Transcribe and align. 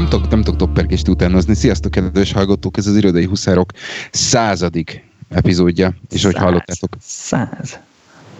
nem 0.00 0.08
tudok, 0.08 0.30
nem 0.30 0.42
tudok 0.42 0.58
topperkést 0.58 1.08
utánozni. 1.08 1.54
Sziasztok, 1.54 1.90
kedves 1.90 2.32
hallgatók, 2.32 2.76
ez 2.76 2.86
az 2.86 2.96
Irodai 2.96 3.24
Huszárok 3.24 3.72
századik 4.10 5.04
epizódja, 5.28 5.94
és 6.10 6.24
hogy 6.24 6.34
hallottátok. 6.36 6.96
Száz. 7.00 7.78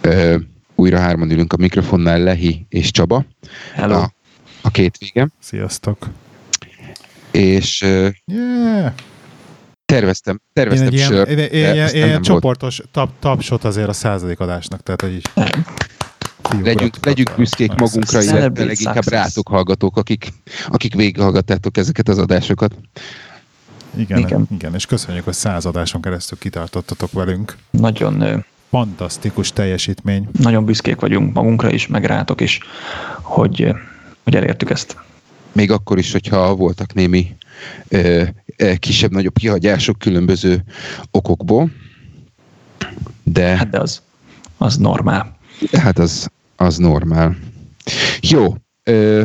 Ö, 0.01 0.37
újra 0.75 0.99
hárman 0.99 1.31
ülünk 1.31 1.53
a 1.53 1.57
mikrofonnál, 1.57 2.19
Lehi 2.19 2.67
és 2.69 2.91
Csaba. 2.91 3.25
Hello. 3.75 3.95
A, 3.95 4.13
a 4.63 4.71
két 4.71 4.99
végem. 4.99 5.33
Sziasztok. 5.39 6.09
És 7.31 7.83
ö, 7.83 8.09
Yeah. 8.25 8.93
terveztem, 9.85 10.35
Én 10.35 10.51
terveztem 10.53 10.87
egy 10.87 10.95
ilyen, 10.95 11.09
sört, 11.09 11.29
én, 11.29 11.37
de 11.37 11.49
én, 11.49 11.65
én, 11.65 11.87
én 11.87 11.95
ilyen 11.95 12.11
volt. 12.11 12.25
csoportos 12.25 12.83
tap, 12.93 13.11
tapsot 13.19 13.65
azért 13.65 13.89
a 13.89 13.93
századik 13.93 14.41
adásnak, 14.41 14.83
tehát 14.83 15.01
hogy 15.01 15.13
így 15.13 15.31
Legyünk, 16.63 17.05
legyünk 17.07 17.33
büszkék 17.37 17.71
a- 17.71 17.75
magunkra, 17.79 18.23
illetve 18.23 18.65
leginkább 18.65 19.09
rátok 19.09 19.49
hallgatók, 19.49 19.97
akik, 19.97 20.29
akik 20.69 20.95
végighallgattátok 20.95 21.77
ezeket 21.77 22.09
az 22.09 22.19
adásokat. 22.19 22.75
Igen, 23.97 24.19
Igen. 24.19 24.47
igen, 24.51 24.75
és 24.75 24.87
köszönjük, 24.87 25.25
hogy 25.25 25.35
száz 25.35 25.65
adáson 25.67 26.01
keresztül 26.01 26.39
kitartottatok 26.39 27.13
velünk. 27.13 27.57
Nagyon, 27.71 28.45
Fantasztikus 28.71 29.53
teljesítmény. 29.53 30.29
nagyon 30.33 30.65
büszkék 30.65 31.01
vagyunk 31.01 31.35
magunkra 31.35 31.71
is, 31.71 31.87
meg 31.87 32.05
rátok 32.05 32.41
is, 32.41 32.61
hogy, 33.23 33.75
hogy 34.23 34.35
elértük 34.37 34.71
ezt. 34.71 34.97
Még 35.53 35.71
akkor 35.71 35.99
is, 35.99 36.13
hogyha 36.13 36.55
voltak 36.55 36.93
némi 36.95 37.37
kisebb-nagyobb 38.79 39.39
kihagyások 39.39 39.99
különböző 39.99 40.65
okokból. 41.11 41.71
De 43.23 43.57
Hát 43.57 43.71
de 43.71 43.79
az, 43.81 44.03
az 44.57 44.77
normál. 44.77 45.37
hát 45.73 45.99
az, 45.99 46.31
az 46.61 46.77
normál. 46.77 47.37
Jó, 48.21 48.55
ö, 48.83 49.23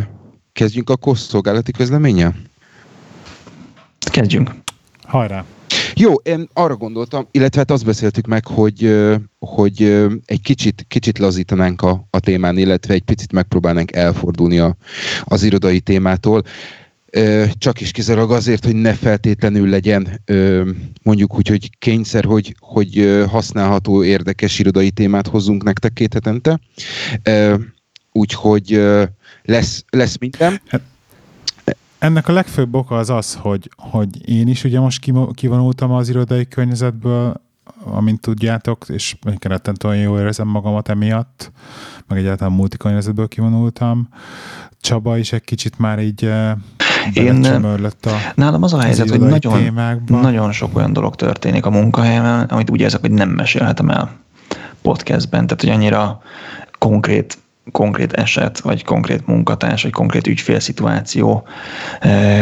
kezdjünk 0.54 0.90
akkor 0.90 1.18
szolgálati 1.18 1.72
közleménnyel? 1.72 2.36
Kezdjünk. 4.12 4.52
Hajrá! 5.04 5.46
Jó, 5.96 6.14
én 6.14 6.50
arra 6.54 6.76
gondoltam, 6.76 7.28
illetve 7.32 7.60
hát 7.60 7.72
azt 7.72 7.86
beszéltük 7.86 8.26
meg, 8.26 8.48
hogy, 8.48 8.96
hogy 9.40 9.82
egy 10.26 10.42
kicsit, 10.42 10.86
kicsit 10.88 11.18
lazítanánk 11.18 11.82
a, 11.82 12.08
a 12.10 12.20
témán, 12.20 12.58
illetve 12.58 12.94
egy 12.94 13.04
picit 13.04 13.32
megpróbálnánk 13.32 13.96
elfordulni 13.96 14.60
a, 14.60 14.76
az 15.24 15.44
irodai 15.44 15.80
témától. 15.80 16.44
Csak 17.58 17.82
is 17.82 17.92
kizárólag 17.92 18.32
azért, 18.32 18.66
hogy 18.66 18.76
ne 18.76 18.94
feltétlenül 18.94 19.70
legyen 19.70 20.22
mondjuk 21.04 21.36
úgy, 21.36 21.48
hogy 21.48 21.78
kényszer, 21.78 22.24
hogy, 22.24 22.56
hogy 22.60 23.24
használható, 23.30 24.04
érdekes 24.04 24.60
irodai 24.60 24.92
témát 24.92 25.28
hozzunk 25.28 25.64
nektek 25.64 25.94
két 25.94 26.14
hetente. 26.14 26.60
Úgyhogy 28.12 28.82
lesz, 29.44 29.86
lesz 29.90 30.18
minden. 30.18 30.62
Ennek 31.98 32.28
a 32.28 32.34
legfőbb 32.34 32.76
oka 32.76 32.98
az 32.98 33.10
az, 33.10 33.34
hogy, 33.34 33.70
hogy 33.76 34.30
én 34.30 34.48
is 34.48 34.64
ugye 34.64 34.80
most 34.80 35.12
kivonultam 35.34 35.92
az 35.92 36.10
irodai 36.10 36.48
környezetből, 36.48 37.42
amint 37.84 38.22
tudjátok, 38.22 38.86
és 38.88 39.16
rettentően 39.42 39.98
jól 39.98 40.20
érzem 40.20 40.48
magamat 40.48 40.90
emiatt, 40.90 41.52
meg 42.08 42.18
egyáltalán 42.18 42.54
multikörnyezetből 42.54 43.28
kivonultam. 43.28 44.10
Csaba 44.82 45.18
is 45.18 45.34
egy 45.34 45.44
kicsit 45.44 45.80
már 45.80 46.00
így 46.00 46.32
Én, 47.14 47.46
a 47.46 48.10
Nálam 48.36 48.64
az 48.64 48.74
a 48.74 48.80
helyzet, 48.82 49.10
hogy 49.10 49.20
nagyon, 49.20 49.64
témákba. 49.64 50.20
nagyon 50.20 50.52
sok 50.52 50.78
olyan 50.78 50.94
dolog 50.94 51.16
történik 51.16 51.66
a 51.66 51.70
munkahelyemen, 51.70 52.44
amit 52.44 52.70
úgy 52.70 52.82
érzek, 52.82 53.02
hogy 53.02 53.12
nem 53.12 53.30
mesélhetem 53.30 53.90
el 53.90 54.12
podcastben. 54.82 55.48
Tehát, 55.48 55.62
hogy 55.62 55.70
annyira 55.70 56.22
konkrét 56.78 57.38
konkrét 57.72 58.14
eset, 58.14 58.60
vagy 58.60 58.84
konkrét 58.84 59.28
munkatárs, 59.28 59.84
vagy 59.84 59.92
konkrét 59.92 60.28
ügyfélszituáció, 60.28 61.48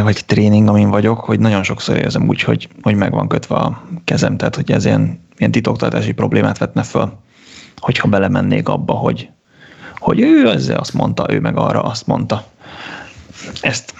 vagy 0.04 0.24
tréning, 0.26 0.68
amin 0.68 0.90
vagyok, 0.90 1.20
hogy 1.20 1.40
nagyon 1.40 1.64
sokszor 1.64 1.98
érzem 1.98 2.28
úgy, 2.28 2.42
hogy, 2.42 2.68
hogy 2.82 2.96
meg 2.96 3.12
van 3.12 3.28
kötve 3.28 3.56
a 3.56 3.82
kezem, 4.04 4.38
tehát 4.38 4.56
hogy 4.56 4.72
ez 4.72 4.86
ilyen, 4.86 5.20
ilyen 5.38 5.52
titoktartási 5.52 6.12
problémát 6.12 6.58
vetne 6.58 6.84
föl, 6.84 7.14
hogyha 7.78 8.08
belemennék 8.08 8.68
abba, 8.68 8.94
hogy, 8.94 9.30
hogy 9.98 10.20
ő 10.20 10.50
ezzel 10.50 10.80
azt 10.80 10.94
mondta, 10.94 11.26
ő 11.30 11.40
meg 11.40 11.58
arra 11.58 11.84
azt 11.84 12.08
mondta. 12.08 12.44
Ezt 13.62 13.94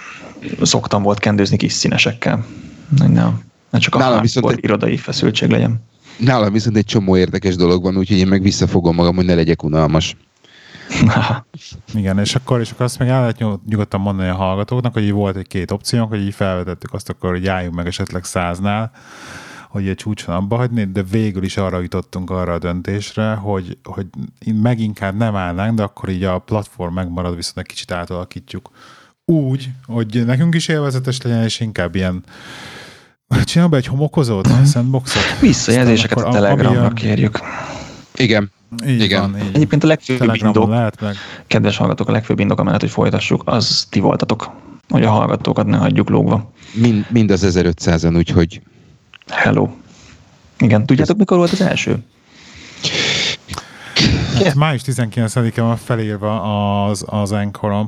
szoktam 0.62 1.02
volt 1.02 1.18
kendőzni 1.18 1.56
kis 1.56 1.72
színesekkel. 1.72 2.46
Nem, 3.06 3.42
ne 3.70 3.78
csak 3.78 3.94
a 3.94 3.98
Nálam 3.98 4.20
viszont 4.20 4.50
egy- 4.50 4.64
irodai 4.64 4.96
feszültség 4.96 5.50
legyen. 5.50 5.82
Nálam 6.18 6.52
viszont 6.52 6.76
egy 6.76 6.84
csomó 6.84 7.16
érdekes 7.16 7.56
dolog 7.56 7.82
van, 7.82 7.96
úgyhogy 7.96 8.16
én 8.18 8.26
meg 8.26 8.42
visszafogom 8.42 8.94
magam, 8.94 9.14
hogy 9.16 9.24
ne 9.24 9.34
legyek 9.34 9.62
unalmas. 9.62 10.16
Igen, 11.94 12.18
és 12.18 12.34
akkor, 12.34 12.60
és 12.60 12.70
akkor 12.70 12.84
azt 12.84 12.98
meg 12.98 13.08
el 13.08 13.20
lehet 13.20 13.38
nyug- 13.38 13.66
nyugodtan 13.68 14.00
mondani 14.00 14.28
a 14.28 14.34
hallgatóknak, 14.34 14.92
hogy 14.92 15.02
így 15.02 15.12
volt 15.12 15.36
egy 15.36 15.46
két 15.46 15.70
opciónk, 15.70 16.08
hogy 16.08 16.20
így 16.20 16.34
felvetettük 16.34 16.92
azt, 16.92 17.08
akkor 17.08 17.30
hogy 17.30 17.46
álljunk 17.46 17.74
meg 17.74 17.86
esetleg 17.86 18.24
száznál, 18.24 18.90
hogy 19.68 19.88
egy 19.88 19.96
csúcson 19.96 20.34
abba 20.34 20.56
hagyni, 20.56 20.84
de 20.84 21.02
végül 21.02 21.42
is 21.42 21.56
arra 21.56 21.80
jutottunk 21.80 22.30
arra 22.30 22.52
a 22.52 22.58
döntésre, 22.58 23.34
hogy, 23.34 23.78
hogy 23.82 24.06
meg 24.62 24.80
inkább 24.80 25.16
nem 25.16 25.36
állnánk, 25.36 25.76
de 25.76 25.82
akkor 25.82 26.08
így 26.08 26.24
a 26.24 26.38
platform 26.38 26.94
megmarad, 26.94 27.36
viszont 27.36 27.58
egy 27.58 27.66
kicsit 27.66 27.90
átalakítjuk 27.90 28.70
úgy, 29.24 29.68
hogy 29.86 30.22
nekünk 30.26 30.54
is 30.54 30.68
élvezetes 30.68 31.22
legyen, 31.22 31.42
és 31.42 31.60
inkább 31.60 31.94
ilyen 31.94 32.22
Csinálj 33.44 33.70
be 33.70 33.76
egy 33.76 33.86
homokozót, 33.86 34.48
sandboxot. 34.72 35.22
Visszajelzéseket 35.40 36.18
a 36.18 36.30
Telegramra 36.30 36.82
jön- 36.82 36.92
kérjük. 36.94 37.38
Igen, 38.14 38.50
Így 38.86 39.00
Igen. 39.02 39.20
Van, 39.20 39.40
így. 39.42 39.50
Egyébként 39.54 39.84
a 39.84 39.86
legfőbb 39.86 40.18
Telegramon 40.18 40.54
indok, 40.54 40.70
lehet 40.70 41.00
meg. 41.00 41.14
kedves 41.46 41.76
hallgatók, 41.76 42.08
a 42.08 42.12
legfőbb 42.12 42.38
indok 42.38 42.60
amellett, 42.60 42.80
hogy 42.80 42.90
folytassuk, 42.90 43.42
az 43.44 43.86
ti 43.90 44.00
voltatok, 44.00 44.50
hogy 44.88 45.04
a 45.04 45.10
hallgatókat 45.10 45.66
ne 45.66 45.76
hagyjuk 45.76 46.08
lógva. 46.08 46.52
mind, 46.74 47.06
mind 47.10 47.30
az 47.30 47.46
1500-an, 47.48 48.16
úgyhogy 48.16 48.60
Hello. 49.32 49.68
Igen, 50.58 50.86
tudjátok, 50.86 51.16
mikor 51.16 51.36
volt 51.36 51.52
az 51.52 51.60
első? 51.60 51.98
Hát 54.34 54.54
május 54.54 54.82
19-e 54.86 55.62
van 55.62 55.76
felírva 55.76 56.84
az, 56.86 57.04
az 57.06 57.34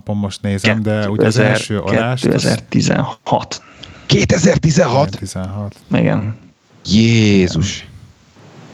pont 0.04 0.20
most 0.20 0.42
nézem, 0.42 0.82
de 0.82 1.08
ugye 1.10 1.26
az 1.26 1.34
2000 1.34 1.50
első 1.50 1.78
adást... 1.78 2.24
az 2.24 2.42
2016. 2.42 3.62
2016? 4.06 5.18
16. 5.18 5.76
Igen. 5.90 6.36
Jézus! 6.84 7.86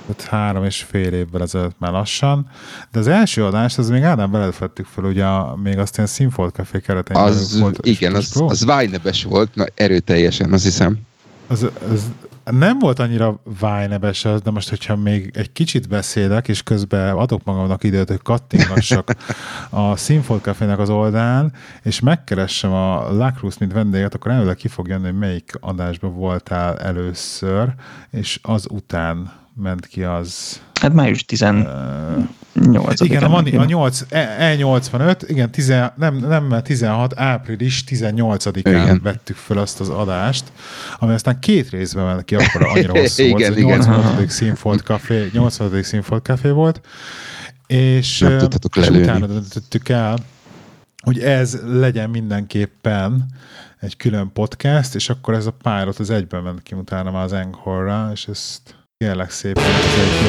Tehát 0.07 0.33
három 0.33 0.65
és 0.65 0.87
fél 0.91 1.13
évvel 1.13 1.43
ezelőtt 1.43 1.75
már 1.79 1.93
lassan. 1.93 2.51
De 2.93 2.99
az 2.99 3.07
első 3.07 3.45
adást, 3.45 3.79
az 3.79 3.89
még 3.89 4.03
Ádám 4.03 4.31
belefettük 4.31 4.87
fel, 4.87 5.05
ugye 5.05 5.25
a, 5.25 5.57
még 5.63 5.79
azt 5.79 5.97
ilyen 5.97 6.09
Sinfold 6.09 6.53
Café 6.53 6.81
keretein 6.81 7.25
belül 7.25 7.39
Az, 7.39 7.59
volt. 7.61 7.87
igen, 7.87 8.15
az, 8.15 8.43
az 8.47 8.65
Vájnebes 8.65 9.25
volt, 9.25 9.55
na, 9.55 9.65
erőteljesen, 9.75 10.53
azt 10.53 10.65
hiszem. 10.65 10.99
az, 11.47 11.67
az, 11.93 12.03
nem 12.45 12.79
volt 12.79 12.99
annyira 12.99 13.41
vájnebes 13.61 14.25
az, 14.25 14.41
de 14.41 14.51
most, 14.51 14.69
hogyha 14.69 14.97
még 14.97 15.31
egy 15.35 15.53
kicsit 15.53 15.89
beszélek, 15.89 16.49
és 16.49 16.63
közben 16.63 17.17
adok 17.17 17.45
magamnak 17.45 17.85
időt, 17.85 18.09
hogy 18.09 18.23
kattingassak 18.23 19.11
a 19.71 19.97
Sinfold 19.97 20.41
Café-nek 20.41 20.79
az 20.79 20.91
oldalán, 20.91 21.53
és 21.83 22.01
megkeressem 22.01 22.73
a 22.73 23.13
Lacruz, 23.13 23.57
mint 23.57 23.73
vendéget, 23.73 24.15
akkor 24.15 24.31
előre 24.31 24.55
ki 24.55 24.69
fog 24.69 24.89
jönni, 24.89 25.05
hogy 25.05 25.19
melyik 25.19 25.53
adásban 25.61 26.15
voltál 26.15 26.79
először, 26.79 27.75
és 28.11 28.39
az 28.43 28.67
után 28.71 29.42
ment 29.55 29.87
ki 29.87 30.03
az... 30.03 30.61
Hát 30.81 30.93
május 30.93 31.25
18 31.25 33.01
Igen, 33.01 33.23
a, 33.23 33.29
Mani, 33.29 33.57
a 33.57 33.65
8, 33.65 34.05
E- 34.09 34.57
E85, 34.57 35.23
igen, 35.27 35.51
10, 35.51 35.69
nem, 35.97 36.17
nem 36.17 36.61
16, 36.63 37.19
április 37.19 37.85
18-án 37.87 38.57
Igen. 38.57 39.01
vettük 39.03 39.37
föl 39.37 39.59
azt 39.59 39.81
az 39.81 39.89
adást, 39.89 40.53
ami 40.99 41.13
aztán 41.13 41.39
két 41.39 41.71
részben 41.71 42.05
ment 42.05 42.25
ki, 42.25 42.35
akkor 42.35 42.67
annyira 42.67 42.93
hosszú 42.99 43.29
volt. 43.29 43.41
Igen, 43.41 43.53
Ez 43.53 43.59
igen. 43.59 43.79
85. 43.79 44.31
Színfolt 44.31 44.83
Café, 44.83 45.31
85. 45.33 45.85
Színfolt 45.85 46.25
Café 46.25 46.51
volt, 46.51 46.81
és, 47.67 48.19
Nem 48.19 48.39
tudtatok 48.39 48.77
és 48.77 48.89
utána 48.89 49.27
döntöttük 49.27 49.89
el, 49.89 50.19
hogy 51.03 51.19
ez 51.19 51.59
legyen 51.67 52.11
mindenképpen 52.11 53.27
egy 53.81 53.97
külön 53.97 54.31
podcast, 54.33 54.95
és 54.95 55.09
akkor 55.09 55.35
ez 55.35 55.47
a 55.47 55.57
pilot 55.63 55.99
az 55.99 56.11
egyben 56.11 56.43
ment 56.43 56.63
ki 56.63 56.75
utána 56.75 57.11
már 57.11 57.25
az 57.25 57.33
Anchorra, 57.33 58.11
és 58.13 58.27
ezt 58.27 58.61
kérlek 59.03 59.31
szépen, 59.31 59.65
ez 59.65 59.99
egy 59.99 60.27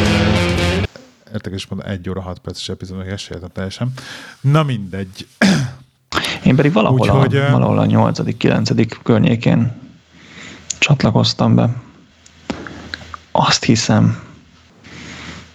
ö, 1.29 1.33
értekes 1.33 1.67
mondom, 1.67 1.89
egy 1.89 2.09
óra, 2.09 2.21
hat 2.21 2.39
perces 2.39 2.69
epizódnak 2.69 3.07
esélytem 3.07 3.49
teljesen. 3.53 3.93
Na 4.41 4.63
mindegy. 4.63 5.27
Én 6.43 6.55
pedig 6.55 6.73
valahol, 6.73 6.99
Úgyhogy, 6.99 7.35
a, 7.35 7.51
valahol 7.51 7.79
a 7.79 7.85
8.-9. 7.85 8.97
környékén 9.03 9.71
csatlakoztam 10.79 11.55
be. 11.55 11.81
Azt 13.31 13.63
hiszem. 13.63 14.23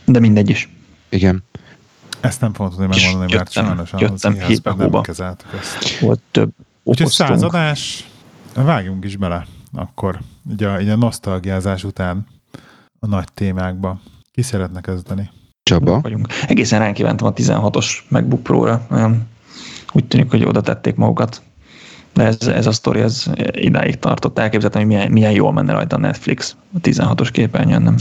De 0.05 0.21
mindegy 0.21 0.51
is. 0.51 0.69
Igen. 1.09 1.43
Ezt 2.21 2.41
nem 2.41 2.53
fogom 2.53 2.71
tudni 2.71 2.87
megmondani, 2.87 3.35
mert 3.35 3.51
sajnos 3.51 3.93
az 3.93 4.01
jöttem 4.01 4.33
ezt. 5.59 5.99
Volt 6.01 6.21
több 6.31 6.51
Úgyhogy 6.83 7.09
századás, 7.09 8.09
vágjunk 8.55 9.05
is 9.05 9.17
bele 9.17 9.47
akkor, 9.73 10.19
így 10.51 10.63
a, 10.63 10.81
így 10.81 10.89
a 10.89 10.97
nosztalgiázás 10.97 11.85
után 11.85 12.27
a 12.99 13.07
nagy 13.07 13.33
témákba. 13.35 14.01
Ki 14.33 14.43
szeretne 14.43 14.81
kezdeni? 14.81 15.31
Csaba? 15.63 16.01
vagyunk. 16.01 16.27
Egészen 16.47 16.79
ránk 16.79 16.95
kívántam 16.95 17.27
a 17.27 17.33
16-os 17.33 17.99
MacBook 18.09 18.43
Pro-ra. 18.43 18.87
Olyan, 18.91 19.29
úgy 19.93 20.05
tűnik, 20.05 20.31
hogy 20.31 20.45
oda 20.45 20.61
tették 20.61 20.95
magukat. 20.95 21.43
De 22.13 22.25
ez, 22.25 22.41
ez 22.41 22.67
a 22.67 22.73
sztori, 22.73 23.01
ez 23.01 23.25
idáig 23.53 23.99
tartott. 23.99 24.39
Elképzeltem, 24.39 24.81
hogy 24.81 24.91
milyen, 24.91 25.13
milyen 25.13 25.33
jól 25.33 25.53
menne 25.53 25.73
rajta 25.73 25.97
a 25.97 25.99
Netflix 25.99 26.57
a 26.75 26.81
16-os 26.81 27.29
képernyőn, 27.33 27.83
nem? 27.83 27.97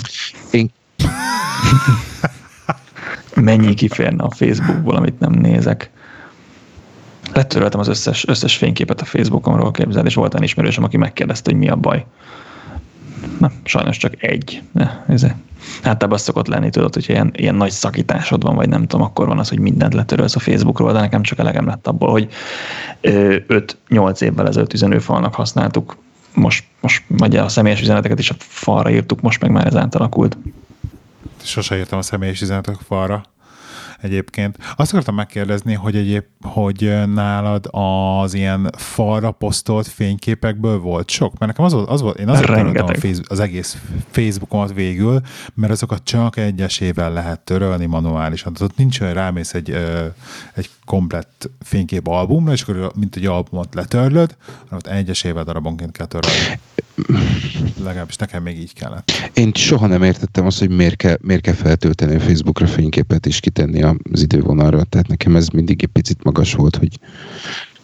Én 0.52 0.72
Mennyi 3.36 3.74
kiférne 3.74 4.24
a 4.24 4.30
Facebookból, 4.30 4.96
amit 4.96 5.20
nem 5.20 5.32
nézek. 5.32 5.90
Letöröltem 7.34 7.80
az 7.80 7.88
összes, 7.88 8.28
összes 8.28 8.56
fényképet 8.58 9.02
a 9.02 9.06
Facebookomról, 9.06 9.72
képzel, 9.72 10.06
és 10.06 10.14
volt 10.14 10.34
olyan 10.34 10.46
ismerősöm, 10.46 10.84
aki 10.84 10.98
megkérdezte, 10.98 11.52
hogy 11.52 11.60
mi 11.60 11.70
a 11.70 11.76
baj. 11.76 12.06
Na, 13.40 13.52
sajnos 13.64 13.98
csak 13.98 14.24
egy. 14.24 14.62
De, 14.72 15.04
ez, 15.08 15.26
általában 15.76 16.14
az 16.14 16.22
szokott 16.22 16.48
lenni, 16.48 16.70
tudod, 16.70 16.94
hogy 16.94 17.10
ilyen, 17.10 17.32
ilyen 17.36 17.56
nagy 17.56 17.72
szakításod 17.72 18.44
van, 18.44 18.56
vagy 18.56 18.70
nem 18.70 18.88
tudom, 18.88 19.06
akkor 19.06 19.28
van 19.28 19.40
az, 19.40 19.50
hogy 19.50 19.60
mindent 19.60 19.94
letörölsz 19.94 20.36
a 20.36 20.40
Facebookról, 20.40 20.94
de 20.94 21.00
nekem 21.00 21.22
csak 21.22 21.40
elegem 21.40 21.66
lett 21.66 21.88
abból, 21.88 22.12
hogy 22.12 22.30
5-8 23.02 24.22
évvel 24.22 24.48
ezelőtt 24.48 24.74
üzenőfalnak 24.74 25.36
használtuk, 25.36 25.98
most, 26.34 26.66
most 26.80 27.04
vagy 27.08 27.36
a 27.36 27.48
személyes 27.48 27.82
üzeneteket 27.82 28.20
is 28.20 28.30
a 28.30 28.36
falra 28.38 28.90
írtuk, 28.90 29.22
most 29.22 29.42
meg 29.42 29.52
már 29.52 29.66
ez 29.66 29.76
átalakult. 29.76 30.38
Sose 31.44 31.78
írtam 31.78 32.00
a 32.00 32.02
személyes 32.02 32.42
üzenetek 32.42 32.76
falra 32.88 33.24
egyébként. 34.02 34.58
Azt 34.76 34.92
akartam 34.92 35.16
megkérdezni, 35.16 35.74
hogy 35.74 35.96
egyéb, 35.96 36.24
hogy 36.42 37.04
nálad 37.14 37.70
az 37.72 38.34
ilyen 38.34 38.70
falra 38.78 39.32
posztolt 39.32 39.88
fényképekből 39.88 40.80
volt 40.80 41.10
sok? 41.10 41.38
Mert 41.40 41.52
nekem 41.52 41.66
az 41.66 41.74
volt, 41.74 41.90
az 41.90 42.02
volt 42.02 42.20
én 42.20 42.30
azért 42.30 42.46
töröltem 42.46 43.22
az 43.28 43.40
egész 43.40 43.78
Facebookomat 44.10 44.74
végül, 44.74 45.22
mert 45.54 45.72
azokat 45.72 46.04
csak 46.04 46.38
egyesével 46.38 47.14
lehet 47.14 47.40
törölni 47.40 47.86
manuálisan. 47.86 48.54
Tehát 48.54 48.72
ott 48.72 48.78
nincs 48.78 49.02
olyan, 49.02 49.14
rámész 49.14 49.54
egy, 49.54 49.78
egy 50.54 50.70
komplett 50.86 51.50
fénykép 51.60 52.08
albumra, 52.08 52.52
és 52.52 52.62
akkor 52.62 52.92
mint 52.96 53.16
egy 53.16 53.26
albumot 53.26 53.76
letörlöd, 53.76 54.36
hanem 54.46 54.80
ott 54.86 54.88
egyesével 54.88 55.44
darabonként 55.44 55.92
kell 55.92 56.06
törölni. 56.06 56.60
Legalábbis 57.84 58.16
nekem 58.16 58.44
még 58.44 58.60
így 58.60 58.74
kellett. 58.74 59.12
Én 59.34 59.52
soha 59.54 59.88
nem 59.88 60.04
értettem 60.04 60.46
azt, 60.46 60.60
hogy 60.60 60.70
miért 60.70 60.96
kell, 60.96 61.18
miért 61.22 61.42
kell 61.42 61.54
feltölteni 61.54 62.16
a 62.16 62.20
Facebookra 62.20 62.68
fényképet 62.68 63.26
és 63.26 63.40
kitenni 63.40 63.84
az 64.12 64.22
idővonalra. 64.22 64.84
Tehát 64.84 65.08
nekem 65.08 65.36
ez 65.36 65.48
mindig 65.48 65.84
egy 65.84 65.90
picit 65.90 66.24
magas 66.24 66.54
volt, 66.54 66.76
hogy 66.76 67.00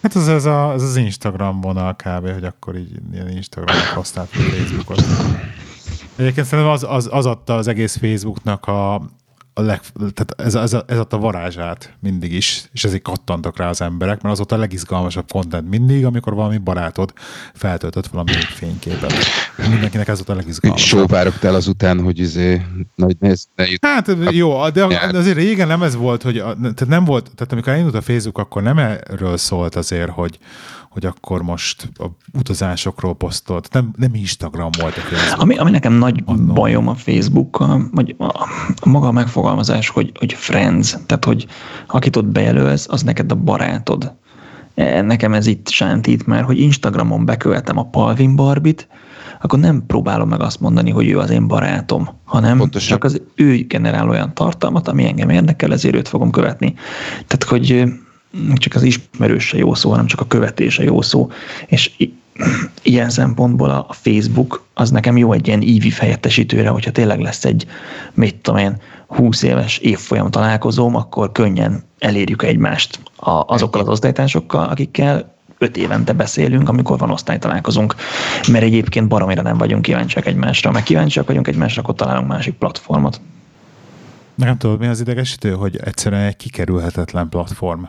Hát 0.03 0.15
ez, 0.15 0.27
ez, 0.27 0.45
a, 0.45 0.73
ez 0.73 0.81
az 0.81 0.95
Instagram 0.95 1.61
vonal 1.61 1.95
kb., 1.95 2.29
hogy 2.33 2.43
akkor 2.43 2.75
így 2.75 2.99
ilyen 3.13 3.29
Instagram 3.29 3.75
használtuk 3.93 4.41
a 4.41 4.49
Facebookot. 4.49 5.03
Egyébként 6.15 6.47
szerintem 6.47 6.73
az, 6.73 6.85
az, 6.87 7.09
az 7.11 7.25
adta 7.25 7.55
az 7.55 7.67
egész 7.67 7.97
Facebooknak 7.97 8.65
a, 8.65 9.01
a 9.53 9.61
leg, 9.61 9.79
tehát 9.97 10.33
ez, 10.37 10.55
ez, 10.55 10.73
ez 10.87 10.97
adta 10.97 11.17
a 11.17 11.19
varázsát 11.19 11.93
mindig 11.99 12.33
is, 12.33 12.63
és 12.71 12.83
ezért 12.83 13.01
kattantak 13.01 13.57
rá 13.57 13.69
az 13.69 13.81
emberek, 13.81 14.21
mert 14.21 14.33
az 14.33 14.39
ott 14.39 14.51
a 14.51 14.57
legizgalmasabb 14.57 15.31
content 15.31 15.69
mindig, 15.69 16.05
amikor 16.05 16.33
valami 16.33 16.57
barátod 16.57 17.13
feltöltött 17.53 18.07
valami 18.07 18.31
fényképet. 18.31 19.13
Mindenkinek 19.69 20.07
ez 20.07 20.17
volt 20.17 20.29
a 20.29 20.35
legizgalmasabb. 20.35 20.99
Sóvárogtál 20.99 21.55
azután, 21.55 22.01
hogy 22.01 22.19
izé, 22.19 22.61
nagy 22.95 23.15
néz, 23.19 23.47
ne 23.55 23.69
jut. 23.69 23.85
Hát 23.85 24.11
jó, 24.29 24.69
de 24.69 24.85
azért 25.13 25.37
régen 25.37 25.67
nem 25.67 25.83
ez 25.83 25.95
volt, 25.95 26.21
hogy 26.21 26.35
tehát 26.61 26.87
nem 26.87 27.05
volt, 27.05 27.31
tehát 27.35 27.51
amikor 27.51 27.73
elindult 27.73 27.95
a 27.95 28.01
Facebook, 28.01 28.37
akkor 28.37 28.61
nem 28.61 28.77
erről 28.77 29.37
szólt 29.37 29.75
azért, 29.75 30.09
hogy, 30.09 30.39
hogy 30.93 31.05
akkor 31.05 31.41
most 31.41 31.89
a 31.93 32.05
utazásokról 32.37 33.15
posztolt. 33.15 33.69
Nem, 33.71 33.93
nem 33.97 34.13
Instagram 34.13 34.69
volt 34.79 34.97
a 34.97 34.99
Facebook. 34.99 35.41
Ami, 35.41 35.57
ami 35.57 35.71
nekem 35.71 35.93
nagy 35.93 36.23
Annó. 36.25 36.53
bajom 36.53 36.87
a 36.87 36.95
Facebook, 36.95 37.65
vagy 37.91 38.15
a, 38.17 38.25
a 38.79 38.89
maga 38.89 39.07
a 39.07 39.11
megfogalmazás, 39.11 39.89
hogy, 39.89 40.11
hogy 40.19 40.33
friends, 40.33 40.95
tehát 41.05 41.25
hogy 41.25 41.47
akit 41.87 42.15
ott 42.15 42.25
bejelölsz, 42.25 42.87
az 42.89 43.01
neked 43.01 43.31
a 43.31 43.35
barátod. 43.35 44.13
E, 44.75 45.01
nekem 45.01 45.33
ez 45.33 45.47
itt 45.47 45.69
sántít, 45.69 46.25
mert 46.25 46.45
hogy 46.45 46.59
Instagramon 46.59 47.25
bekövetem 47.25 47.77
a 47.77 47.89
Palvin 47.89 48.35
Barbit, 48.35 48.87
akkor 49.41 49.59
nem 49.59 49.83
próbálom 49.87 50.29
meg 50.29 50.41
azt 50.41 50.59
mondani, 50.59 50.91
hogy 50.91 51.07
ő 51.07 51.19
az 51.19 51.29
én 51.29 51.47
barátom, 51.47 52.09
hanem 52.23 52.57
Pontosan. 52.57 52.89
csak 52.89 53.03
az 53.03 53.21
ő 53.35 53.65
generál 53.67 54.09
olyan 54.09 54.33
tartalmat, 54.33 54.87
ami 54.87 55.05
engem 55.05 55.29
érdekel, 55.29 55.73
ezért 55.73 55.95
őt 55.95 56.07
fogom 56.07 56.31
követni. 56.31 56.73
Tehát, 57.27 57.43
hogy 57.43 57.83
csak 58.55 58.75
az 58.75 58.83
ismerőse 58.83 59.57
jó 59.57 59.73
szó, 59.73 59.89
hanem 59.89 60.05
csak 60.05 60.19
a 60.19 60.27
követése 60.27 60.83
jó 60.83 61.01
szó. 61.01 61.31
És 61.65 61.91
ilyen 62.83 63.09
szempontból 63.09 63.69
a 63.69 63.87
Facebook 63.89 64.65
az 64.73 64.91
nekem 64.91 65.17
jó 65.17 65.33
egy 65.33 65.47
ilyen 65.47 65.61
ívi 65.61 65.89
fejettesítőre, 65.89 66.69
hogyha 66.69 66.91
tényleg 66.91 67.19
lesz 67.19 67.45
egy, 67.45 67.67
mit 68.13 68.35
tudom 68.35 68.59
én, 68.59 68.77
20 69.07 69.43
éves 69.43 69.77
évfolyam 69.77 70.29
találkozóm, 70.29 70.95
akkor 70.95 71.31
könnyen 71.31 71.83
elérjük 71.99 72.43
egymást 72.43 72.99
azokkal 73.45 73.81
az 73.81 73.87
osztálytársokkal, 73.87 74.65
akikkel 74.65 75.33
öt 75.57 75.77
évente 75.77 76.13
beszélünk, 76.13 76.69
amikor 76.69 76.97
van 76.97 77.09
osztálytalálkozunk, 77.09 77.95
mert 78.51 78.63
egyébként 78.63 79.07
baromira 79.07 79.41
nem 79.41 79.57
vagyunk 79.57 79.81
kíváncsiak 79.81 80.25
egymásra, 80.25 80.71
meg 80.71 80.83
kíváncsiak 80.83 81.27
vagyunk 81.27 81.47
egymásra, 81.47 81.81
akkor 81.81 81.95
találunk 81.95 82.27
másik 82.27 82.53
platformot. 82.53 83.21
Nem 84.35 84.57
tudod, 84.57 84.79
mi 84.79 84.87
az 84.87 84.99
idegesítő, 84.99 85.51
hogy 85.51 85.77
egyszerűen 85.83 86.21
egy 86.21 86.35
kikerülhetetlen 86.35 87.29
platform. 87.29 87.83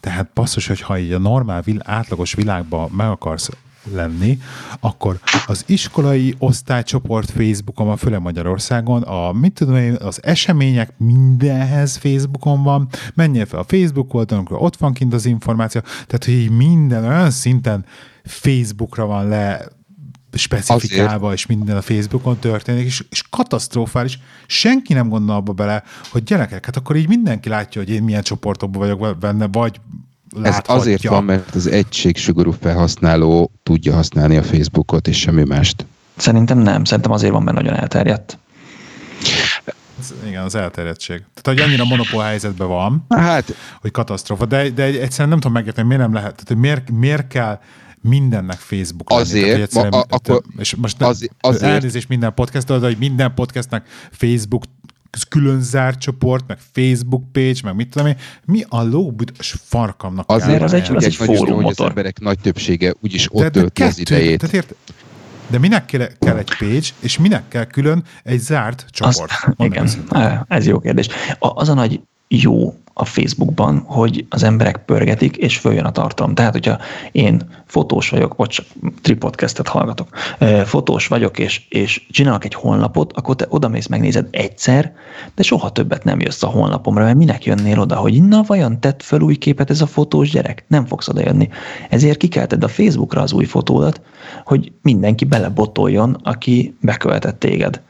Tehát 0.00 0.30
basszus, 0.34 0.66
hogy 0.66 0.80
ha 0.80 0.98
így 0.98 1.12
a 1.12 1.18
normál, 1.18 1.64
átlagos 1.78 2.34
világban 2.34 2.90
meg 2.90 3.08
akarsz 3.08 3.50
lenni, 3.92 4.38
akkor 4.80 5.18
az 5.46 5.64
iskolai 5.66 6.34
osztálycsoport 6.38 7.30
Facebookon 7.30 7.86
van, 7.86 7.96
főleg 7.96 8.20
Magyarországon, 8.20 9.02
a, 9.02 9.32
mit 9.32 9.52
tudom 9.52 9.76
én, 9.76 9.94
az 9.94 10.22
események 10.22 10.92
mindenhez 10.96 11.96
Facebookon 11.96 12.62
van, 12.62 12.88
menjél 13.14 13.46
fel 13.46 13.58
a 13.58 13.64
Facebook 13.64 14.14
oldalon, 14.14 14.44
akkor 14.44 14.58
ott 14.60 14.76
van 14.76 14.92
kint 14.92 15.14
az 15.14 15.26
információ, 15.26 15.80
tehát 15.80 16.24
hogy 16.24 16.34
így 16.34 16.50
minden 16.50 17.04
olyan 17.04 17.30
szinten 17.30 17.84
Facebookra 18.24 19.06
van 19.06 19.28
le 19.28 19.68
specifikálva, 20.32 21.26
Azért. 21.26 21.38
és 21.38 21.46
minden 21.46 21.76
a 21.76 21.82
Facebookon 21.82 22.38
történik, 22.38 22.84
és, 22.84 23.04
és 23.10 23.22
katasztrofális. 23.30 24.18
Senki 24.46 24.92
nem 24.92 25.08
gondol 25.08 25.36
abba 25.36 25.52
bele, 25.52 25.82
hogy 26.08 26.22
gyerekek, 26.22 26.64
hát 26.64 26.76
akkor 26.76 26.96
így 26.96 27.08
mindenki 27.08 27.48
látja, 27.48 27.80
hogy 27.80 27.90
én 27.90 28.02
milyen 28.02 28.22
csoportokban 28.22 28.80
vagyok 28.80 29.18
benne, 29.18 29.48
vagy 29.52 29.80
láthatja. 30.36 30.74
Ez 30.74 30.80
azért 30.80 31.04
van, 31.04 31.24
mert 31.24 31.54
az 31.54 31.66
egységsugorú 31.66 32.54
felhasználó 32.60 33.50
tudja 33.62 33.94
használni 33.94 34.36
a 34.36 34.42
Facebookot, 34.42 35.08
és 35.08 35.18
semmi 35.18 35.44
mást. 35.44 35.86
Szerintem 36.16 36.58
nem. 36.58 36.84
Szerintem 36.84 37.12
azért 37.12 37.32
van, 37.32 37.42
mert 37.42 37.56
nagyon 37.56 37.74
elterjedt. 37.74 38.38
Igen, 40.26 40.44
az 40.44 40.54
elterjedtség. 40.54 41.16
Tehát, 41.34 41.60
hogy 41.60 41.68
annyira 41.68 41.84
monopól 41.84 42.22
helyzetben 42.22 42.68
van, 42.68 43.04
hát, 43.08 43.54
hogy 43.80 43.90
katasztrófa. 43.90 44.44
De, 44.44 44.70
de 44.70 44.82
egyszerűen 44.82 45.28
nem 45.28 45.38
tudom 45.38 45.52
megérteni, 45.52 45.86
miért 45.86 46.02
nem 46.02 46.12
lehet. 46.12 46.30
Tehát, 46.30 46.48
hogy 46.48 46.56
miért, 46.56 46.90
miért 46.90 47.28
kell 47.28 47.60
mindennek 48.00 48.58
Facebook 48.58 49.10
azért, 49.10 49.74
lenni. 49.74 49.88
Ma, 49.88 49.98
a, 49.98 50.04
akkor, 50.08 50.42
és 50.58 50.74
most 50.74 50.98
nem, 50.98 51.08
azért, 51.08 51.32
azért. 51.40 51.72
elnézést 51.72 52.08
minden 52.08 52.34
podcast, 52.34 52.66
de 52.66 52.78
hogy 52.78 52.96
minden 52.98 53.34
podcastnak 53.34 53.84
Facebook 54.10 54.64
külön 55.28 55.60
zárt 55.62 55.98
csoport, 55.98 56.44
meg 56.46 56.58
Facebook 56.72 57.32
page, 57.32 57.58
meg 57.64 57.74
mit 57.74 57.88
tudom 57.88 58.06
én, 58.06 58.16
mi 58.44 58.64
a 58.68 58.82
lóbudas 58.82 59.56
farkamnak 59.62 60.24
Azért 60.28 60.62
az 60.62 60.72
egy, 60.72 60.90
az 60.94 61.04
egy 61.04 61.14
fórum 61.14 61.62
hogy 61.62 61.74
az 61.76 61.80
emberek 61.80 62.20
nagy 62.20 62.38
többsége 62.38 62.94
úgyis 63.00 63.28
ott 63.30 63.42
de, 63.42 63.50
tölti 63.50 63.82
az 63.82 63.98
idejét. 63.98 64.38
Tehát 64.38 64.54
ért, 64.54 64.74
de 65.46 65.58
minek 65.58 65.84
kell, 65.84 66.08
kell 66.18 66.36
egy 66.36 66.56
page, 66.58 66.86
és 67.00 67.18
minek 67.18 67.48
kell 67.48 67.64
külön 67.64 68.04
egy 68.22 68.40
zárt 68.40 68.86
csoport? 68.90 69.30
Azt, 69.30 69.54
igen, 69.58 69.88
ez 70.48 70.66
jó 70.66 70.78
kérdés. 70.78 71.08
Az 71.38 71.68
a 71.68 71.74
nagy 71.74 72.00
jó 72.28 72.74
a 73.00 73.04
Facebookban, 73.04 73.82
hogy 73.86 74.26
az 74.28 74.42
emberek 74.42 74.84
pörgetik, 74.84 75.36
és 75.36 75.58
följön 75.58 75.84
a 75.84 75.90
tartalom. 75.90 76.34
Tehát, 76.34 76.52
hogyha 76.52 76.78
én 77.12 77.42
fotós 77.66 78.08
vagyok, 78.08 78.34
vagy 78.36 78.48
csak 78.48 78.66
tripodcastet 79.02 79.68
hallgatok, 79.68 80.08
fotós 80.64 81.06
vagyok, 81.06 81.38
és, 81.38 81.62
és 81.68 82.06
csinálok 82.10 82.44
egy 82.44 82.54
honlapot, 82.54 83.12
akkor 83.12 83.36
te 83.36 83.46
odamész, 83.48 83.86
megnézed 83.86 84.26
egyszer, 84.30 84.92
de 85.34 85.42
soha 85.42 85.72
többet 85.72 86.04
nem 86.04 86.20
jössz 86.20 86.42
a 86.42 86.46
honlapomra, 86.46 87.04
mert 87.04 87.16
minek 87.16 87.44
jönnél 87.44 87.78
oda, 87.78 87.96
hogy 87.96 88.22
na 88.22 88.42
vajon 88.46 88.80
tett 88.80 89.02
fel 89.02 89.20
új 89.20 89.34
képet 89.34 89.70
ez 89.70 89.80
a 89.80 89.86
fotós 89.86 90.30
gyerek? 90.30 90.64
Nem 90.68 90.86
fogsz 90.86 91.08
oda 91.08 91.20
jönni. 91.20 91.48
Ezért 91.88 92.18
kikelted 92.18 92.64
a 92.64 92.68
Facebookra 92.68 93.20
az 93.20 93.32
új 93.32 93.44
fotódat, 93.44 94.00
hogy 94.44 94.72
mindenki 94.82 95.24
belebotoljon, 95.24 96.16
aki 96.22 96.76
bekövetett 96.80 97.38
téged. 97.38 97.80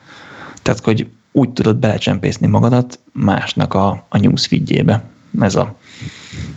Tehát, 0.62 0.84
hogy 0.84 1.06
úgy 1.32 1.50
tudod 1.50 1.76
belecsempészni 1.76 2.46
magadat 2.46 2.98
másnak 3.12 3.74
a, 3.74 4.06
a 4.08 4.18
newsfeedjébe. 4.18 5.02
Ez 5.40 5.54
a, 5.54 5.74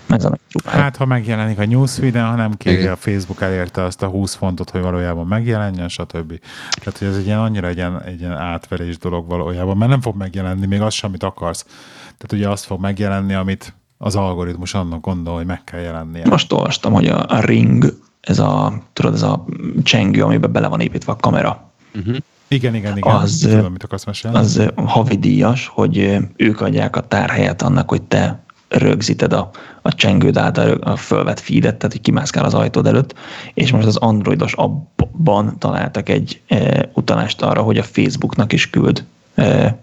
ez 0.10 0.25
a 0.25 0.30
nagy 0.30 0.39
Hát, 0.65 0.96
ha 0.96 1.06
megjelenik 1.06 1.60
a 1.60 1.65
newsfeed 1.65 2.15
ha 2.15 2.36
nem 2.36 2.58
kéri 2.58 2.86
a 2.86 2.96
Facebook 2.96 3.42
elérte 3.42 3.84
azt 3.84 4.01
a 4.01 4.08
20 4.08 4.34
fontot, 4.34 4.70
hogy 4.70 4.82
valójában 4.82 5.27
megjelenjen, 5.27 5.88
stb. 5.88 6.39
Tehát, 6.80 6.98
hogy 6.98 7.08
ez 7.08 7.18
egy 7.18 7.25
ilyen 7.25 7.39
annyira 7.39 7.68
egy 7.68 7.75
ilyen, 7.75 8.01
egy 8.01 8.20
ilyen 8.20 8.38
átverés 8.38 8.98
dolog 8.98 9.27
valójában, 9.27 9.77
mert 9.77 9.92
nem 9.92 10.01
fog 10.01 10.15
megjelenni 10.15 10.65
még 10.65 10.82
az 10.82 10.94
sem, 10.94 11.10
amit 11.10 11.24
akarsz. 11.24 11.65
Tehát 12.03 12.32
ugye 12.32 12.50
azt 12.50 12.65
fog 12.65 12.82
megjelenni, 12.82 13.34
amit 13.34 13.74
az 13.98 14.15
algoritmus 14.15 14.74
annak 14.74 15.01
gondol, 15.01 15.36
hogy 15.36 15.46
meg 15.46 15.63
kell 15.63 15.80
jelennie. 15.80 16.27
Most 16.27 16.53
olvastam, 16.53 16.94
hogy 16.94 17.08
a, 17.08 17.25
a 17.27 17.39
Ring, 17.46 17.98
ez 18.22 18.39
a, 18.39 18.82
tudod, 18.94 19.13
ez 19.13 19.22
a 19.22 19.46
csengő, 19.84 20.24
amiben 20.24 20.51
bele 20.51 20.68
van 20.68 20.80
építve 20.80 21.12
a 21.12 21.15
kamera. 21.15 21.72
Uh-huh. 21.96 22.18
Igen, 22.53 22.75
igen, 22.75 22.98
igen. 22.98 23.15
Az, 23.15 23.48
Tudom, 23.50 23.72
mit 23.72 23.83
akarsz 23.83 24.05
mesélni. 24.05 24.38
Az 24.38 24.69
havidíjas, 24.75 25.67
hogy 25.67 26.17
ők 26.36 26.62
adják 26.62 26.95
a 26.95 27.07
tárhelyet 27.07 27.62
annak, 27.62 27.89
hogy 27.89 28.01
te 28.01 28.43
rögzíted 28.67 29.33
a, 29.33 29.50
a 29.81 29.93
csengőd 29.93 30.38
által 30.38 30.72
a 30.72 30.95
fölvett 30.95 31.39
feedet, 31.39 31.75
tehát 31.75 31.91
hogy 31.91 32.01
kimászkál 32.01 32.45
az 32.45 32.53
ajtód 32.53 32.88
előtt, 32.88 33.15
és 33.53 33.72
most 33.72 33.86
az 33.88 33.95
androidos 33.95 34.53
appban 34.53 35.57
találtak 35.60 36.10
egy 36.10 36.41
e, 36.48 36.89
utalást 36.93 37.41
arra, 37.41 37.62
hogy 37.62 37.77
a 37.77 37.83
Facebooknak 37.83 38.53
is 38.53 38.69
küld 38.69 39.05
e, 39.36 39.77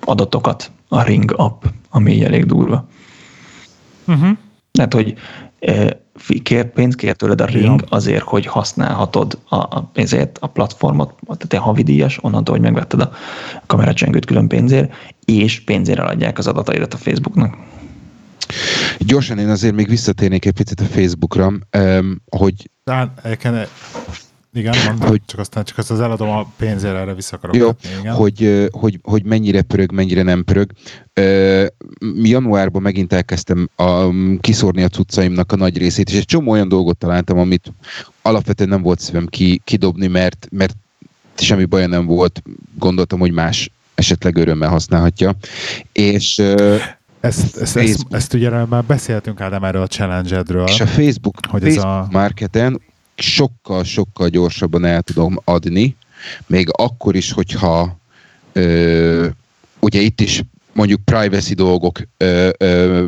adatokat 0.00 0.70
a 0.88 1.02
Ring 1.02 1.34
app, 1.36 1.64
ami 1.90 2.24
elég 2.24 2.44
durva. 2.44 2.88
Uh-huh. 4.06 4.36
Tehát, 4.72 4.94
hogy 4.94 5.14
e, 5.60 6.00
kér, 6.42 6.64
pénzt 6.64 6.96
kér 6.96 7.16
tőled 7.16 7.40
a 7.40 7.44
Ring 7.44 7.84
azért, 7.88 8.22
hogy 8.22 8.46
használhatod 8.46 9.38
a, 9.48 9.56
a, 9.56 9.90
pénzért, 9.92 10.38
a 10.40 10.46
platformot, 10.46 11.14
tehát 11.26 11.52
egy 11.52 11.58
havidíjas, 11.58 12.18
onnantól, 12.20 12.54
hogy 12.54 12.64
megvetted 12.64 13.00
a 13.00 13.12
kameracsengőt 13.66 14.24
külön 14.24 14.48
pénzért, 14.48 14.92
és 15.24 15.60
pénzért 15.60 15.98
adják 15.98 16.38
az 16.38 16.46
adataidat 16.46 16.94
a 16.94 16.96
Facebooknak. 16.96 17.56
Gyorsan 18.98 19.38
én 19.38 19.48
azért 19.48 19.74
még 19.74 19.88
visszatérnék 19.88 20.44
egy 20.44 20.52
picit 20.52 20.80
a 20.80 20.84
Facebookra, 20.84 21.52
hogy... 22.30 22.70
De, 22.84 23.12
igen, 24.52 24.74
mondom, 24.86 25.08
hogy, 25.08 25.20
csak 25.26 25.40
aztán 25.40 25.64
csak 25.64 25.78
azt 25.78 25.90
az 25.90 26.00
eladom 26.00 26.28
a 26.28 26.46
pénzért 26.56 26.96
erre 26.96 27.14
vissza 27.14 27.36
akarok 27.36 27.56
jó, 27.56 27.70
igen. 28.00 28.14
Hogy, 28.14 28.68
hogy, 28.70 28.98
hogy 29.02 29.24
mennyire 29.24 29.62
pörög, 29.62 29.92
mennyire 29.92 30.22
nem 30.22 30.44
pörög. 30.44 30.70
Januárban 32.14 32.82
megint 32.82 33.12
elkezdtem 33.12 33.68
a, 33.76 34.08
kiszórni 34.40 34.82
a 34.82 34.88
cuccaimnak 34.88 35.52
a 35.52 35.56
nagy 35.56 35.78
részét, 35.78 36.10
és 36.10 36.16
egy 36.16 36.24
csomó 36.24 36.50
olyan 36.50 36.68
dolgot 36.68 36.96
találtam, 36.96 37.38
amit 37.38 37.72
alapvetően 38.22 38.68
nem 38.68 38.82
volt 38.82 39.00
szívem 39.00 39.26
ki, 39.26 39.60
kidobni, 39.64 40.06
mert, 40.06 40.48
mert 40.50 40.76
semmi 41.36 41.64
baj 41.64 41.86
nem 41.86 42.06
volt. 42.06 42.42
Gondoltam, 42.78 43.18
hogy 43.18 43.32
más 43.32 43.70
esetleg 43.94 44.36
örömmel 44.36 44.68
használhatja. 44.68 45.36
És 45.92 46.38
ezt, 47.20 47.56
ezt, 47.56 47.76
ezt, 47.76 48.06
ezt 48.10 48.34
ugye 48.34 48.64
már 48.64 48.84
beszéltünk 48.84 49.40
Ádám 49.40 49.64
erről 49.64 49.82
a 49.82 49.86
challenge-edről. 49.86 50.66
És 50.66 50.80
a 50.80 50.86
Facebook, 50.86 51.36
hogy 51.48 51.62
Facebook 51.62 51.84
ez 51.84 51.84
a... 51.84 52.08
marketen 52.10 52.80
sokkal-sokkal 53.22 54.28
gyorsabban 54.28 54.84
el 54.84 55.02
tudom 55.02 55.40
adni, 55.44 55.96
még 56.46 56.68
akkor 56.72 57.16
is, 57.16 57.32
hogyha 57.32 57.98
ö, 58.52 59.26
ugye 59.80 60.00
itt 60.00 60.20
is 60.20 60.42
mondjuk 60.72 61.04
privacy 61.04 61.54
dolgok 61.54 61.98
ö, 62.16 62.48
ö, 62.58 63.04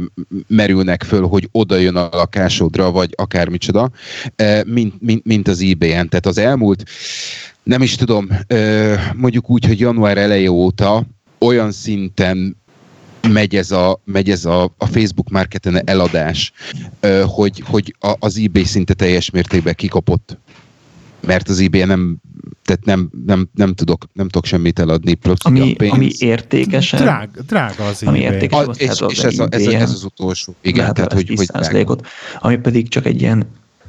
merülnek 0.47 1.03
föl, 1.03 1.27
hogy 1.27 1.49
oda 1.53 1.77
jön 1.77 1.97
a 1.97 2.09
lakásodra, 2.13 2.91
vagy 2.91 3.13
akármicsoda, 3.17 3.91
ö, 4.37 4.61
mint, 4.67 4.95
mint, 5.01 5.25
mint 5.25 5.49
az 5.49 5.61
eBay-en. 5.61 6.09
Tehát 6.09 6.27
az 6.27 6.39
elmúlt, 6.39 6.85
nem 7.63 7.83
is 7.83 7.95
tudom, 7.95 8.29
ö, 8.47 8.95
mondjuk 9.17 9.51
úgy, 9.51 9.65
hogy 9.67 9.81
január 9.81 10.19
eleje 10.19 10.51
óta 10.51 11.07
olyan 11.39 11.73
szinten 11.73 12.57
megy 13.29 13.57
ez 13.57 13.71
a, 13.71 14.01
megy 14.05 14.31
ez 14.31 14.45
a, 14.45 14.75
a 14.79 14.87
Facebook 14.87 15.29
marketen 15.29 15.89
eladás, 15.89 16.53
hogy, 17.27 17.63
hogy 17.67 17.95
az 18.19 18.39
eBay 18.39 18.65
szinte 18.65 18.95
teljes 18.95 19.31
mértékben 19.31 19.75
kikapott 19.75 20.39
mert 21.27 21.49
az 21.49 21.61
eBay 21.61 21.85
nem, 21.85 22.17
tehát 22.65 22.85
nem, 22.85 23.11
nem, 23.27 23.49
nem, 23.55 23.75
tudok, 23.75 24.05
nem 24.13 24.29
tudok 24.29 24.47
semmit 24.47 24.79
eladni. 24.79 25.19
Ami, 25.39 25.75
ami 25.79 26.11
értékes. 26.19 26.91
Drág, 26.91 27.31
drága 27.47 27.87
az 27.87 28.03
ami 28.03 28.25
eBay. 28.25 28.35
Értékes, 28.35 28.67
a, 28.67 28.73
és, 28.77 29.19
és 29.19 29.23
ez, 29.23 29.39
a, 29.39 29.47
ez, 29.51 29.67
a, 29.67 29.73
ez, 29.73 29.91
az 29.91 30.05
utolsó. 30.05 30.55
Igen, 30.61 30.95
tehát 30.95 31.13
hogy, 31.13 31.33
hogy 31.37 31.47
drága. 31.47 31.97
Ami 32.39 32.57
pedig 32.57 32.89
csak 32.89 33.07
egy 33.07 33.21
ilyen 33.21 33.47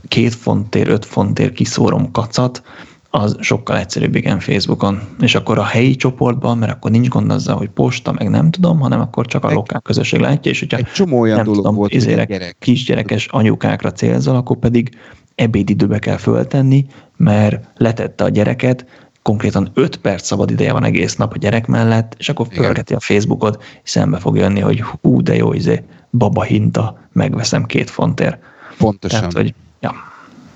két 0.08 0.36
fontér, 0.36 0.88
öt 0.88 1.06
fontér 1.06 1.52
kiszórom 1.52 2.12
kacat, 2.12 2.64
az 3.12 3.36
sokkal 3.40 3.78
egyszerűbb, 3.78 4.16
igen, 4.16 4.40
Facebookon. 4.40 5.00
És 5.20 5.36
akkor 5.36 5.58
a 5.58 5.64
helyi 5.64 5.96
csoportban, 5.96 6.58
mert 6.58 6.72
akkor 6.72 6.92
nincs 6.92 7.08
gond 7.08 7.32
azzal, 7.32 7.58
hogy 7.58 7.70
posta, 7.70 8.12
meg 8.12 8.30
nem 8.30 8.52
tudom, 8.52 8.80
hanem 8.80 9.00
akkor 9.00 9.26
csak 9.26 9.44
a 9.44 9.50
egy, 9.50 9.54
lokál 9.54 9.80
közösség 9.80 10.20
látja, 10.20 10.52
és 10.52 10.60
hogyha 10.60 10.78
egy 10.78 10.86
csomó 10.86 11.20
olyan 11.20 11.36
nem 11.36 11.46
dolog 11.46 11.60
tudom, 11.60 11.76
volt, 11.76 11.94
izérek, 11.94 12.28
gyerek. 12.28 12.56
kisgyerekes 12.60 13.28
anyukákra 13.28 13.92
célzol, 13.92 14.36
akkor 14.36 14.58
pedig 14.58 14.90
ebédidőbe 15.36 16.00
kell 16.00 16.18
föltenni, 16.18 16.86
mert 17.18 17.68
letette 17.78 18.24
a 18.24 18.30
gyereket, 18.30 18.86
konkrétan 19.22 19.72
5 19.74 19.98
perc 19.98 20.26
szabad 20.26 20.52
ideje 20.52 20.72
van 20.72 20.84
egész 20.84 21.16
nap 21.16 21.34
a 21.34 21.38
gyerek 21.38 21.68
mellett, 21.68 22.16
és 22.18 22.30
akkor 22.30 22.48
fölgeti 22.52 22.94
a 22.94 23.00
Facebookot, 23.00 23.64
és 23.84 23.90
szembe 23.90 24.18
fog 24.18 24.36
jönni, 24.36 24.60
hogy 24.60 24.82
hú, 24.82 25.22
de 25.22 25.36
jó, 25.36 25.54
izé, 25.54 25.84
baba 26.12 26.44
hinta, 26.44 27.00
megveszem 27.12 27.66
két 27.66 27.90
fontért. 27.90 28.38
Pontosan. 28.78 29.20
Tehát, 29.20 29.34
hogy, 29.34 29.54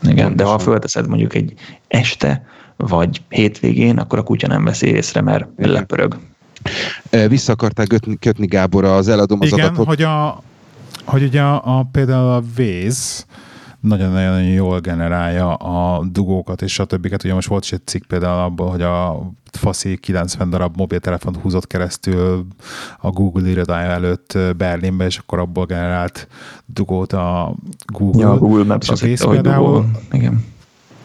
igen, 0.01 0.35
de 0.35 0.43
ha 0.43 0.59
fölteszed 0.59 1.07
mondjuk 1.07 1.35
egy 1.35 1.53
este, 1.87 2.45
vagy 2.77 3.21
hétvégén, 3.29 3.97
akkor 3.97 4.19
a 4.19 4.23
kutya 4.23 4.47
nem 4.47 4.63
veszi 4.63 4.87
észre, 4.87 5.21
mert 5.21 5.47
Igen. 5.57 5.71
lepörög. 5.71 6.17
Vissza 7.27 7.51
akarták 7.51 7.87
kötni, 7.87 8.17
kötni 8.19 8.45
Gáborra 8.45 8.95
az 8.95 9.07
eladom 9.07 9.41
az 9.41 9.47
Igen, 9.47 9.65
adatot. 9.65 9.85
hogy, 9.85 10.01
a, 10.01 10.41
hogy 11.05 11.23
ugye 11.23 11.41
a, 11.41 11.77
a, 11.77 11.87
például 11.91 12.29
a 12.29 12.43
Waze, 12.57 13.23
nagyon-nagyon 13.85 14.43
jól 14.43 14.79
generálja 14.79 15.53
a 15.53 16.05
dugókat 16.05 16.61
és 16.61 16.79
a 16.79 16.85
többiket. 16.85 17.23
Ugye 17.23 17.33
most 17.33 17.47
volt 17.47 17.63
is 17.63 17.71
egy 17.71 17.85
cikk 17.85 18.03
például 18.07 18.39
abból, 18.39 18.69
hogy 18.69 18.81
a 18.81 19.31
faszi 19.51 19.97
90 19.97 20.49
darab 20.49 20.77
mobiltelefont 20.77 21.37
húzott 21.37 21.67
keresztül 21.67 22.45
a 22.99 23.09
Google 23.09 23.49
irodája 23.49 23.89
előtt 23.89 24.37
Berlinbe, 24.57 25.05
és 25.05 25.17
akkor 25.17 25.39
abból 25.39 25.65
generált 25.65 26.27
dugót 26.65 27.13
a 27.13 27.55
Google. 27.85 28.21
Ja, 28.21 28.31
a 28.31 28.37
Google 28.37 28.63
Maps 28.63 28.89
és 28.89 29.01
a 29.01 29.07
Waze 29.07 29.27
például. 29.27 29.85
Igen. 30.11 30.53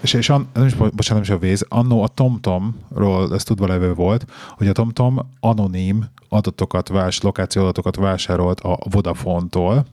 És, 0.01 0.13
és 0.13 0.29
an, 0.29 0.49
nem 0.55 0.67
is, 0.67 0.75
bocsánat, 0.75 1.09
nem 1.09 1.23
is 1.23 1.31
a 1.31 1.47
Waze, 1.47 1.67
annó 1.69 2.03
a 2.03 2.09
TomTomról, 2.09 3.35
ez 3.35 3.43
tudva 3.43 3.67
levő 3.67 3.95
volt, 3.95 4.27
hogy 4.49 4.69
a 4.69 4.73
TomTom 4.73 5.19
anonim 5.41 6.05
adatokat, 6.29 6.89
vás, 6.89 7.21
lokáció 7.21 7.63
adatokat 7.63 7.97
vásárolt 7.97 8.61
a 8.61 8.79
Vodafone-tól. 8.91 9.87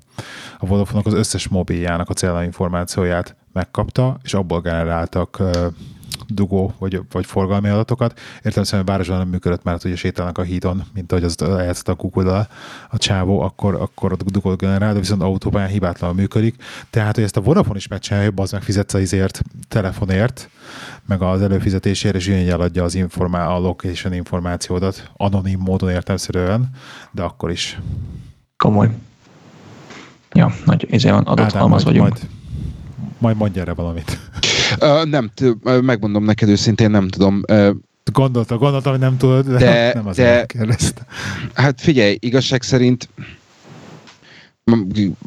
A 0.57 0.65
Vodafone 0.65 1.01
az 1.05 1.13
összes 1.13 1.47
mobiljának 1.47 2.09
a 2.09 2.13
célinformációját 2.13 3.35
megkapta, 3.53 4.17
és 4.23 4.33
abból 4.33 4.61
generáltak 4.61 5.43
dugó 6.27 6.73
vagy, 6.79 7.01
vagy 7.11 7.25
forgalmi 7.25 7.69
adatokat. 7.69 8.19
Értem 8.43 8.63
szerint 8.63 8.89
városban 8.89 9.17
nem 9.17 9.27
működött, 9.27 9.63
mert 9.63 9.83
ugye 9.83 9.95
sétálnak 9.95 10.37
a 10.37 10.41
hídon, 10.41 10.83
mint 10.93 11.11
ahogy 11.11 11.23
az 11.23 11.41
eljátszott 11.41 11.87
a 11.87 11.95
google 11.95 12.47
a 12.89 12.97
csávó, 12.97 13.41
akkor, 13.41 13.75
akkor 13.75 14.11
a 14.11 14.15
dugó 14.15 14.55
generál, 14.55 14.93
de 14.93 14.99
viszont 14.99 15.21
autópályán 15.21 15.69
hibátlanul 15.69 16.15
működik. 16.15 16.55
Tehát, 16.89 17.15
hogy 17.15 17.23
ezt 17.23 17.37
a 17.37 17.41
Vodafone 17.41 17.77
is 17.77 17.87
megcsinálja, 17.87 18.31
az 18.35 18.51
meg 18.51 18.61
fizetsz 18.61 18.93
az 18.93 19.01
izért, 19.01 19.41
telefonért, 19.67 20.49
meg 21.05 21.21
az 21.21 21.41
előfizetésért, 21.41 22.15
és 22.15 22.27
így 22.27 22.49
eladja 22.49 22.83
az 22.83 22.95
informá- 22.95 23.47
a 23.47 23.59
location 23.59 24.13
információdat, 24.13 25.11
anonim 25.17 25.59
módon 25.59 25.89
értelmszerűen, 25.89 26.69
de 27.11 27.23
akkor 27.23 27.51
is. 27.51 27.79
Komoly. 28.57 28.89
Ja, 30.31 30.53
nagy 30.65 30.87
ezért 30.91 31.13
van 31.13 31.23
adott 31.23 31.45
Ádám, 31.45 31.59
halmaz 31.59 31.83
majd, 31.83 31.97
vagyunk. 31.97 32.17
Majd, 32.19 32.31
majd 33.17 33.37
mondj 33.37 33.59
erre 33.59 33.73
valamit. 33.73 34.19
Uh, 34.81 35.05
nem, 35.05 35.31
megmondom 35.81 36.23
neked 36.23 36.49
őszintén, 36.49 36.89
nem 36.89 37.07
tudom. 37.07 37.41
Uh, 37.51 37.69
Gondolta, 38.13 38.57
gondoltam, 38.57 38.91
hogy 38.91 39.01
nem 39.01 39.17
tudod, 39.17 39.45
de, 39.47 39.57
de 39.57 39.91
nem 39.93 40.07
azért 40.07 40.53
de, 40.53 40.65
Hát 41.53 41.81
figyelj, 41.81 42.17
igazság 42.19 42.61
szerint 42.61 43.09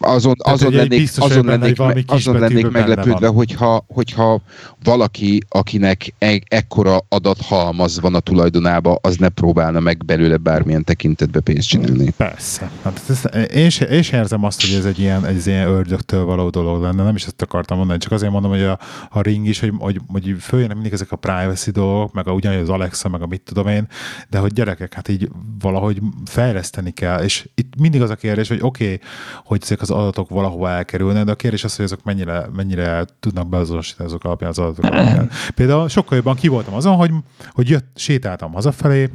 azon, 0.01 0.35
Tehát, 0.35 0.61
azon 0.61 0.73
lennék, 0.73 1.11
azon 1.17 1.45
lennék, 1.45 1.79
me, 1.79 2.03
azon 2.07 2.39
lennék 2.39 2.71
meglepődve, 2.71 3.27
hogyha, 3.27 3.85
hogyha 3.89 4.41
valaki, 4.83 5.43
akinek 5.49 6.15
e, 6.19 6.41
ekkora 6.49 6.99
adathalmaz 7.09 8.01
van 8.01 8.15
a 8.15 8.21
tulajdonában, 8.21 8.99
az 9.01 9.17
ne 9.17 9.29
próbálna 9.29 9.81
meg 9.81 10.05
belőle 10.05 10.37
bármilyen 10.37 10.85
tekintetbe 10.85 11.41
pénzt 11.41 11.69
csinálni. 11.69 12.11
Persze. 12.17 12.71
Hát 12.83 13.03
ez, 13.09 13.23
én, 13.55 13.71
sem, 13.71 13.91
én 13.91 14.03
sem 14.03 14.21
érzem 14.21 14.45
azt, 14.45 14.61
hogy 14.61 14.79
ez 14.79 14.85
egy 14.85 14.99
ilyen, 14.99 15.27
egy 15.27 15.47
ilyen 15.47 15.69
ördögtől 15.69 16.25
való 16.25 16.51
dolog 16.51 16.83
lenne, 16.83 17.03
nem 17.03 17.15
is 17.15 17.25
ezt 17.25 17.43
akartam 17.43 17.77
mondani, 17.77 17.99
csak 17.99 18.13
azért 18.13 18.33
mondom, 18.33 18.51
hogy 18.51 18.63
a, 18.63 18.79
a 19.11 19.21
ring 19.21 19.47
is, 19.47 19.61
hogy, 19.61 19.73
hogy, 19.79 20.01
hogy 20.07 20.35
följönnek 20.39 20.75
mindig 20.75 20.93
ezek 20.93 21.13
a 21.13 21.17
privacy 21.17 21.71
dolgok, 21.71 22.13
meg 22.13 22.29
a, 22.29 22.33
ugyanúgy 22.33 22.61
az 22.61 22.69
Alexa, 22.69 23.09
meg 23.09 23.23
a 23.23 23.27
mit 23.27 23.43
tudom 23.43 23.67
én, 23.67 23.89
de 24.31 24.39
hogy 24.39 24.53
gyerekek, 24.53 24.95
hát 24.95 25.09
így 25.09 25.31
valahogy 25.61 26.01
fejleszteni 26.25 26.91
kell, 26.91 27.23
és 27.23 27.49
itt 27.55 27.73
mindig 27.79 28.03
az 28.03 28.11
a 28.11 28.15
kérdés, 28.15 28.49
hogy 28.49 28.59
oké, 28.61 28.85
okay, 28.85 29.01
hogy 29.45 29.61
ezek 29.63 29.81
az 29.81 29.91
adatok 29.91 30.29
valahova 30.29 30.71
elkerülnek, 30.71 31.25
de 31.25 31.33
a 31.33 31.35
kérdés 31.35 31.65
az, 31.65 31.77
hogy 31.77 31.85
azok 31.85 32.05
mennyire, 32.05 32.47
mennyire 32.57 33.05
tudnak 33.21 33.49
beazonosítani 33.49 34.09
azok 34.09 34.25
alapján 34.25 34.51
az 34.51 34.59
adatok 34.59 34.85
alapján. 34.85 35.31
Például 35.55 35.89
sokkal 35.89 36.17
jobban 36.17 36.35
ki 36.35 36.49
voltam 36.49 36.75
azon, 36.75 36.97
hogy, 36.97 37.11
hogy 37.51 37.69
jött, 37.69 37.87
sétáltam 37.95 38.53
hazafelé, 38.53 39.11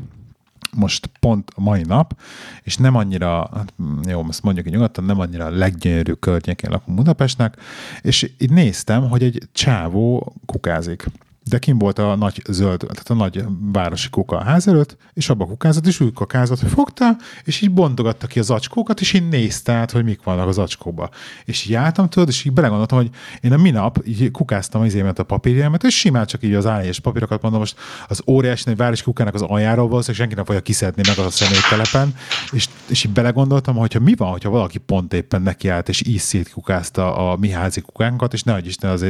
most 0.76 1.10
pont 1.20 1.52
a 1.56 1.62
mai 1.62 1.82
nap, 1.82 2.20
és 2.64 2.78
nem 2.78 2.96
annyira, 2.96 3.50
hát 3.54 3.74
jó, 4.08 4.26
ezt 4.30 4.44
mondjuk 4.44 4.66
így 4.66 4.74
nyugodtan, 4.74 5.04
nem 5.04 5.20
annyira 5.20 5.46
a 5.46 5.50
leggyönyörűbb 5.50 6.20
környékén 6.20 6.70
lakunk 6.70 6.98
Budapestnek, 6.98 7.58
és 8.02 8.32
így 8.38 8.52
néztem, 8.52 9.10
hogy 9.10 9.24
egy 9.24 9.44
csávó 9.52 10.34
kukázik 10.46 11.06
de 11.50 11.58
kim 11.58 11.78
volt 11.78 12.00
a 12.00 12.16
nagy 12.16 12.42
zöld, 12.50 12.80
tehát 12.80 13.10
a 13.10 13.14
nagy 13.14 13.44
városi 13.72 14.10
kuka 14.10 14.38
a 14.38 14.44
ház 14.44 14.68
előtt, 14.68 14.98
és 15.14 15.30
abba 15.30 15.46
kukázott, 15.46 15.88
és 15.88 16.00
úgy 16.00 16.14
kukázott, 16.14 16.60
hogy 16.60 16.70
fogta, 16.70 17.16
és 17.44 17.62
így 17.62 17.72
bontogatta 17.72 18.28
ki 18.28 18.40
az 18.40 18.50
acskókat, 18.50 19.02
és 19.02 19.14
így 19.14 19.30
nézte 19.30 19.74
át, 19.74 19.92
hogy 19.92 20.04
mik 20.04 20.24
vannak 20.24 20.48
az 20.48 20.58
acskóba. 20.58 21.10
És 21.46 21.66
így 21.66 21.72
jártam 21.72 22.10
tudod, 22.10 22.28
és 22.28 22.44
így 22.44 22.54
belegondoltam, 22.54 22.98
hogy 22.98 23.10
én 23.42 23.54
a 23.54 23.58
minap 23.58 24.00
így 24.06 24.32
kukáztam 24.32 24.82
az 24.82 24.94
émet 24.94 25.20
a 25.20 25.24
papírjaimat, 25.24 25.84
és 25.84 25.98
simán 25.98 26.26
csak 26.26 26.44
így 26.44 26.54
az 26.54 26.70
és 26.84 27.00
papírokat 27.00 27.42
mondom, 27.42 27.60
most 27.60 27.78
az 28.08 28.22
óriási 28.28 28.64
nagy 28.66 28.78
városi 28.78 29.04
kukának 29.04 29.34
az 29.34 29.46
volt, 29.48 30.08
és 30.08 30.16
senki 30.16 30.36
nem 30.36 30.46
fogja 30.46 30.62
kiszedni 30.62 31.02
meg 31.08 31.18
az 31.18 31.26
a 31.26 31.30
személytelepen, 31.30 32.16
és, 32.52 32.68
és 32.88 33.04
így 33.04 33.12
belegondoltam, 33.12 33.76
hogyha 33.76 34.00
mi 34.00 34.16
van, 34.16 34.30
hogyha 34.30 34.50
valaki 34.50 34.78
pont 34.78 35.14
éppen 35.14 35.42
nekiállt, 35.42 35.90
és 35.90 36.06
így 36.06 36.20
szétkukázta 36.20 37.16
a 37.16 37.38
mi 37.38 37.50
házi 37.50 37.82
kukánkat, 37.82 38.34
és 38.34 38.44
nehogy 38.44 38.68
Isten 38.68 38.90
az 38.90 39.06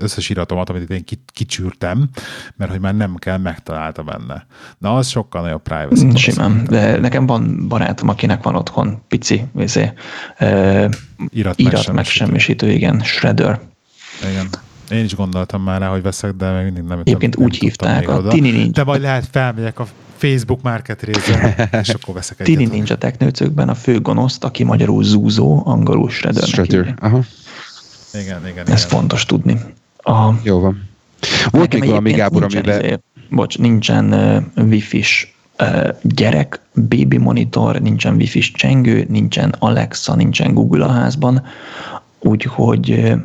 összes 0.00 0.30
iratomat, 0.30 0.68
amit 0.68 0.90
én 0.90 1.04
kicsűr 1.32 1.71
szűrtem, 1.72 2.08
mert 2.56 2.70
hogy 2.70 2.80
már 2.80 2.94
nem 2.94 3.14
kell, 3.14 3.38
megtalálta 3.38 4.02
benne. 4.02 4.46
Na, 4.78 4.94
az 4.94 5.08
sokkal 5.08 5.42
nagyobb 5.42 5.62
privacy. 5.62 6.04
Mm, 6.06 6.14
simán, 6.14 6.64
de 6.68 6.98
nekem 6.98 7.26
van 7.26 7.68
barátom, 7.68 8.08
akinek 8.08 8.42
van 8.42 8.54
otthon 8.54 9.02
pici, 9.08 9.44
vizé, 9.52 9.92
uh, 10.40 10.90
irat, 11.28 11.58
irat 11.58 11.92
megsemmisítő, 11.92 12.70
igen, 12.70 13.00
shredder. 13.00 13.60
Igen. 14.30 14.48
Én 14.90 15.04
is 15.04 15.14
gondoltam 15.14 15.62
már 15.62 15.80
rá, 15.80 15.88
hogy 15.88 16.02
veszek, 16.02 16.32
de 16.32 16.52
még 16.52 16.64
mindig 16.64 16.82
nem 16.82 16.98
Egyébként 16.98 17.36
úgy 17.36 17.56
hívták, 17.56 18.08
a 18.08 18.22
Tini 18.28 18.50
Ninja. 18.50 18.70
De 18.70 18.84
majd 18.84 19.00
lehet 19.00 19.28
felmegyek 19.30 19.78
a 19.78 19.86
Facebook 20.16 20.62
market 20.62 21.02
és 21.02 21.88
akkor 21.88 22.14
veszek 22.14 22.40
egyet. 22.40 22.56
Tini 22.56 22.70
Ninja 22.70 22.96
Technőcökben 22.96 23.68
a 23.68 23.74
fő 23.74 24.00
gonoszt, 24.00 24.44
aki 24.44 24.64
magyarul 24.64 25.04
zúzó, 25.04 25.62
angolul 25.64 26.10
Shredder. 26.10 26.48
Shredder, 26.48 26.94
aha. 26.98 27.20
Igen, 28.12 28.46
igen, 28.46 28.66
Ez 28.66 28.84
igen. 28.84 28.88
fontos 28.88 29.24
tudni. 29.24 29.60
A, 29.96 30.30
Jó 30.42 30.60
van. 30.60 30.90
Volt 31.50 31.72
még 31.72 31.88
valami, 31.88 32.12
Gábor, 32.12 32.42
amiben... 32.42 32.84
Izé, 32.84 32.98
bocs, 33.30 33.58
nincsen 33.58 34.12
uh, 34.56 34.64
wifi-s 34.68 35.34
uh, 35.60 35.88
gyerek, 36.02 36.60
baby 36.88 37.16
monitor, 37.16 37.80
nincsen 37.80 38.14
wifi-s 38.14 38.50
csengő, 38.52 39.06
nincsen 39.08 39.54
Alexa, 39.58 40.14
nincsen 40.14 40.54
Google 40.54 40.84
a 40.84 40.90
házban, 40.90 41.42
úgyhogy 42.18 42.90
uh, 42.90 43.20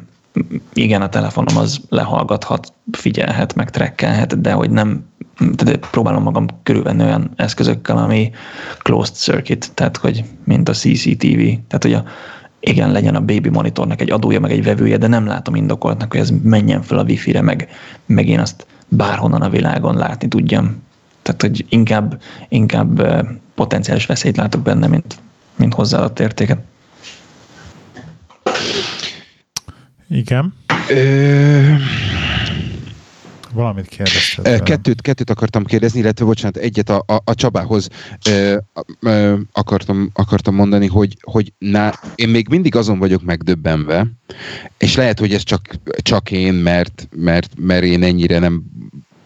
igen, 0.74 1.02
a 1.02 1.10
telefonom 1.10 1.58
az 1.58 1.82
lehallgathat, 1.90 2.74
figyelhet, 2.92 3.56
meg 3.56 3.70
trekkelhet, 3.70 4.42
de 4.42 4.52
hogy 4.52 4.70
nem, 4.70 5.06
de 5.64 5.78
próbálom 5.78 6.24
magam 6.24 6.46
körülvenni 6.64 7.04
olyan 7.04 7.32
eszközökkel, 7.36 7.98
ami 7.98 8.32
closed 8.78 9.16
circuit, 9.16 9.72
tehát 9.74 9.98
hogy 9.98 10.24
mint 10.44 10.70
a 10.70 10.74
CCTV, 10.74 11.40
tehát 11.68 11.80
hogy 11.82 11.94
a 11.94 12.04
igen, 12.60 12.92
legyen 12.92 13.16
a 13.16 13.20
baby 13.20 13.50
monitornak 13.50 14.02
egy 14.02 14.12
adója, 14.12 14.40
meg 14.40 14.52
egy 14.52 14.64
vevője, 14.64 14.98
de 14.98 15.08
nem 15.08 15.26
látom 15.26 15.56
indokoltnak, 15.56 16.12
hogy 16.12 16.20
ez 16.20 16.32
menjen 16.44 16.82
fel 16.82 16.98
a 16.98 17.04
wifi-re, 17.04 17.42
meg, 17.42 17.70
meg 18.06 18.28
én 18.28 18.40
azt 18.40 18.66
bárhonnan 18.88 19.42
a 19.42 19.50
világon 19.50 19.96
látni 19.96 20.28
tudjam. 20.28 20.84
Tehát, 21.22 21.42
hogy 21.42 21.66
inkább, 21.70 22.22
inkább 22.50 23.02
potenciális 23.56 24.06
veszélyt 24.06 24.38
látok 24.38 24.62
benne, 24.62 24.88
mint, 24.88 25.18
mint 25.56 25.74
hozzáadott 25.74 26.20
értéket. 26.20 26.60
Igen. 30.10 30.54
Ö... 30.90 31.74
Valamit 33.58 33.88
kérdezted. 33.88 34.64
Kettőt, 34.64 35.02
kettőt 35.02 35.30
akartam 35.30 35.64
kérdezni, 35.64 36.00
illetve 36.00 36.26
bocsánat, 36.26 36.58
egyet 36.58 36.90
a, 36.90 37.04
a, 37.06 37.22
a 37.24 37.34
Csabához 37.34 37.88
ö, 38.30 38.58
ö, 39.00 39.36
akartam, 39.52 40.10
akartam 40.14 40.56
mondani, 40.56 40.88
hogy, 40.88 41.18
hogy 41.22 41.54
ná, 41.58 41.94
én 42.16 42.30
még 42.30 42.48
mindig 42.50 42.76
azon 42.76 43.00
vagyok 43.00 43.24
megdöbbenve, 43.24 44.08
és 44.78 44.96
lehet, 44.96 45.20
hogy 45.20 45.34
ez 45.34 45.44
csak, 45.44 45.62
csak 46.02 46.32
én, 46.32 46.54
mert, 46.54 47.08
mert, 47.16 47.52
mert 47.60 47.84
én 47.84 48.04
ennyire 48.04 48.40
nem 48.40 48.64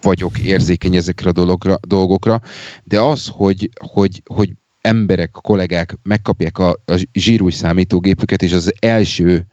vagyok 0.02 0.40
érzékeny 0.40 0.96
ezekre 0.96 1.30
a 1.30 1.34
dologra, 1.34 1.80
dolgokra, 1.88 2.42
de 2.84 3.00
az, 3.00 3.28
hogy, 3.34 3.70
hogy, 3.80 4.22
hogy 4.26 4.52
emberek, 4.82 5.30
kollégák 5.32 5.98
megkapják 6.04 6.58
a, 6.58 6.70
a 6.70 7.08
zsírúj 7.14 7.52
számítógépüket, 7.52 8.42
és 8.42 8.54
az 8.54 8.74
első 8.80 9.46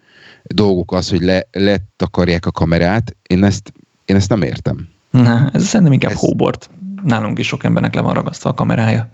dolgok 0.42 0.92
az, 0.92 1.08
hogy 1.10 1.20
le, 1.20 1.46
letakarják 1.50 2.46
a 2.46 2.50
kamerát, 2.50 3.16
én 3.28 3.44
ezt 3.44 3.72
én 4.08 4.16
ezt 4.16 4.28
nem 4.28 4.42
értem. 4.42 4.88
Na, 5.10 5.50
ez 5.52 5.64
szerintem 5.64 5.92
inkább 5.92 6.10
ez... 6.10 6.18
hóbort. 6.18 6.70
Nálunk 7.04 7.38
is 7.38 7.46
sok 7.46 7.64
embernek 7.64 7.94
le 7.94 8.00
van 8.00 8.14
ragasztva 8.14 8.50
a 8.50 8.54
kamerája. 8.54 9.08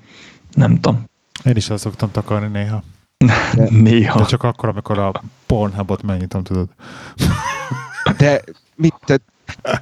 Nem 0.53 0.75
tudom. 0.81 1.05
Én 1.45 1.57
is 1.57 1.71
el 1.71 1.77
szoktam 1.77 2.11
takarni 2.11 2.47
néha. 2.47 2.83
De, 3.19 3.69
néha. 3.71 4.19
De 4.19 4.25
csak 4.25 4.43
akkor, 4.43 4.69
amikor 4.69 4.99
a 4.99 5.13
Pornhubot 5.47 6.03
megnyitom, 6.03 6.43
tudod. 6.43 6.69
De 8.19 8.43
mit, 8.75 8.95
te, 9.05 9.19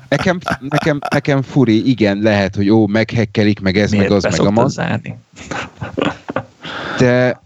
nekem, 0.09 0.39
nekem, 0.61 0.99
nekem 1.11 1.43
furi, 1.43 1.89
igen, 1.89 2.19
lehet, 2.19 2.57
hogy 2.57 2.71
ó, 2.71 2.87
meghekkelik, 2.87 3.61
meg 3.61 3.77
ez, 3.77 3.91
Miért 3.91 4.09
meg 4.09 4.17
az, 4.17 4.39
meg 4.39 4.47
a 4.47 4.51
maz. 4.51 4.73
Zárni? 4.73 5.19
De, 6.99 7.41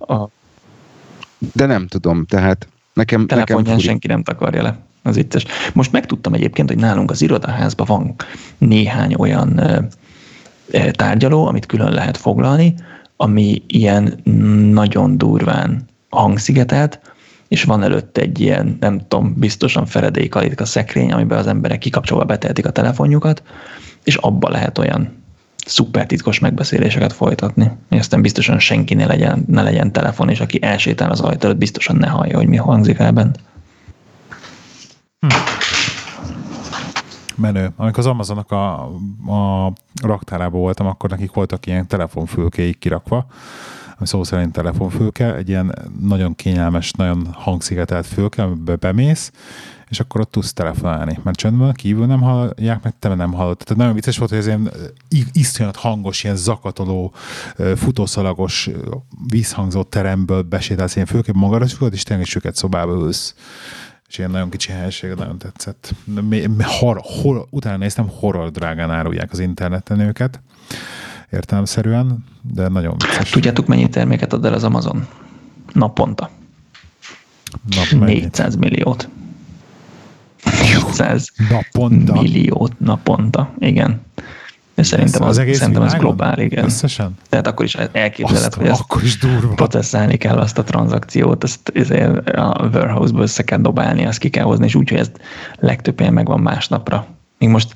de 1.52 1.66
nem 1.66 1.86
tudom, 1.86 2.26
tehát 2.26 2.68
nekem, 2.92 3.24
nekem 3.28 3.64
furi. 3.64 3.80
senki 3.80 4.06
nem 4.06 4.22
takarja 4.22 4.62
le 4.62 4.85
az 5.06 5.14
vicces. 5.14 5.44
Most 5.72 5.92
megtudtam 5.92 6.34
egyébként, 6.34 6.68
hogy 6.68 6.78
nálunk 6.78 7.10
az 7.10 7.22
irodaházban 7.22 7.86
van 7.86 8.14
néhány 8.58 9.14
olyan 9.18 9.60
tárgyaló, 10.90 11.46
amit 11.46 11.66
külön 11.66 11.92
lehet 11.92 12.16
foglalni, 12.16 12.74
ami 13.16 13.62
ilyen 13.66 14.20
nagyon 14.72 15.18
durván 15.18 15.84
hangszigetelt, 16.08 17.00
és 17.48 17.62
van 17.62 17.82
előtt 17.82 18.18
egy 18.18 18.40
ilyen, 18.40 18.76
nem 18.80 18.98
tudom, 19.08 19.34
biztosan 19.36 19.86
feredékalitka 19.86 20.64
szekrény, 20.64 21.12
amiben 21.12 21.38
az 21.38 21.46
emberek 21.46 21.78
kikapcsolva 21.78 22.24
beteltik 22.24 22.66
a 22.66 22.70
telefonjukat, 22.70 23.42
és 24.04 24.16
abba 24.16 24.48
lehet 24.48 24.78
olyan 24.78 25.24
szuper 25.66 26.06
titkos 26.06 26.38
megbeszéléseket 26.38 27.12
folytatni. 27.12 27.70
És 27.90 27.98
aztán 27.98 28.22
biztosan 28.22 28.58
senki 28.58 28.94
ne 28.94 29.06
legyen, 29.06 29.44
ne 29.48 29.62
legyen 29.62 29.92
telefon, 29.92 30.28
és 30.28 30.40
aki 30.40 30.62
elsétál 30.62 31.10
az 31.10 31.20
ajtó 31.20 31.46
előtt, 31.46 31.58
biztosan 31.58 31.96
ne 31.96 32.06
hallja, 32.06 32.36
hogy 32.36 32.48
mi 32.48 32.56
hangzik 32.56 32.98
el 32.98 33.12
bent. 33.12 33.38
Hm. 35.20 35.28
Menő. 37.36 37.72
Amikor 37.76 37.98
az 37.98 38.06
Amazonnak 38.06 38.50
a, 38.50 38.84
a 39.26 39.72
raktárában 40.02 40.60
voltam, 40.60 40.86
akkor 40.86 41.10
nekik 41.10 41.32
voltak 41.32 41.66
ilyen 41.66 41.86
telefonfülkéik 41.86 42.78
kirakva, 42.78 43.26
ami 43.98 44.06
szó 44.06 44.24
szerint 44.24 44.52
telefonfülke, 44.52 45.34
egy 45.34 45.48
ilyen 45.48 45.90
nagyon 46.00 46.34
kényelmes, 46.34 46.92
nagyon 46.92 47.28
hangszigetelt 47.32 48.06
fülke, 48.06 48.42
amiben 48.42 48.76
bemész, 48.80 49.32
és 49.88 50.00
akkor 50.00 50.20
ott 50.20 50.30
tudsz 50.30 50.52
telefonálni. 50.52 51.18
Mert 51.22 51.36
csöndben 51.36 51.72
kívül 51.72 52.06
nem 52.06 52.20
hallják, 52.20 52.82
meg 52.82 52.94
te 52.98 53.14
nem 53.14 53.32
hallod. 53.32 53.56
Tehát 53.56 53.76
nagyon 53.76 53.94
vicces 53.94 54.18
volt, 54.18 54.30
hogy 54.30 54.38
ez 54.38 54.46
ilyen 54.46 54.70
iszonyat 55.32 55.76
hangos, 55.76 56.24
ilyen 56.24 56.36
zakatoló, 56.36 57.12
futószalagos, 57.76 58.70
vízhangzó 59.28 59.82
teremből 59.82 60.42
besétálsz 60.42 60.94
ilyen 60.94 61.06
fülkében 61.06 61.40
magadra, 61.40 61.88
és 61.90 62.02
tényleg 62.02 62.26
süket 62.26 62.56
szobába 62.56 62.92
ülsz 62.92 63.34
és 64.08 64.18
ilyen 64.18 64.30
nagyon 64.30 64.50
kicsi 64.50 64.72
helység, 64.72 65.12
nagyon 65.12 65.38
tetszett. 65.38 65.94
Hor, 66.62 67.00
hor, 67.02 67.46
utána 67.50 67.76
néztem, 67.76 68.08
horror 68.08 68.50
drágán 68.50 68.90
árulják 68.90 69.32
az 69.32 69.38
interneten 69.38 70.00
őket, 70.00 70.40
értelemszerűen, 71.30 72.24
de 72.42 72.68
nagyon 72.68 72.96
vicces. 72.98 73.30
Tudjátok, 73.30 73.66
mennyi 73.66 73.88
terméket 73.88 74.32
ad 74.32 74.44
el 74.44 74.52
az 74.52 74.64
Amazon? 74.64 75.06
Naponta. 75.72 76.30
Nap 77.70 78.00
400 78.00 78.56
milliót. 78.56 79.08
400 80.62 81.32
naponta. 81.48 82.12
milliót 82.12 82.78
naponta, 82.78 83.54
igen. 83.58 84.00
De 84.76 84.82
szerintem 84.82 85.22
az, 85.22 85.28
az 85.28 85.38
egész 85.38 85.58
szerintem 85.58 85.82
az 85.82 85.94
globál, 85.94 86.38
igen. 86.38 86.64
Összesen? 86.64 87.14
Tehát 87.28 87.46
akkor 87.46 87.64
is 87.64 87.74
elképzeled, 87.92 88.54
hogy 88.54 88.66
ezt 88.66 88.80
akkor 88.80 89.02
is 89.02 89.18
durva. 89.18 89.54
processzálni 89.54 90.16
kell 90.16 90.38
azt 90.38 90.58
a 90.58 90.64
tranzakciót, 90.64 91.44
ezt 91.44 91.72
ezért 91.74 92.28
a 92.28 92.68
warehouse-ból 92.72 93.22
össze 93.22 93.42
kell 93.42 93.58
dobálni, 93.58 94.06
azt 94.06 94.18
ki 94.18 94.28
kell 94.28 94.44
hozni, 94.44 94.64
és 94.64 94.74
úgy, 94.74 94.88
hogy 94.88 94.98
ez 94.98 95.10
legtöbb 95.58 95.98
helyen 95.98 96.14
megvan 96.14 96.40
másnapra. 96.40 97.06
Még 97.38 97.48
most 97.48 97.74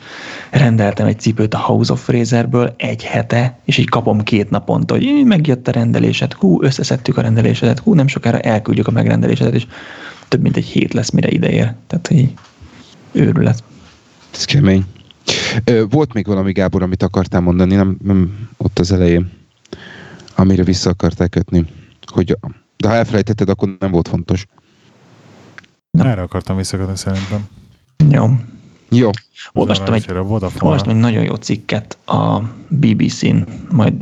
rendeltem 0.50 1.06
egy 1.06 1.20
cipőt 1.20 1.54
a 1.54 1.58
House 1.58 1.92
of 1.92 2.04
Fraserből 2.04 2.74
egy 2.76 3.04
hete, 3.04 3.58
és 3.64 3.78
így 3.78 3.88
kapom 3.88 4.22
két 4.22 4.50
naponta, 4.50 4.94
hogy 4.94 5.22
megjött 5.24 5.68
a 5.68 5.70
rendelésed, 5.70 6.32
hú, 6.32 6.62
összeszedtük 6.62 7.16
a 7.16 7.20
rendelésedet, 7.20 7.78
hú, 7.78 7.94
nem 7.94 8.06
sokára 8.06 8.38
elküldjük 8.38 8.86
a 8.86 8.90
megrendelésedet, 8.90 9.54
és 9.54 9.66
több 10.28 10.40
mint 10.40 10.56
egy 10.56 10.64
hét 10.64 10.92
lesz, 10.92 11.10
mire 11.10 11.28
ideér. 11.28 11.72
Tehát, 11.86 12.06
hogy 12.06 12.32
őrület. 13.12 13.62
Ez 14.34 14.44
kemény. 14.44 14.84
Volt 15.90 16.12
még 16.12 16.26
valami, 16.26 16.52
Gábor, 16.52 16.82
amit 16.82 17.02
akartál 17.02 17.40
mondani, 17.40 17.74
nem, 17.74 17.96
nem 18.02 18.48
ott 18.56 18.78
az 18.78 18.92
elején, 18.92 19.30
amire 20.34 20.64
vissza 20.64 20.90
akartál 20.90 21.28
kötni. 21.28 21.64
Hogy, 22.12 22.36
de 22.76 22.88
ha 22.88 22.94
elfelejtetted, 22.94 23.48
akkor 23.48 23.76
nem 23.78 23.90
volt 23.90 24.08
fontos. 24.08 24.46
Nem. 25.90 26.06
Erre 26.06 26.22
akartam 26.22 26.56
visszakötni 26.56 26.96
szerintem. 26.96 27.48
Jó. 28.10 28.26
Jó. 28.88 29.10
Olvastam 29.52 29.94
egy, 29.94 30.10
olvastam 30.58 30.94
egy 30.94 31.00
nagyon 31.00 31.24
jó 31.24 31.34
cikket 31.34 31.98
a 32.06 32.38
BBC-n, 32.68 33.36
majd 33.70 33.94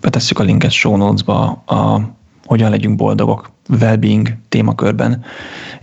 betesszük 0.00 0.38
a 0.38 0.42
linket 0.42 0.70
show 0.70 0.96
notes-ba, 0.96 1.46
a 1.66 2.10
hogyan 2.44 2.70
legyünk 2.70 2.96
boldogok, 2.96 3.50
well-being 3.68 4.36
témakörben, 4.48 5.24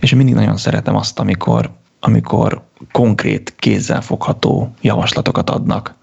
és 0.00 0.12
én 0.12 0.18
mindig 0.18 0.34
nagyon 0.34 0.56
szeretem 0.56 0.96
azt, 0.96 1.18
amikor 1.18 1.70
amikor 2.06 2.62
konkrét, 2.92 3.54
kézzelfogható 3.56 4.74
javaslatokat 4.80 5.50
adnak. 5.50 5.94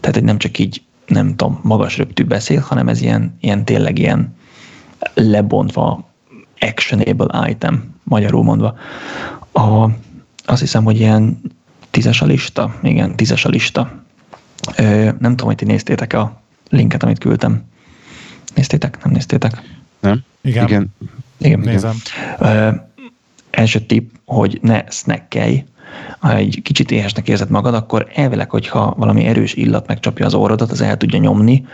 Tehát, 0.00 0.16
hogy 0.16 0.24
nem 0.24 0.38
csak 0.38 0.58
így, 0.58 0.82
nem 1.06 1.28
tudom, 1.36 1.60
magas 1.62 1.96
röptű 1.96 2.24
beszél, 2.24 2.60
hanem 2.60 2.88
ez 2.88 3.00
ilyen, 3.00 3.36
ilyen 3.40 3.64
tényleg 3.64 3.98
ilyen 3.98 4.36
lebontva 5.14 6.08
actionable 6.60 7.48
item, 7.50 7.94
magyarul 8.02 8.42
mondva. 8.42 8.76
A, 9.52 9.84
azt 10.44 10.60
hiszem, 10.60 10.84
hogy 10.84 11.00
ilyen 11.00 11.40
tízes 11.90 12.22
a 12.22 12.26
lista, 12.26 12.74
igen, 12.82 13.16
tízes 13.16 13.44
a 13.44 13.48
lista. 13.48 13.90
Ö, 14.76 15.04
nem 15.04 15.30
tudom, 15.30 15.46
hogy 15.46 15.56
ti 15.56 15.64
néztétek 15.64 16.12
a 16.12 16.40
linket, 16.68 17.02
amit 17.02 17.18
küldtem. 17.18 17.64
Néztétek? 18.54 19.04
Nem 19.04 19.12
néztétek? 19.12 19.62
Nem? 20.00 20.24
Igen. 20.40 20.66
Igen. 20.66 20.94
Igen. 21.38 21.60
Nézem. 21.60 21.96
Ö, 22.38 22.70
első 23.52 23.78
tipp, 23.78 24.10
hogy 24.24 24.58
ne 24.62 24.84
snackelj, 24.90 25.64
ha 26.18 26.34
egy 26.34 26.60
kicsit 26.62 26.90
éhesnek 26.90 27.28
érzed 27.28 27.50
magad, 27.50 27.74
akkor 27.74 28.06
elvileg, 28.14 28.50
hogyha 28.50 28.94
valami 28.96 29.24
erős 29.24 29.54
illat 29.54 29.86
megcsapja 29.86 30.26
az 30.26 30.34
orrodat, 30.34 30.70
az 30.70 30.80
el 30.80 30.96
tudja 30.96 31.18
nyomni, 31.18 31.66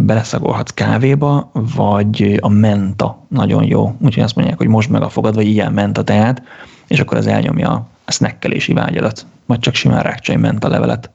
beleszagolhatsz 0.00 0.70
kávéba, 0.70 1.50
vagy 1.52 2.38
a 2.40 2.48
menta 2.48 3.26
nagyon 3.28 3.64
jó. 3.64 3.94
Úgyhogy 4.00 4.22
azt 4.22 4.34
mondják, 4.34 4.58
hogy 4.58 4.66
most 4.66 4.90
meg 4.90 5.02
a 5.02 5.08
fogad, 5.08 5.34
vagy 5.34 5.46
ilyen 5.46 5.72
menta 5.72 6.04
teát, 6.04 6.42
és 6.86 7.00
akkor 7.00 7.16
az 7.16 7.26
elnyomja 7.26 7.86
a 8.04 8.12
snackelési 8.12 8.72
vágyadat, 8.72 9.26
vagy 9.46 9.58
csak 9.58 9.74
simán 9.74 10.02
rákcsai 10.02 10.36
menta 10.36 10.68
levelet. 10.68 11.10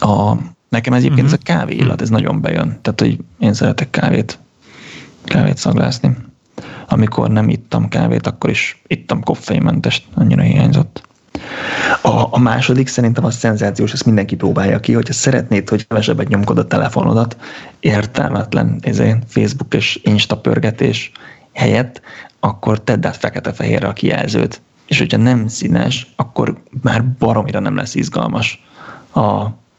A, 0.00 0.32
nekem 0.68 0.92
ez 0.92 0.98
egyébként 0.98 1.26
uh-huh. 1.26 1.40
ez 1.42 1.54
a 1.54 1.58
kávé 1.58 1.74
illat, 1.74 2.00
ez 2.00 2.08
nagyon 2.08 2.40
bejön. 2.40 2.78
Tehát, 2.82 3.00
hogy 3.00 3.18
én 3.38 3.52
szeretek 3.52 3.90
kávét, 3.90 4.38
kávét 5.24 5.56
szaglászni 5.56 6.16
amikor 6.92 7.30
nem 7.30 7.48
ittam 7.48 7.88
kávét, 7.88 8.26
akkor 8.26 8.50
is 8.50 8.82
ittam 8.86 9.22
koffeinmentest, 9.22 10.04
annyira 10.14 10.42
hiányzott. 10.42 11.08
A, 12.02 12.26
a 12.30 12.38
második 12.38 12.88
szerintem 12.88 13.24
az 13.24 13.34
szenzációs, 13.34 13.92
ezt 13.92 14.04
mindenki 14.04 14.36
próbálja 14.36 14.80
ki, 14.80 14.92
hogyha 14.92 15.12
szeretnéd, 15.12 15.68
hogy 15.68 15.86
kevesebbet 15.86 16.28
nyomkod 16.28 16.58
a 16.58 16.66
telefonodat, 16.66 17.36
értelmetlen 17.80 18.78
ezért 18.80 19.22
Facebook 19.26 19.74
és 19.74 20.00
Insta 20.02 20.36
pörgetés 20.40 21.12
helyett, 21.52 22.00
akkor 22.40 22.80
tedd 22.80 23.06
át 23.06 23.16
fekete-fehérre 23.16 23.88
a 23.88 23.92
kijelzőt. 23.92 24.60
És 24.86 24.98
hogyha 24.98 25.18
nem 25.18 25.48
színes, 25.48 26.06
akkor 26.16 26.62
már 26.82 27.04
baromira 27.04 27.60
nem 27.60 27.76
lesz 27.76 27.94
izgalmas 27.94 28.64
a, 29.10 29.20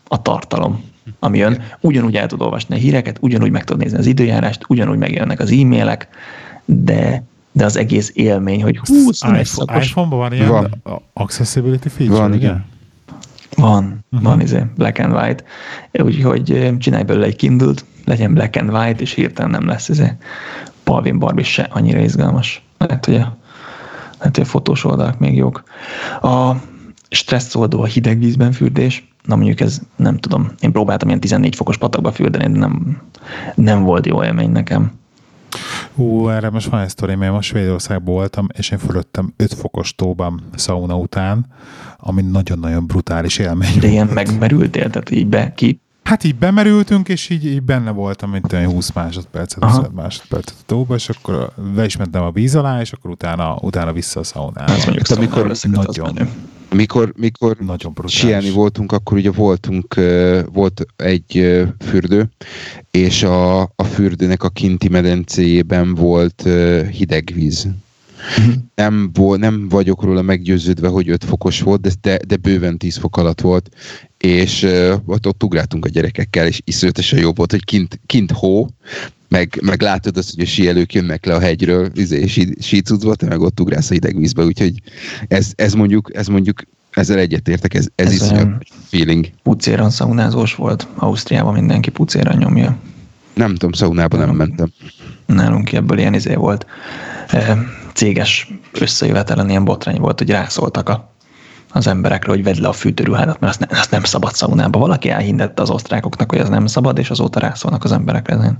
a 0.07 0.21
tartalom, 0.21 0.83
ami 1.19 1.37
jön. 1.37 1.61
Ugyanúgy 1.81 2.15
el 2.15 2.27
tud 2.27 2.41
olvasni 2.41 2.75
a 2.75 2.77
híreket, 2.77 3.17
ugyanúgy 3.21 3.51
meg 3.51 3.63
tud 3.63 3.77
nézni 3.77 3.97
az 3.97 4.05
időjárást, 4.05 4.65
ugyanúgy 4.67 4.97
megjönnek 4.97 5.39
az 5.39 5.51
e-mailek, 5.51 6.07
de, 6.71 7.23
de 7.51 7.65
az 7.65 7.77
egész 7.77 8.11
élmény, 8.13 8.63
hogy 8.63 8.77
hú, 8.77 9.09
iPhone, 9.09 9.83
iPhone-ban 9.83 10.19
van 10.19 10.33
ilyen 10.33 10.47
van. 10.47 10.81
accessibility 11.13 11.87
feature, 11.87 12.17
Van, 12.19 12.29
ugye? 12.31 12.37
igen. 12.37 12.65
Van, 13.55 13.83
uh-huh. 14.11 14.29
van 14.29 14.41
izé, 14.41 14.65
black 14.75 14.99
and 14.99 15.13
white. 15.13 15.43
Úgyhogy 15.91 16.75
csinálj 16.79 17.03
belőle 17.03 17.25
egy 17.25 17.35
kindle 17.35 17.73
legyen 18.05 18.33
black 18.33 18.55
and 18.55 18.69
white, 18.69 19.01
és 19.01 19.13
hirtelen 19.13 19.51
nem 19.51 19.67
lesz 19.67 19.89
izé 19.89 20.13
Palvin 20.83 21.19
Barbie 21.19 21.43
se 21.43 21.67
annyira 21.71 21.99
izgalmas. 21.99 22.61
Lehet, 22.77 23.05
hogy 23.05 23.15
a, 23.15 23.37
lehet, 24.17 24.35
hogy 24.35 24.45
a 24.45 24.45
fotós 24.45 24.83
oldalak 24.83 25.19
még 25.19 25.35
jók. 25.35 25.63
A 26.21 26.51
stresszoldó 27.09 27.81
a 27.81 27.85
hideg 27.85 28.19
vízben 28.19 28.51
fürdés. 28.51 29.07
Na 29.23 29.35
mondjuk 29.35 29.59
ez 29.59 29.81
nem 29.95 30.17
tudom. 30.17 30.51
Én 30.59 30.71
próbáltam 30.71 31.07
ilyen 31.07 31.19
14 31.19 31.55
fokos 31.55 31.77
patakba 31.77 32.11
fürdeni, 32.11 32.51
de 32.51 32.59
nem, 32.59 33.01
nem 33.55 33.83
volt 33.83 34.05
jó 34.05 34.23
élmény 34.23 34.51
nekem. 34.51 34.91
Ú, 35.95 36.29
erre 36.29 36.49
most 36.49 36.69
van 36.69 36.81
egy 36.81 36.89
sztori, 36.89 37.15
mert 37.15 37.31
most 37.31 37.49
Svédországban 37.49 38.13
voltam, 38.13 38.47
és 38.57 38.69
én 38.69 38.77
fölöttem 38.77 39.33
5 39.37 39.53
fokos 39.53 39.95
tóban 39.95 40.41
szauna 40.55 40.97
után, 40.97 41.45
ami 41.97 42.21
nagyon-nagyon 42.21 42.85
brutális 42.85 43.37
élmény 43.37 43.79
De 43.79 43.87
ilyen 43.87 44.09
megmerültél, 44.13 44.89
tehát 44.89 45.11
így 45.11 45.27
be, 45.27 45.53
ki? 45.53 45.81
Hát 46.11 46.23
így 46.23 46.35
bemerültünk, 46.35 47.09
és 47.09 47.29
így, 47.29 47.45
így 47.45 47.61
benne 47.61 47.91
voltam, 47.91 48.29
mint 48.29 48.53
olyan 48.53 48.71
20 48.71 48.91
másodpercet, 48.91 49.63
20 49.63 49.85
másodpercet 49.93 50.55
a 50.59 50.63
tóba, 50.65 50.95
és 50.95 51.09
akkor 51.09 51.53
be 51.75 51.85
is 51.85 51.97
mentem 51.97 52.21
a 52.21 52.31
víz 52.31 52.55
alá, 52.55 52.81
és 52.81 52.91
akkor 52.91 53.11
utána, 53.11 53.57
utána 53.61 53.93
vissza 53.93 54.19
a 54.19 54.23
szaunába. 54.23 54.71
Ez 54.71 54.85
mondjuk 54.85 55.17
amikor 55.17 55.51
nagyon, 55.61 56.29
mikor, 56.69 57.13
mikor 57.17 57.57
nagyon 57.57 57.93
sielni 58.05 58.49
voltunk, 58.49 58.91
akkor 58.91 59.17
ugye 59.17 59.31
voltunk, 59.31 59.95
volt 60.53 60.85
egy 60.95 61.61
fürdő, 61.79 62.29
és 62.91 63.23
a, 63.23 63.61
a 63.61 63.83
fürdőnek 63.83 64.43
a 64.43 64.49
kinti 64.49 64.89
medencéjében 64.89 65.95
volt 65.95 66.41
hideg 66.91 67.31
víz. 67.33 67.67
Uh-huh. 68.37 68.53
Nem, 68.75 69.11
nem 69.39 69.69
vagyok 69.69 70.03
róla 70.03 70.21
meggyőződve, 70.21 70.87
hogy 70.87 71.09
5 71.09 71.23
fokos 71.23 71.61
volt, 71.61 71.99
de, 72.01 72.19
de 72.27 72.35
bőven 72.35 72.77
10 72.77 72.97
fok 72.97 73.17
alatt 73.17 73.41
volt, 73.41 73.69
és 74.17 74.63
uh, 74.63 74.93
ott, 75.05 75.27
ott 75.27 75.43
ugráltunk 75.43 75.85
a 75.85 75.89
gyerekekkel, 75.89 76.47
és 76.47 76.61
iszonyatosan 76.63 77.19
jó 77.19 77.31
volt, 77.31 77.51
hogy 77.51 77.65
kint, 77.65 77.99
kint 78.05 78.31
hó, 78.31 78.67
meg, 79.27 79.59
meg 79.61 79.81
látod 79.81 80.17
azt, 80.17 80.35
hogy 80.35 80.43
a 80.43 80.47
síelők 80.47 80.93
jönnek 80.93 81.25
le 81.25 81.35
a 81.35 81.39
hegyről, 81.39 81.89
izé, 81.93 82.25
sí, 82.27 82.55
sícucba, 82.59 83.15
te 83.15 83.25
meg 83.25 83.41
ott 83.41 83.59
ugrálsz 83.59 83.89
a 83.89 83.93
hideg 83.93 84.17
vízbe, 84.17 84.43
úgyhogy 84.43 84.81
ez, 85.27 85.51
ez 85.55 85.73
mondjuk, 85.73 86.15
ez 86.15 86.27
mondjuk 86.27 86.63
ezzel 86.91 87.17
egyetértek, 87.17 87.73
ez, 87.73 87.87
ez, 87.95 88.07
ez 88.07 88.13
is 88.13 88.27
feeling. 88.89 89.29
Pucéran 89.43 89.89
szaunázós 89.89 90.55
volt, 90.55 90.87
Ausztriában 90.95 91.53
mindenki 91.53 91.89
pucéran 91.89 92.37
nyomja. 92.37 92.77
Nem 93.33 93.51
tudom, 93.51 93.71
szaunában 93.71 94.19
nem 94.19 94.35
mentem. 94.35 94.71
Nálunk 95.25 95.71
ebből 95.71 95.97
ilyen 95.97 96.13
izé 96.13 96.33
volt. 96.33 96.65
Céges 97.93 98.51
összejövetelen 98.71 99.49
ilyen 99.49 99.65
botrány 99.65 99.99
volt, 99.99 100.19
hogy 100.19 100.29
rászóltak 100.29 100.89
a 100.89 101.11
az 101.73 101.87
emberekre, 101.87 102.31
hogy 102.31 102.43
vedd 102.43 102.61
le 102.61 102.67
a 102.67 102.73
fűtőruhádat, 102.73 103.39
mert 103.39 103.53
azt, 103.53 103.71
ne, 103.71 103.79
azt 103.79 103.91
nem 103.91 104.03
szabad 104.03 104.33
szaunába. 104.33 104.79
Valaki 104.79 105.09
elhindette 105.09 105.61
az 105.61 105.69
osztrákoknak, 105.69 106.29
hogy 106.29 106.39
az 106.39 106.49
nem 106.49 106.65
szabad, 106.65 106.97
és 106.97 107.09
azóta 107.09 107.39
rászólnak 107.39 107.83
az 107.83 107.91
emberekre. 107.91 108.35
Ez 108.35 108.51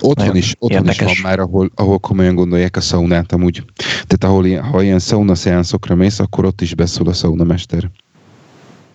otthon 0.00 0.36
is, 0.36 0.54
otthon 0.58 0.88
is 0.88 1.00
van 1.00 1.14
már, 1.22 1.38
ahol, 1.38 1.70
ahol 1.74 1.98
komolyan 1.98 2.34
gondolják 2.34 2.76
a 2.76 2.80
szaunát 2.80 3.32
amúgy. 3.32 3.64
Tehát 3.76 4.24
ahol 4.24 4.46
ilyen, 4.46 4.62
ha 4.62 4.82
ilyen 4.82 4.98
sauna 4.98 5.34
szeánszokra 5.34 5.94
mész, 5.94 6.18
akkor 6.18 6.44
ott 6.44 6.60
is 6.60 6.74
beszól 6.74 7.08
a 7.08 7.12
saunamester. 7.12 7.90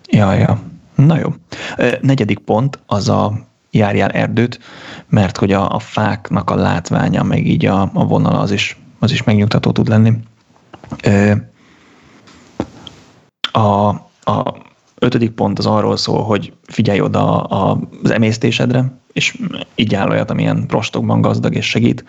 Ja, 0.10 0.34
ja. 0.34 0.60
Na 0.96 1.18
jó. 1.18 1.34
Negyedik 2.02 2.40
pont 2.40 2.80
az 2.86 3.10
a 3.10 3.48
járjál 3.72 4.10
erdőt, 4.10 4.60
mert 5.10 5.38
hogy 5.38 5.52
a, 5.52 5.70
a 5.70 5.80
fáknak 5.80 6.50
a 6.50 6.56
látványa, 6.56 7.24
meg 7.24 7.48
így 7.48 7.66
a, 7.66 7.82
a 7.94 8.06
vonal 8.06 8.36
az 8.36 8.52
is, 8.52 8.78
az 9.06 9.12
is 9.12 9.24
megnyugtató 9.24 9.72
tud 9.72 9.88
lenni. 9.88 10.14
A, 13.52 13.88
a 14.32 14.56
ötödik 15.00 15.32
pont 15.32 15.60
az 15.60 15.66
arról 15.66 15.98
szól, 15.98 16.24
hogy 16.24 16.54
figyelj 16.68 17.02
oda 17.02 17.38
az 17.42 18.12
emésztésedre, 18.12 18.98
és 19.14 19.38
így 19.76 19.96
áll 19.96 20.10
olyat, 20.10 20.30
amilyen 20.30 20.68
prostokban 20.68 21.22
gazdag 21.22 21.56
és 21.56 21.70
segít. 21.70 22.06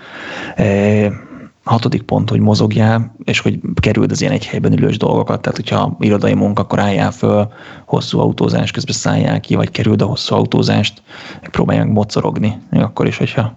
Hatodik 1.65 2.03
pont, 2.03 2.31
hogy 2.31 2.41
mozogjál, 2.41 3.15
és 3.25 3.41
hogy 3.41 3.61
kerüld 3.81 4.11
az 4.11 4.21
ilyen 4.21 4.33
egy 4.33 4.47
helyben 4.47 4.73
ülős 4.73 4.97
dolgokat, 4.97 5.41
tehát 5.41 5.57
hogyha 5.57 5.97
irodai 6.01 6.35
munka, 6.35 6.63
akkor 6.63 6.79
álljál 6.79 7.11
föl, 7.11 7.53
hosszú 7.85 8.19
autózás 8.19 8.71
közben 8.71 8.95
szálljál 8.95 9.41
ki, 9.41 9.55
vagy 9.55 9.71
kerüld 9.71 10.03
a 10.03 10.07
hosszú 10.07 10.35
autózást, 10.35 11.03
próbálj 11.51 11.79
meg 11.79 11.93
mocorogni, 11.93 12.59
még 12.71 12.83
akkor 12.83 13.07
is, 13.07 13.17
hogyha 13.17 13.57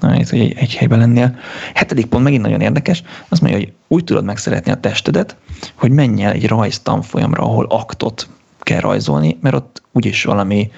hogy 0.00 0.40
egy, 0.40 0.54
egy 0.56 0.74
helyben 0.74 0.98
lennél. 0.98 1.38
Hetedik 1.74 2.06
pont 2.06 2.24
megint 2.24 2.42
nagyon 2.42 2.60
érdekes, 2.60 3.02
az 3.28 3.38
mondja, 3.38 3.58
hogy 3.58 3.72
úgy 3.88 4.04
tudod 4.04 4.24
megszeretni 4.24 4.72
a 4.72 4.80
testedet, 4.80 5.36
hogy 5.74 5.90
menj 5.90 6.24
el 6.24 6.32
egy 6.32 6.46
rajztanfolyamra, 6.46 7.42
ahol 7.42 7.66
aktot 7.68 8.28
kell 8.60 8.80
rajzolni, 8.80 9.38
mert 9.40 9.54
ott 9.54 9.82
úgyis 9.92 10.24
valami 10.24 10.70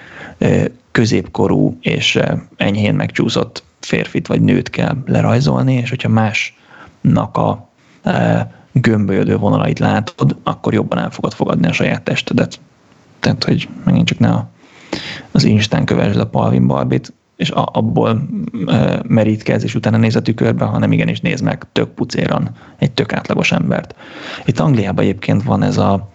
középkorú 0.90 1.76
és 1.80 2.18
enyhén 2.56 2.94
megcsúszott 2.94 3.62
férfit 3.80 4.26
vagy 4.26 4.40
nőt 4.40 4.70
kell 4.70 4.96
lerajzolni, 5.06 5.74
és 5.74 5.88
hogyha 5.88 6.08
másnak 6.08 7.36
a 7.36 7.68
gömbölyödő 8.72 9.36
vonalait 9.36 9.78
látod, 9.78 10.36
akkor 10.42 10.72
jobban 10.74 10.98
el 10.98 11.10
fogod 11.10 11.32
fogadni 11.32 11.66
a 11.66 11.72
saját 11.72 12.02
testedet. 12.02 12.60
Tehát, 13.20 13.44
hogy 13.44 13.68
megint 13.84 14.06
csak 14.06 14.18
ne 14.18 14.28
a, 14.28 14.48
az 15.30 15.44
Instán 15.44 15.84
kövesd 15.84 16.18
a 16.18 16.26
Palvin 16.26 16.66
Barbit, 16.66 17.12
és 17.40 17.50
abból 17.54 18.28
merítkezz, 19.02 19.64
és 19.64 19.74
utána 19.74 19.96
néz 19.96 20.16
a 20.16 20.22
tükörbe, 20.22 20.64
hanem 20.64 20.92
igenis 20.92 21.20
néz 21.20 21.40
meg 21.40 21.66
tök 21.72 21.88
pucéran 21.88 22.50
egy 22.78 22.90
tök 22.90 23.12
átlagos 23.12 23.52
embert. 23.52 23.94
Itt 24.44 24.58
Angliában 24.58 25.04
egyébként 25.04 25.42
van 25.42 25.62
ez 25.62 25.76
a 25.78 26.08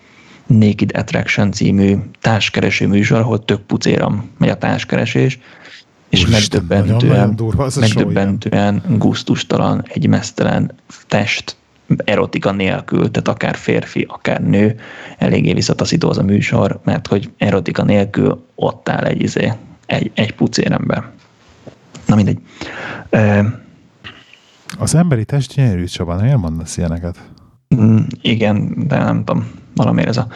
Naked 0.48 0.98
Attraction 0.98 1.52
című 1.52 1.96
társkereső 2.22 2.88
műsor, 2.88 3.20
ahol 3.20 3.46
tök 3.46 3.62
pucéran 3.62 4.30
megy 4.38 4.50
a 4.50 4.58
társkeresés, 4.58 5.40
és 6.10 6.26
Úristen, 6.26 6.66
megdöbbentően, 6.68 7.36
megdöbbentően 7.80 8.82
gusztustalan, 8.98 9.86
egy 9.88 10.08
mesztelen 10.08 10.72
test, 11.08 11.56
erotika 12.04 12.52
nélkül, 12.52 13.12
tehát 13.12 13.28
akár 13.28 13.56
férfi, 13.56 14.06
akár 14.10 14.42
nő, 14.42 14.80
eléggé 15.18 15.54
visszataszító 15.54 16.10
az 16.10 16.18
a 16.18 16.24
műsor, 16.24 16.80
mert 16.84 17.08
hogy 17.08 17.30
erotika 17.38 17.84
nélkül 17.84 18.46
ott 18.56 18.90
áll 18.90 19.04
egy, 19.04 19.22
izé, 19.22 19.52
egy, 19.86 20.12
egy 20.14 20.36
pucérember. 20.36 21.04
Na 22.06 22.16
mindegy. 22.16 22.40
Az 24.78 24.96
emberi 24.96 25.26
test 25.26 25.54
gyönyörű, 25.54 25.86
Csaba, 25.86 26.16
miért 26.22 26.38
mondasz 26.38 26.78
ilyeneket? 26.78 27.30
Mm, 27.76 27.98
igen, 28.22 28.88
de 28.88 28.98
nem 28.98 29.24
tudom, 29.24 29.52
valamiért 29.76 30.10
ez 30.10 30.18
a, 30.18 30.28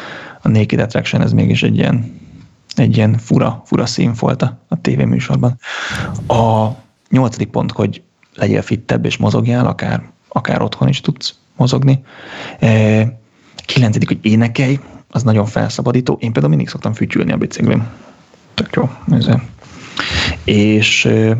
a 0.41 0.47
Naked 0.47 0.79
Attraction, 0.79 1.21
ez 1.21 1.33
mégis 1.33 1.63
egy 1.63 1.77
ilyen, 1.77 2.19
egy 2.75 2.97
ilyen 2.97 3.17
fura, 3.17 3.61
fura 3.65 3.85
szín 3.85 4.11
volt 4.19 4.41
a, 4.41 4.59
a 4.67 4.81
tévéműsorban. 4.81 5.59
A 6.27 6.69
nyolcadik 7.09 7.49
pont, 7.49 7.71
hogy 7.71 8.01
legyél 8.35 8.61
fittebb 8.61 9.05
és 9.05 9.17
mozogjál, 9.17 9.65
akár, 9.65 10.09
akár 10.27 10.61
otthon 10.61 10.87
is 10.87 11.01
tudsz 11.01 11.35
mozogni. 11.55 12.03
E, 12.59 13.19
kilencedik, 13.65 14.07
hogy 14.07 14.19
énekelj, 14.21 14.79
az 15.09 15.23
nagyon 15.23 15.45
felszabadító. 15.45 16.17
Én 16.21 16.31
például 16.31 16.49
mindig 16.49 16.69
szoktam 16.69 16.93
fütyülni 16.93 17.31
a 17.31 17.37
biciklim. 17.37 17.87
Tök 18.53 18.75
jó. 18.75 18.89
Ez 19.11 19.27
és 20.43 21.05
e, 21.05 21.37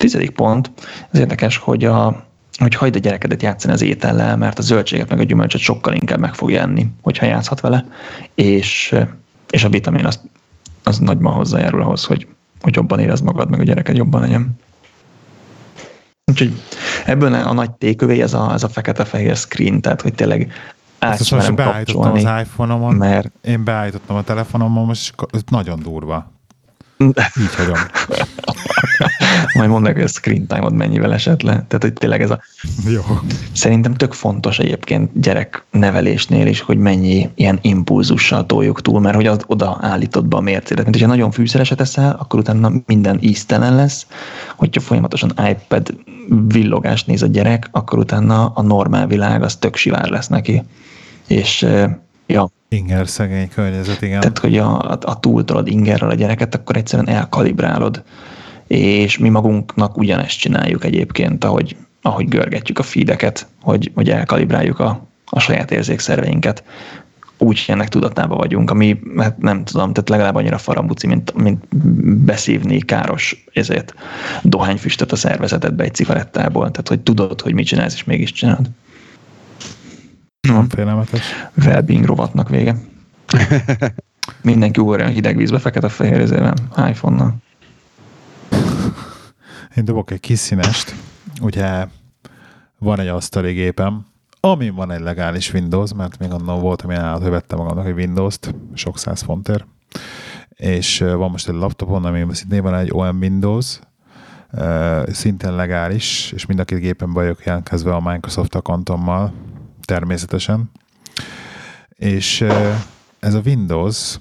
tizedik 0.00 0.30
pont, 0.30 0.70
ez 1.10 1.20
érdekes, 1.20 1.56
hogy 1.56 1.84
a, 1.84 2.26
hogy 2.58 2.74
hagyd 2.74 2.96
a 2.96 2.98
gyerekedet 2.98 3.42
játszani 3.42 3.72
az 3.72 3.82
étellel, 3.82 4.36
mert 4.36 4.58
a 4.58 4.62
zöldséget 4.62 5.08
meg 5.08 5.18
a 5.18 5.22
gyümölcsöt 5.22 5.60
sokkal 5.60 5.94
inkább 5.94 6.18
meg 6.18 6.34
fog 6.34 6.52
enni, 6.52 6.86
hogyha 7.02 7.26
játszhat 7.26 7.60
vele, 7.60 7.84
és, 8.34 8.94
és 9.50 9.64
a 9.64 9.68
vitamin 9.68 10.04
az, 10.04 10.20
az 10.82 10.98
nagyban 10.98 11.32
hozzájárul 11.32 11.82
ahhoz, 11.82 12.04
hogy, 12.04 12.26
hogy 12.60 12.74
jobban 12.74 12.98
érez 12.98 13.20
magad, 13.20 13.50
meg 13.50 13.60
a 13.60 13.62
gyereked 13.62 13.96
jobban 13.96 14.20
legyen. 14.20 14.58
Úgyhogy 16.24 16.62
ebből 17.04 17.34
a 17.34 17.52
nagy 17.52 17.70
tékövé 17.70 18.20
ez 18.20 18.34
a, 18.34 18.52
ez 18.52 18.62
a 18.62 18.68
fekete-fehér 18.68 19.36
screen, 19.36 19.80
tehát 19.80 20.00
hogy 20.00 20.14
tényleg 20.14 20.52
át 20.98 21.20
Ezt 21.20 21.30
most 21.30 21.54
beállítottam 21.54 22.12
az 22.12 22.26
iPhone-omon, 22.40 22.94
mert... 22.94 23.30
én 23.42 23.64
beállítottam 23.64 24.16
a 24.16 24.22
telefonomon, 24.22 24.86
most 24.86 25.14
nagyon 25.50 25.82
durva. 25.82 26.32
Így 27.40 27.54
hagyom. 27.56 27.78
Majd 29.54 29.70
mondd 29.70 29.82
meg, 29.82 29.94
hogy 29.94 30.02
a 30.02 30.08
screen 30.08 30.46
time-od 30.46 30.72
mennyivel 30.72 31.12
esett 31.12 31.42
le. 31.42 31.52
Tehát, 31.52 31.82
hogy 31.82 31.92
tényleg 31.92 32.22
ez 32.22 32.30
a... 32.30 32.40
Jó. 32.88 33.02
Szerintem 33.52 33.94
tök 33.94 34.12
fontos 34.12 34.58
egyébként 34.58 35.20
gyerek 35.20 35.64
nevelésnél 35.70 36.46
is, 36.46 36.60
hogy 36.60 36.78
mennyi 36.78 37.30
ilyen 37.34 37.58
impulzussal 37.62 38.46
toljuk 38.46 38.82
túl, 38.82 39.00
mert 39.00 39.16
hogy 39.16 39.26
az 39.26 39.40
oda 39.46 39.78
állítod 39.80 40.26
be 40.26 40.36
a 40.36 40.40
mércédet. 40.40 40.84
Mint 40.84 40.96
hogyha 40.96 41.10
nagyon 41.10 41.30
fűszereset 41.30 41.80
eszel, 41.80 42.16
akkor 42.18 42.38
utána 42.38 42.72
minden 42.86 43.18
íztelen 43.20 43.74
lesz. 43.74 44.06
Hogyha 44.56 44.80
folyamatosan 44.80 45.32
iPad 45.50 45.94
villogást 46.48 47.06
néz 47.06 47.22
a 47.22 47.26
gyerek, 47.26 47.68
akkor 47.70 47.98
utána 47.98 48.46
a 48.46 48.62
normál 48.62 49.06
világ 49.06 49.42
az 49.42 49.56
tök 49.56 49.76
sivár 49.76 50.08
lesz 50.08 50.28
neki. 50.28 50.62
És 51.26 51.66
ja, 52.26 52.50
Inger 52.68 53.08
szegény 53.08 53.48
környezet, 53.48 54.02
igen. 54.02 54.20
Tehát, 54.20 54.38
hogy 54.38 54.58
a, 54.58 54.98
a 55.00 55.20
túltolod 55.20 55.68
ingerrel 55.68 56.10
a 56.10 56.14
gyereket, 56.14 56.54
akkor 56.54 56.76
egyszerűen 56.76 57.08
elkalibrálod. 57.08 58.02
És 58.76 59.18
mi 59.18 59.28
magunknak 59.28 59.96
ugyanezt 59.96 60.38
csináljuk 60.38 60.84
egyébként, 60.84 61.44
ahogy, 61.44 61.76
ahogy 62.02 62.28
görgetjük 62.28 62.78
a 62.78 62.82
feedeket, 62.82 63.46
hogy, 63.60 63.90
hogy 63.94 64.10
elkalibráljuk 64.10 64.78
a, 64.78 65.06
a 65.24 65.40
saját 65.40 65.70
érzékszerveinket. 65.70 66.64
Úgy 67.38 67.64
ennek 67.68 67.88
tudatában 67.88 68.38
vagyunk, 68.38 68.70
ami, 68.70 69.00
hát 69.16 69.38
nem 69.38 69.64
tudom, 69.64 69.92
tehát 69.92 70.08
legalább 70.08 70.34
annyira 70.34 70.58
farambuci, 70.58 71.06
mint, 71.06 71.34
mint 71.34 71.76
beszívni 72.24 72.80
káros 72.80 73.44
ezért 73.52 73.94
dohányfüstöt 74.42 75.12
a 75.12 75.16
szervezetedbe 75.16 75.84
egy 75.84 75.94
cigarettából. 75.94 76.70
Tehát, 76.70 76.88
hogy 76.88 77.00
tudod, 77.00 77.40
hogy 77.40 77.54
mit 77.54 77.66
csinálsz, 77.66 77.94
és 77.94 78.04
mégis 78.04 78.32
csinálod. 78.32 78.70
Nem 80.48 80.68
félelmetes. 80.68 81.22
Wellbeing 81.64 82.04
rovatnak 82.04 82.48
vége. 82.48 82.76
Mindenki 84.42 84.80
ugorjon 84.80 85.10
hideg 85.10 85.36
vízbe, 85.36 85.58
fekete-fehér 85.58 86.20
ezért 86.20 86.62
iPhone-nal. 86.88 87.34
Én 89.76 89.84
dobok 89.84 90.10
egy 90.10 90.20
kis 90.20 90.38
színest. 90.38 90.94
Ugye 91.40 91.86
van 92.78 93.00
egy 93.00 93.08
asztali 93.08 93.52
gépem, 93.52 94.06
ami 94.40 94.70
van 94.70 94.90
egy 94.90 95.00
legális 95.00 95.52
Windows, 95.52 95.92
mert 95.94 96.18
még 96.18 96.30
annak 96.30 96.60
volt, 96.60 96.82
amilyen 96.82 97.04
állat, 97.04 97.22
hogy 97.22 97.30
vettem 97.30 97.58
magamnak 97.58 97.86
egy 97.86 97.94
Windows-t, 97.94 98.54
sok 98.74 98.98
száz 98.98 99.20
fontért. 99.20 99.66
És 100.48 100.98
van 100.98 101.30
most 101.30 101.48
egy 101.48 101.54
laptopon, 101.54 102.04
ami 102.04 102.34
szintén 102.34 102.62
van 102.62 102.74
egy 102.74 102.90
OM 102.92 103.18
Windows, 103.18 103.78
szintén 105.06 105.54
legális, 105.54 106.32
és 106.32 106.46
mind 106.46 106.60
a 106.60 106.64
két 106.64 106.78
gépen 106.78 107.12
vagyok 107.12 107.44
jelentkezve 107.44 107.94
a 107.94 108.10
Microsoft 108.10 108.54
akantommal, 108.54 109.32
természetesen. 109.82 110.70
És 111.88 112.40
ez 113.18 113.34
a 113.34 113.40
Windows, 113.44 114.18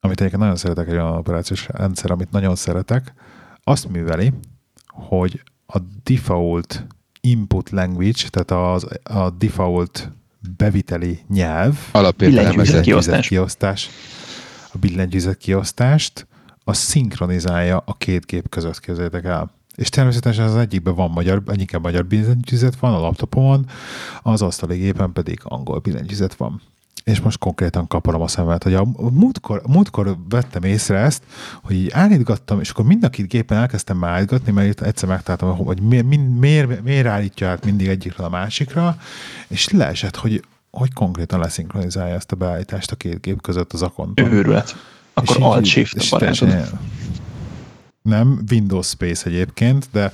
amit 0.00 0.20
egyébként 0.20 0.42
nagyon 0.42 0.56
szeretek, 0.56 0.88
egy 0.88 0.94
olyan 0.94 1.16
operációs 1.16 1.66
rendszer, 1.68 2.10
amit 2.10 2.30
nagyon 2.30 2.56
szeretek, 2.56 3.14
azt 3.64 3.88
műveli, 3.88 4.32
hogy 4.98 5.42
a 5.66 5.78
default 6.02 6.86
input 7.20 7.70
language, 7.70 8.28
tehát 8.30 8.74
az, 8.74 8.86
a 9.02 9.30
default 9.30 10.10
beviteli 10.56 11.18
nyelv, 11.28 11.78
alapértelmezett 11.92 12.82
kiosztás. 12.82 13.28
kiosztás, 13.28 13.88
a 14.72 14.78
billentyűzet 14.78 15.36
kiosztást, 15.36 16.26
a 16.64 16.72
szinkronizálja 16.72 17.82
a 17.86 17.94
két 17.94 18.26
gép 18.26 18.48
között, 18.48 18.80
képzeljétek 18.80 19.24
el. 19.24 19.50
És 19.74 19.88
természetesen 19.88 20.44
az 20.44 20.56
egyikben 20.56 20.94
van 20.94 21.10
magyar, 21.10 21.42
egyikben 21.46 21.80
magyar 21.80 22.06
billentyűzet 22.06 22.76
van 22.76 22.94
a 22.94 22.98
laptopomon, 22.98 23.66
az 24.22 24.42
asztali 24.42 24.76
gépen 24.76 25.12
pedig 25.12 25.40
angol 25.42 25.78
billentyűzet 25.78 26.34
van. 26.34 26.62
És 27.08 27.20
most 27.20 27.38
konkrétan 27.38 27.86
kaparom 27.86 28.20
a 28.20 28.28
szemet, 28.28 28.62
hogy 28.62 28.74
a 28.74 28.86
múltkor, 29.12 29.62
múltkor 29.66 30.16
vettem 30.28 30.62
észre 30.62 30.98
ezt, 30.98 31.22
hogy 31.62 31.76
így 31.76 31.90
állítgattam, 31.90 32.60
és 32.60 32.70
akkor 32.70 32.84
mind 32.84 33.04
a 33.04 33.08
két 33.08 33.28
gépen 33.28 33.58
elkezdtem 33.58 33.96
már 33.96 34.10
állítgatni, 34.10 34.52
mert 34.52 34.82
egyszer 34.82 35.08
megtaláltam, 35.08 35.66
hogy 35.66 35.80
miért, 35.82 36.06
miért, 36.38 36.82
miért 36.82 37.06
állítja 37.06 37.48
át 37.48 37.64
mindig 37.64 37.88
egyikről 37.88 38.26
a 38.26 38.30
másikra, 38.30 38.96
és 39.46 39.68
leesett, 39.68 40.16
hogy, 40.16 40.44
hogy 40.70 40.92
konkrétan 40.92 41.40
leszinkronizálja 41.40 42.14
ezt 42.14 42.32
a 42.32 42.36
beállítást 42.36 42.90
a 42.90 42.96
két 42.96 43.20
gép 43.20 43.40
között 43.42 43.72
az 43.72 43.82
akonton. 43.82 44.32
Őrület. 44.32 44.76
Akkor 45.14 45.36
Alt-Shift 45.40 45.96
a 45.96 46.04
barátod 46.10 46.78
nem 48.02 48.44
Windows 48.50 48.86
Space 48.86 49.26
egyébként, 49.26 49.88
de 49.92 50.12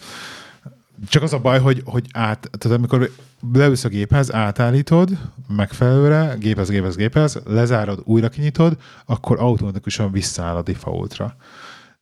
csak 1.09 1.23
az 1.23 1.33
a 1.33 1.39
baj, 1.39 1.61
hogy, 1.61 1.83
hogy 1.85 2.05
át, 2.13 2.51
tehát 2.59 2.79
amikor 2.79 3.11
leülsz 3.53 3.85
a 3.85 3.89
géphez, 3.89 4.33
átállítod 4.33 5.11
megfelelőre, 5.49 6.37
géphez, 6.39 6.69
géphez, 6.69 6.97
géphez, 6.97 7.41
lezárod, 7.47 8.03
újra 8.05 8.29
kinyitod, 8.29 8.77
akkor 9.07 9.41
automatikusan 9.41 10.13
visszaáll 10.13 10.57
a 10.57 10.63
defaultra. 10.63 11.37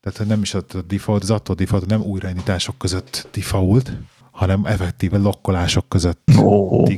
Tehát 0.00 0.28
nem 0.28 0.42
is 0.42 0.54
a 0.54 0.62
default, 0.86 1.22
az 1.22 1.30
attól 1.30 1.54
default, 1.54 1.86
nem 1.86 2.00
újraindítások 2.00 2.78
között 2.78 3.28
default, 3.32 3.92
hanem 4.30 4.64
effektíve 4.64 5.18
lokkolások 5.18 5.88
között. 5.88 6.30
Oh. 6.36 6.92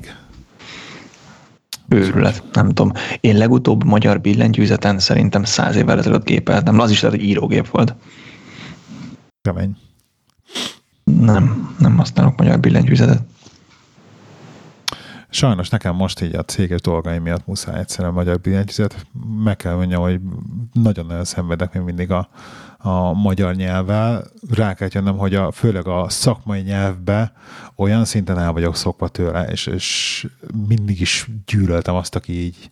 Őrület, 1.88 2.42
nem 2.52 2.66
tudom. 2.66 2.92
Én 3.20 3.36
legutóbb 3.36 3.84
magyar 3.84 4.20
billentyűzeten 4.20 4.98
szerintem 4.98 5.44
száz 5.44 5.76
évvel 5.76 5.98
ezelőtt 5.98 6.24
gépeltem. 6.24 6.78
Az 6.78 6.90
is 6.90 7.00
lehet, 7.00 7.18
hogy 7.18 7.28
írógép 7.28 7.68
volt. 7.68 7.94
Kemény. 9.42 9.76
Nem, 11.04 11.74
nem 11.78 11.96
használok 11.96 12.38
magyar 12.38 12.60
billentyűzetet. 12.60 13.22
Sajnos 15.34 15.68
nekem 15.68 15.94
most 15.94 16.20
így 16.20 16.34
a 16.34 16.44
céges 16.44 16.80
dolgaim 16.80 17.22
miatt 17.22 17.46
muszáj 17.46 17.78
egyszerűen 17.78 18.14
magyar 18.14 18.40
billentyűzet. 18.40 19.06
Meg 19.44 19.56
kell 19.56 19.74
mondjam, 19.74 20.02
hogy 20.02 20.20
nagyon-nagyon 20.72 21.24
szenvedek 21.24 21.74
még 21.74 21.82
mindig 21.82 22.10
a, 22.10 22.28
a 22.78 23.12
magyar 23.12 23.54
nyelvvel. 23.54 24.24
Rá 24.50 24.74
kell 24.74 24.88
jönnöm, 24.92 25.16
hogy 25.16 25.34
a, 25.34 25.52
főleg 25.52 25.86
a 25.86 26.08
szakmai 26.08 26.60
nyelvbe 26.60 27.32
olyan 27.76 28.04
szinten 28.04 28.38
el 28.38 28.52
vagyok 28.52 28.76
szokva 28.76 29.08
tőle, 29.08 29.44
és, 29.44 29.66
és 29.66 30.26
mindig 30.68 31.00
is 31.00 31.28
gyűlöltem 31.46 31.94
azt, 31.94 32.14
aki 32.14 32.44
így 32.44 32.70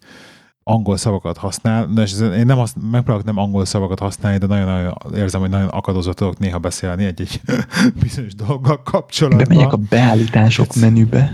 angol 0.65 0.97
szavakat 0.97 1.37
használ, 1.37 1.87
de 1.87 2.03
én 2.37 2.47
nem 2.47 2.59
azt, 2.59 2.77
megpróbálok 2.91 3.25
nem 3.25 3.39
angol 3.39 3.65
szavakat 3.65 3.99
használni, 3.99 4.39
de 4.39 4.47
nagyon-nagyon 4.47 4.95
érzem, 5.15 5.41
hogy 5.41 5.51
nagyon 5.51 5.69
akadozott 5.69 6.17
tudok 6.17 6.39
néha 6.39 6.59
beszélni 6.59 7.05
egy-egy 7.05 7.41
bizonyos 8.03 8.35
dolggal 8.35 8.83
kapcsolatban. 8.83 9.47
Bemegyek 9.49 9.73
a 9.73 9.77
beállítások 9.77 10.67
hát, 10.67 10.77
menübe. 10.77 11.31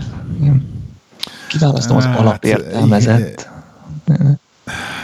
Kiválasztom 1.47 1.97
az 1.97 2.05
hát, 2.05 2.19
alapértelmezett. 2.19 3.49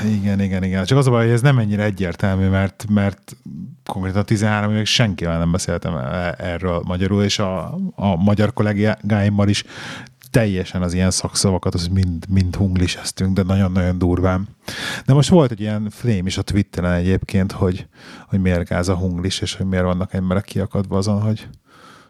Igen. 0.06 0.40
igen, 0.40 0.64
igen, 0.64 0.86
Csak 0.86 0.98
az 0.98 1.08
a 1.08 1.10
baj, 1.10 1.24
hogy 1.24 1.34
ez 1.34 1.42
nem 1.42 1.58
ennyire 1.58 1.84
egyértelmű, 1.84 2.48
mert, 2.48 2.86
mert 2.90 3.36
konkrétan 3.86 4.22
a 4.22 4.24
13 4.24 4.72
évig 4.72 4.86
senkivel 4.86 5.38
nem 5.38 5.52
beszéltem 5.52 5.96
e- 5.96 6.36
erről 6.38 6.82
magyarul, 6.86 7.24
és 7.24 7.40
a, 7.40 7.78
a 7.96 8.16
magyar 8.16 8.54
kollégáimmal 8.54 9.48
is 9.48 9.64
teljesen 10.36 10.82
az 10.82 10.94
ilyen 10.94 11.12
szakszavakat, 11.12 11.74
az 11.74 11.88
mind, 11.88 12.26
mind 12.30 12.56
hungliseztünk, 12.56 13.36
de 13.36 13.44
nagyon-nagyon 13.44 13.98
durván. 13.98 14.48
De 15.06 15.14
most 15.14 15.30
volt 15.30 15.52
egy 15.52 15.60
ilyen 15.60 15.90
flame 15.90 16.22
is 16.26 16.38
a 16.38 16.42
Twitteren 16.42 16.92
egyébként, 16.92 17.52
hogy, 17.52 17.88
hogy 18.28 18.42
miért 18.42 18.68
gáz 18.68 18.90
a 18.90 18.96
hunglis, 18.96 19.40
és 19.40 19.56
hogy 19.56 19.66
miért 19.66 19.86
vannak 19.86 20.14
emberek 20.14 20.44
kiakadva 20.44 20.98
azon, 20.98 21.22
hogy 21.22 21.48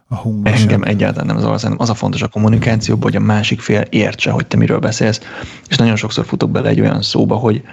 a 0.08 0.16
hunglis. 0.16 0.62
Engem 0.62 0.84
egyáltalán 0.84 1.26
nem 1.26 1.38
zavar, 1.38 1.78
az 1.78 1.90
a 1.90 1.94
fontos 1.94 2.22
a 2.22 2.28
kommunikációban, 2.28 3.04
hogy 3.04 3.22
a 3.22 3.26
másik 3.26 3.60
fél 3.60 3.82
értse, 3.82 4.32
hogy 4.32 4.48
te 4.48 4.58
miről 4.58 4.80
beszélsz, 4.80 5.22
és 5.68 5.76
nagyon 5.76 5.96
sokszor 5.96 6.26
futok 6.26 6.50
bele 6.52 6.70
egy 6.70 6.82
olyan 6.82 7.02
szóba, 7.02 7.36
hogy, 7.36 7.64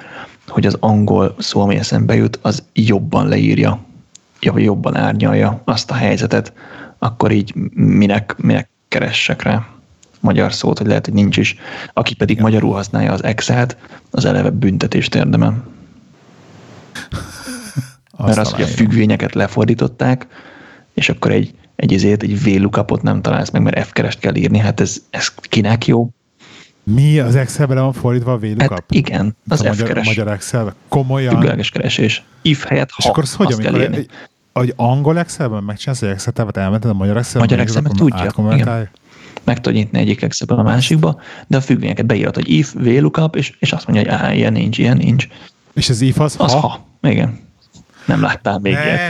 hogy 0.49 0.67
az 0.67 0.77
angol 0.81 1.35
szó, 1.39 1.61
ami 1.61 1.77
eszembe 1.77 2.15
jut, 2.15 2.39
az 2.43 2.63
jobban 2.73 3.29
leírja, 3.29 3.85
vagy 4.41 4.63
jobban 4.63 4.97
árnyalja 4.97 5.63
azt 5.65 5.91
a 5.91 5.95
helyzetet, 5.95 6.53
akkor 6.99 7.31
így 7.31 7.55
minek, 7.75 8.35
minek 8.39 8.69
keressek 8.89 9.43
rá 9.43 9.72
magyar 10.23 10.53
szót, 10.53 10.79
hogy 10.79 10.87
lehet, 10.87 11.05
hogy 11.05 11.15
nincs 11.15 11.37
is. 11.37 11.57
Aki 11.93 12.15
pedig 12.15 12.37
ja. 12.37 12.43
magyarul 12.43 12.73
használja 12.73 13.13
az 13.13 13.25
Excel-t, 13.25 13.77
az 14.11 14.25
eleve 14.25 14.51
büntetést 14.51 15.15
érdemel. 15.15 15.65
Mert 18.19 18.39
az, 18.39 18.53
hogy 18.53 18.63
a 18.63 18.67
függvényeket 18.67 19.35
lefordították, 19.35 20.27
és 20.95 21.09
akkor 21.09 21.31
egy, 21.31 21.55
egy 21.77 21.95
ezért 21.95 22.23
egy 22.23 22.43
VLOOKUP-ot 22.43 23.03
nem 23.03 23.23
találsz 23.23 23.51
meg, 23.51 23.63
mert 23.63 23.87
F-kerest 23.87 24.19
kell 24.19 24.35
írni, 24.35 24.59
hát 24.59 24.81
ez, 24.81 24.97
ez 25.11 25.35
kinek 25.35 25.87
jó? 25.87 26.09
Mi? 26.83 27.19
Az 27.19 27.35
Excelben 27.35 27.77
van 27.77 27.93
fordítva 27.93 28.33
a 28.33 28.39
VLOOKUP? 28.39 28.71
Hát 28.71 28.85
igen, 28.89 29.37
az 29.49 29.61
a 29.61 29.73
F-keres. 29.73 29.79
Magyar, 29.79 30.05
magyar 30.05 30.29
Excel 30.29 30.75
Komolyan? 30.89 31.35
Függőleges 31.35 31.71
keresés. 31.71 32.23
If 32.43 32.65
helyett 32.65 32.91
ha, 32.91 32.97
És 32.99 33.05
akkor 33.05 33.23
az 33.23 33.35
hogy, 33.35 33.53
amikor 33.53 33.81
egy, 33.81 34.09
egy 34.53 34.73
angol 34.77 35.19
Excelben 35.19 35.63
megcsinálsz 35.63 36.03
egy 36.03 36.09
Excel 36.09 36.33
távat, 36.33 36.57
elmented 36.57 36.91
a 36.91 36.95
magyar 36.95 37.17
Excelben? 37.17 37.51
Magyar 37.51 37.61
Excelben 37.61 37.93
tudja, 37.93 38.33
igen. 38.53 38.91
Meg 39.45 39.61
tudod 39.61 39.79
nyitni 39.79 39.99
egyik 39.99 40.23
Excelben 40.23 40.59
a 40.59 40.63
másikba, 40.63 41.21
de 41.47 41.57
a 41.57 41.61
függvényeket 41.61 42.07
beírod, 42.07 42.35
hogy 42.35 42.51
if, 42.51 42.73
VLOOKUP, 42.73 43.37
és, 43.37 43.53
és 43.59 43.73
azt 43.73 43.87
mondja, 43.87 44.13
hogy 44.13 44.21
á, 44.21 44.33
ilyen 44.33 44.53
nincs, 44.53 44.79
ilyen 44.79 44.97
nincs. 44.97 45.27
És 45.73 45.89
az 45.89 46.01
if 46.01 46.21
az, 46.21 46.35
az 46.39 46.53
ha? 46.53 46.59
ha? 46.59 46.87
Igen. 47.03 47.39
Nem 48.07 48.21
láttál 48.21 48.59
még 48.59 48.73
ne. 48.73 48.85
ilyet. 48.85 49.01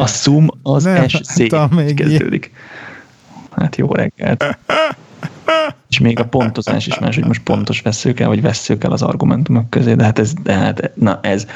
A 0.00 0.06
Zoom 0.06 0.48
az 0.62 0.84
Nem 0.84 1.08
SC 1.08 1.48
kezdődik. 1.94 2.52
Hát 3.50 3.76
jó 3.76 3.92
reggelt. 3.92 4.44
És 5.90 5.98
még 5.98 6.20
a 6.20 6.24
pontozás 6.24 6.86
is 6.86 6.98
más, 6.98 7.14
hogy 7.14 7.24
most 7.24 7.42
pontos 7.42 7.80
veszők 7.80 8.20
el, 8.20 8.28
vagy 8.28 8.42
veszők 8.42 8.84
el 8.84 8.92
az 8.92 9.02
argumentumok 9.02 9.70
közé, 9.70 9.94
de 9.94 10.04
hát 10.04 10.18
ez, 10.18 10.32
de 10.42 10.52
hát, 10.52 10.90
na 10.94 11.18
ez, 11.22 11.46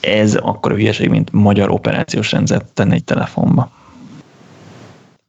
ez 0.00 0.34
akkor 0.34 0.72
a 0.72 0.74
hülyeség, 0.74 1.08
mint 1.08 1.32
magyar 1.32 1.70
operációs 1.70 2.32
rendszert 2.32 2.64
tenni 2.64 2.94
egy 2.94 3.04
telefonba. 3.04 3.70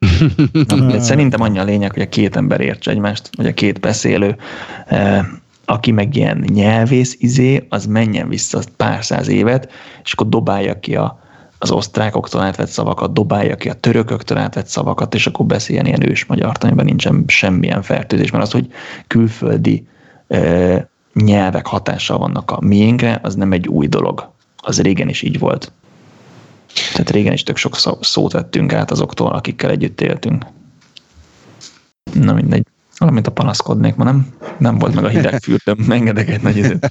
Szerintem 1.00 1.42
annyi 1.42 1.60
a 1.60 1.64
lényeg, 1.64 1.92
hogy 1.92 2.02
a 2.02 2.10
két 2.10 2.36
ember 2.36 2.62
értse 2.62 2.92
egymást, 2.92 3.30
vagy 3.36 3.46
a 3.46 3.54
két 3.54 3.80
beszélő, 3.80 4.36
eh, 4.86 5.26
aki 5.66 5.92
meg 5.92 6.16
ilyen 6.16 6.46
nyelvész 6.54 7.16
izé, 7.20 7.66
az 7.70 7.86
menjen 7.86 8.30
vissza 8.30 8.60
pár 8.78 9.06
száz 9.06 9.28
évet, 9.28 9.72
és 10.04 10.14
akkor 10.14 10.30
dobálja 10.30 10.80
ki 10.80 10.96
a, 10.96 11.20
az 11.60 11.72
osztrákoktól 11.72 12.42
átvett 12.42 12.68
szavakat, 12.68 13.14
dobálja 13.14 13.56
ki 13.56 13.70
a 13.70 13.74
törököktől 13.74 14.38
átvett 14.38 14.68
szavakat, 14.68 15.14
és 15.14 15.28
akkor 15.28 15.46
beszéljen 15.46 15.86
ilyen 15.86 16.10
ős 16.10 16.26
magyar, 16.26 16.58
amiben 16.60 16.86
nincsen 16.86 17.24
semmilyen 17.28 17.82
fertőzés, 17.82 18.32
mert 18.32 18.44
az, 18.44 18.52
hogy 18.52 18.68
külföldi 19.08 19.88
e, 20.28 20.90
nyelvek 21.14 21.66
hatással 21.66 22.18
vannak 22.18 22.52
a 22.52 22.60
miénkre, 22.62 23.20
az 23.24 23.36
nem 23.36 23.52
egy 23.52 23.68
új 23.68 23.88
dolog. 23.88 24.32
Az 24.58 24.82
régen 24.82 25.10
is 25.10 25.22
így 25.22 25.40
volt. 25.40 25.72
Tehát 26.92 27.10
régen 27.10 27.34
is 27.34 27.44
tök 27.44 27.58
sok 27.58 27.76
szót 28.02 28.32
vettünk 28.32 28.74
át 28.74 28.92
azoktól, 28.92 29.32
akikkel 29.32 29.70
együtt 29.70 30.02
éltünk. 30.02 30.46
Na 32.14 32.34
mindegy. 32.34 32.68
Valamint 32.98 33.28
a 33.28 33.32
panaszkodnék, 33.32 33.96
ma 33.96 34.04
nem, 34.04 34.28
nem 34.58 34.78
volt 34.78 34.96
meg 34.96 35.04
a 35.04 35.08
hideg 35.08 35.42
fürtöm, 35.44 35.92
engedek 35.92 36.30
egy 36.30 36.42
nagy 36.42 36.58
időt. 36.58 36.90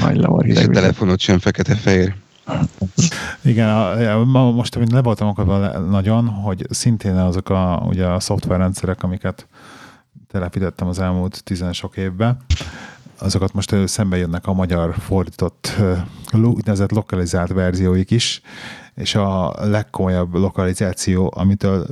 Majd 0.00 0.16
le 0.16 0.28
És 0.42 0.64
a 0.64 0.68
telefonot 0.68 1.20
sem 1.20 1.38
fekete-fehér. 1.38 2.14
Igen, 3.42 3.68
a, 3.68 4.18
a, 4.18 4.24
most 4.50 4.76
amint 4.76 4.92
le 4.92 5.02
voltam 5.02 5.28
akadva 5.28 5.78
nagyon, 5.78 6.28
hogy 6.28 6.66
szintén 6.70 7.16
azok 7.16 7.48
a, 7.48 7.82
ugye 7.88 8.06
a 8.06 8.20
szoftverrendszerek, 8.20 9.02
amiket 9.02 9.46
telepítettem 10.30 10.88
az 10.88 10.98
elmúlt 10.98 11.44
tizen 11.44 11.72
sok 11.72 11.96
évben, 11.96 12.36
azokat 13.18 13.52
most 13.52 13.74
szembe 13.84 14.16
jönnek 14.16 14.46
a 14.46 14.52
magyar 14.52 14.94
fordított 14.98 15.76
úgynevezett 16.32 16.90
lokalizált 16.90 17.52
verzióik 17.52 18.10
is, 18.10 18.40
és 19.00 19.14
a 19.14 19.54
legkomolyabb 19.60 20.34
lokalizáció, 20.34 21.32
amitől 21.36 21.86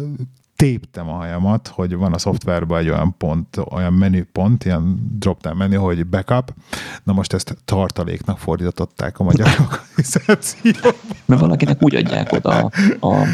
téptem 0.56 1.08
a 1.08 1.12
hajamat, 1.12 1.68
hogy 1.68 1.94
van 1.94 2.12
a 2.12 2.18
szoftverben 2.18 2.78
egy 2.78 2.88
olyan 2.88 3.14
pont, 3.18 3.56
olyan 3.70 3.92
menüpont, 3.92 4.64
ilyen 4.64 5.10
drop-down 5.18 5.56
menü, 5.56 5.76
hogy 5.76 6.06
backup. 6.06 6.54
Na 7.02 7.12
most 7.12 7.32
ezt 7.32 7.56
tartaléknak 7.64 8.38
fordították 8.38 9.18
a 9.18 9.24
magyar 9.24 9.48
lokalizációban. 9.58 10.92
Mert 11.24 11.40
valakinek 11.40 11.82
úgy 11.82 11.94
adják 11.94 12.32
oda 12.32 12.70
a, 13.00 13.06
a 13.06 13.24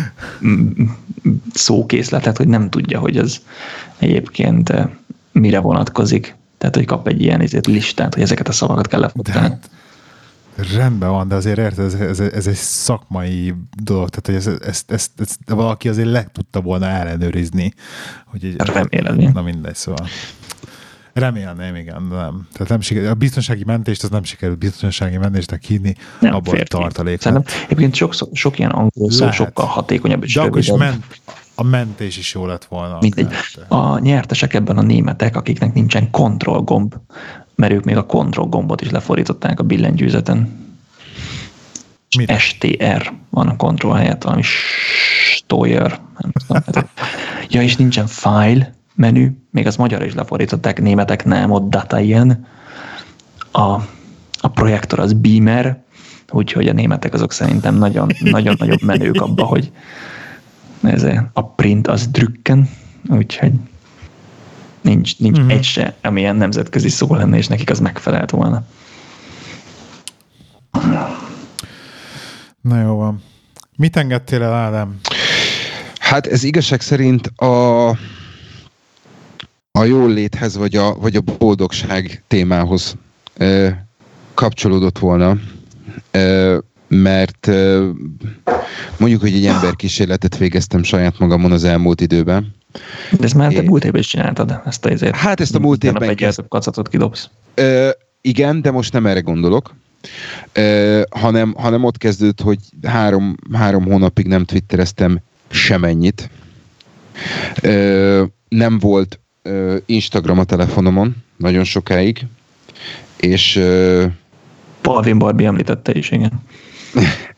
szókészletet, 1.54 2.36
hogy 2.36 2.48
nem 2.48 2.70
tudja, 2.70 2.98
hogy 2.98 3.16
ez 3.16 3.36
egyébként 3.98 4.72
mire 5.32 5.58
vonatkozik. 5.58 6.36
Tehát, 6.58 6.74
hogy 6.74 6.86
kap 6.86 7.08
egy 7.08 7.22
ilyen 7.22 7.40
izét, 7.40 7.66
listát, 7.66 8.14
hogy 8.14 8.22
ezeket 8.22 8.48
a 8.48 8.52
szavakat 8.52 8.86
kell 8.86 9.00
lefordítani. 9.00 9.58
Hát, 10.56 10.72
rendben 10.72 11.10
van, 11.10 11.28
de 11.28 11.34
azért 11.34 11.58
érted, 11.58 11.84
ez, 11.84 11.94
ez, 11.94 12.20
ez 12.20 12.46
egy 12.46 12.54
szakmai 12.54 13.54
dolog, 13.82 14.08
tehát 14.08 14.26
hogy 14.26 14.52
ezt, 14.52 14.64
ezt, 14.64 14.90
ezt, 14.90 15.10
ezt 15.20 15.38
valaki 15.46 15.88
azért 15.88 16.08
le 16.08 16.26
tudta 16.32 16.60
volna 16.60 16.86
ellenőrizni. 16.86 17.72
Hogy 18.26 18.44
egy, 18.44 18.56
Remélem. 18.56 19.30
Na 19.32 19.42
mindegy, 19.42 19.74
szóval. 19.74 20.06
Remélném, 21.12 21.74
igen, 21.74 22.02
nem. 22.02 22.48
Tehát 22.52 22.68
nem 22.68 22.80
sikerült, 22.80 23.10
a 23.10 23.14
biztonsági 23.14 23.64
mentést 23.64 24.02
az 24.02 24.10
nem 24.10 24.24
sikerült 24.24 24.58
biztonsági 24.58 25.16
mentésnek 25.16 25.62
hívni, 25.62 25.96
nem, 26.20 26.34
abból 26.34 26.54
férfi. 26.54 26.68
tartalék. 26.68 27.20
Szerintem 27.20 27.54
egyébként 27.64 27.94
sok, 27.94 28.14
sok 28.32 28.58
ilyen 28.58 28.70
angol 28.70 29.10
szó 29.10 29.30
sokkal 29.30 29.66
hatékonyabb 29.66 30.24
és 30.24 30.34
De 30.34 30.40
akkor 30.40 30.58
is 30.58 30.72
ment, 30.72 31.04
a 31.54 31.62
mentés 31.62 32.16
is 32.16 32.34
jó 32.34 32.46
lett 32.46 32.64
volna. 32.64 32.98
Mindegy. 33.00 33.26
A 33.68 33.98
nyertesek 33.98 34.54
ebben 34.54 34.78
a 34.78 34.82
németek, 34.82 35.36
akiknek 35.36 35.72
nincsen 35.72 36.10
kontrollgomb, 36.10 36.94
mert 37.54 37.72
ők 37.72 37.84
még 37.84 37.96
a 37.96 38.06
control 38.06 38.46
gombot 38.46 38.80
is 38.80 38.90
lefordították 38.90 39.60
a 39.60 39.62
billentyűzeten. 39.62 40.62
Mire? 42.16 42.38
STR 42.38 43.12
van 43.30 43.48
a 43.48 43.56
control 43.56 43.94
helyett, 43.94 44.22
valami. 44.22 44.42
Nem 46.48 46.62
tudom. 46.64 46.88
ja, 47.48 47.62
és 47.62 47.76
nincsen 47.76 48.06
file 48.06 48.74
menü, 48.94 49.30
még 49.50 49.66
az 49.66 49.76
magyar 49.76 50.04
is 50.04 50.14
lefordították, 50.14 50.80
németek 50.80 51.24
nem, 51.24 51.50
ott 51.50 51.70
data 51.70 52.00
ilyen. 52.00 52.46
A, 53.52 53.72
a 54.40 54.48
projektor 54.54 54.98
az 54.98 55.12
Beamer, 55.12 55.82
úgyhogy 56.30 56.68
a 56.68 56.72
németek 56.72 57.14
azok 57.14 57.32
szerintem 57.32 57.74
nagyon, 57.74 58.10
nagyon 58.20 58.54
nagyobb 58.58 58.82
menők 58.82 59.20
abba, 59.20 59.44
hogy 59.44 59.72
ez 60.82 61.06
a 61.32 61.44
print 61.44 61.88
az 61.88 62.08
drükken, 62.08 62.70
úgyhogy 63.08 63.52
nincs, 64.84 65.18
nincs 65.18 65.38
mm-hmm. 65.38 65.48
egy 65.48 65.64
se, 65.64 65.94
amilyen 66.02 66.36
nemzetközi 66.36 66.88
szó 66.88 67.14
lenne, 67.14 67.36
és 67.36 67.46
nekik 67.46 67.70
az 67.70 67.80
megfelelt 67.80 68.30
volna. 68.30 68.62
Na 72.60 72.80
jó 72.80 72.96
van. 72.96 73.22
Mit 73.76 73.96
engedtél 73.96 74.42
el, 74.42 74.52
Ádám? 74.52 75.00
Hát 75.98 76.26
ez 76.26 76.42
igazság 76.42 76.80
szerint 76.80 77.26
a, 77.26 77.88
a 79.70 79.84
jól 79.84 80.10
léthez, 80.10 80.56
vagy 80.56 80.76
a, 80.76 80.94
vagy 80.94 81.16
a 81.16 81.20
boldogság 81.38 82.22
témához 82.28 82.96
ö, 83.36 83.68
kapcsolódott 84.34 84.98
volna. 84.98 85.36
Ö, 86.10 86.58
mert 86.88 87.46
ö, 87.46 87.90
mondjuk, 88.98 89.20
hogy 89.20 89.34
egy 89.34 89.46
emberkísérletet 89.46 90.36
végeztem 90.36 90.82
saját 90.82 91.18
magamon 91.18 91.52
az 91.52 91.64
elmúlt 91.64 92.00
időben, 92.00 92.54
de 93.10 93.24
ezt 93.24 93.34
már 93.34 93.52
te 93.52 93.62
múlt 93.62 93.84
évben 93.84 94.00
is 94.00 94.06
csináltad, 94.06 94.60
ezt 94.66 94.84
a 94.84 94.90
ezért. 94.90 95.16
Hát 95.16 95.40
ezt 95.40 95.54
a 95.54 95.58
múlt 95.58 95.84
évben... 95.84 96.08
Egy 96.08 96.16
kezd... 96.16 96.42
kacatot 96.48 96.88
kidobsz. 96.88 97.30
Ö, 97.54 97.88
igen, 98.20 98.62
de 98.62 98.70
most 98.70 98.92
nem 98.92 99.06
erre 99.06 99.20
gondolok, 99.20 99.74
ö, 100.52 101.02
hanem, 101.10 101.54
hanem 101.58 101.84
ott 101.84 101.98
kezdődött, 101.98 102.40
hogy 102.40 102.58
három, 102.82 103.36
három 103.52 103.84
hónapig 103.84 104.26
nem 104.26 104.44
twittereztem 104.44 105.20
semennyit. 105.50 106.30
Ö, 107.62 108.24
nem 108.48 108.78
volt 108.78 109.20
ö, 109.42 109.76
Instagram 109.86 110.38
a 110.38 110.44
telefonomon 110.44 111.16
nagyon 111.36 111.64
sokáig, 111.64 112.26
és... 113.16 113.56
Ö, 113.56 114.04
Palvin 114.80 115.18
Barbie 115.18 115.46
említette 115.46 115.92
is, 115.94 116.10
igen. 116.10 116.32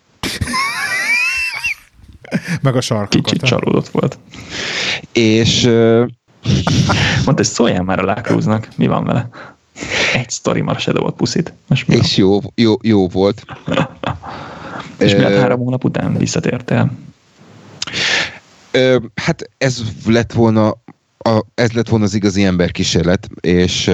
Meg 2.62 2.77
a 2.77 2.81
sarkokat. 2.81 3.25
Kicsit 3.25 3.42
csalódott 3.42 3.88
volt. 3.88 4.18
És... 5.12 5.62
Mondta, 7.25 7.35
hogy 7.35 7.44
szóljál 7.44 7.83
már 7.83 7.99
a 7.99 8.05
lákrúznak, 8.05 8.68
mi 8.77 8.87
van 8.87 9.05
vele? 9.05 9.29
Egy 10.14 10.31
sztori 10.31 10.61
már 10.61 10.81
se 10.81 10.92
dobott 10.92 11.16
puszit. 11.16 11.53
Most 11.66 11.88
és 11.88 12.16
jó, 12.16 12.40
jó, 12.55 12.75
jó 12.83 13.09
volt. 13.09 13.44
és 14.99 15.14
mi 15.14 15.25
uh, 15.25 15.38
három 15.38 15.59
hónap 15.59 15.85
után 15.85 16.16
visszatértél? 16.16 16.92
Uh, 18.75 19.03
hát 19.14 19.51
ez 19.59 19.83
lett 20.05 20.33
volna 20.33 20.68
a, 21.18 21.44
ez 21.55 21.72
lett 21.72 21.88
volna 21.88 22.05
az 22.05 22.14
igazi 22.14 22.44
emberkísérlet, 22.44 23.29
és, 23.40 23.90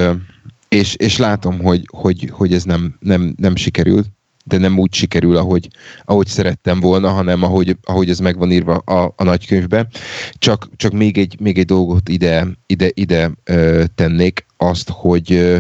és, 0.69 0.95
és 0.95 1.17
látom, 1.17 1.59
hogy, 1.59 1.89
hogy, 1.93 2.31
hogy 2.33 2.53
ez 2.53 2.65
nem, 2.65 2.97
nem, 3.01 3.35
nem 3.37 3.57
sikerült 3.57 4.07
de 4.45 4.59
nem 4.59 4.79
úgy 4.79 4.95
sikerül, 4.95 5.37
ahogy, 5.37 5.69
ahogy 6.05 6.27
szerettem 6.27 6.81
volna, 6.81 7.09
hanem 7.09 7.43
ahogy, 7.43 7.77
ahogy 7.83 8.11
ez 8.11 8.19
meg 8.19 8.39
van 8.39 8.53
írva 8.53 8.75
a, 8.75 9.13
a 9.17 9.25
nagykönyvbe. 9.25 9.87
Csak, 10.33 10.69
csak 10.77 10.93
még, 10.93 11.19
egy, 11.19 11.37
még 11.41 11.59
egy 11.59 11.67
dolgot 11.67 12.09
ide, 12.09 12.47
ide, 12.67 12.91
ide 12.95 13.31
ö, 13.45 13.85
tennék, 13.95 14.47
azt, 14.57 14.89
hogy 14.89 15.33
ö, 15.33 15.57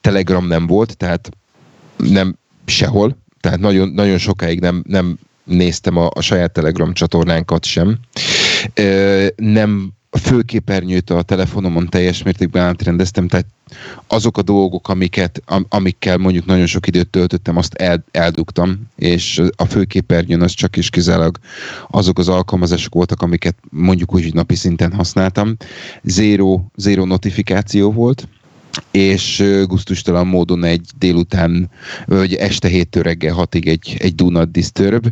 Telegram 0.00 0.46
nem 0.46 0.66
volt, 0.66 0.96
tehát 0.96 1.30
nem 1.96 2.36
sehol, 2.64 3.16
tehát 3.40 3.60
nagyon, 3.60 3.88
nagyon 3.88 4.18
sokáig 4.18 4.60
nem, 4.60 4.84
nem 4.86 5.18
néztem 5.44 5.96
a, 5.96 6.08
a 6.14 6.20
saját 6.20 6.52
Telegram 6.52 6.92
csatornánkat 6.92 7.64
sem. 7.64 7.98
Ö, 8.74 9.26
nem 9.36 9.92
főképernyőt 10.32 11.10
a 11.10 11.22
telefonomon 11.22 11.88
teljes 11.88 12.22
mértékben 12.22 12.62
átrendeztem, 12.62 13.28
tehát 13.28 13.46
azok 14.06 14.38
a 14.38 14.42
dolgok, 14.42 14.88
amiket, 14.88 15.42
am, 15.46 15.66
amikkel 15.68 16.16
mondjuk 16.16 16.46
nagyon 16.46 16.66
sok 16.66 16.86
időt 16.86 17.08
töltöttem, 17.08 17.56
azt 17.56 17.74
el, 17.74 18.04
eldugtam, 18.10 18.80
és 18.96 19.42
a 19.56 19.64
főképernyőn 19.64 20.42
az 20.42 20.52
csak 20.52 20.76
is 20.76 20.90
kizárólag 20.90 21.38
azok 21.90 22.18
az 22.18 22.28
alkalmazások 22.28 22.94
voltak, 22.94 23.22
amiket 23.22 23.56
mondjuk 23.70 24.14
úgy 24.14 24.34
napi 24.34 24.54
szinten 24.54 24.92
használtam. 24.92 25.56
Zero, 26.02 26.60
zero 26.76 27.04
notifikáció 27.04 27.92
volt, 27.92 28.28
és 28.90 29.44
gusztustalan 29.66 30.26
módon 30.26 30.64
egy 30.64 30.86
délután, 30.98 31.70
vagy 32.06 32.34
este 32.34 32.68
héttől 32.68 33.02
reggel 33.02 33.34
hatig 33.34 33.68
egy, 33.68 33.96
egy 33.98 34.14
Do 34.14 34.30
Not 34.30 34.50
Disturb 34.50 35.06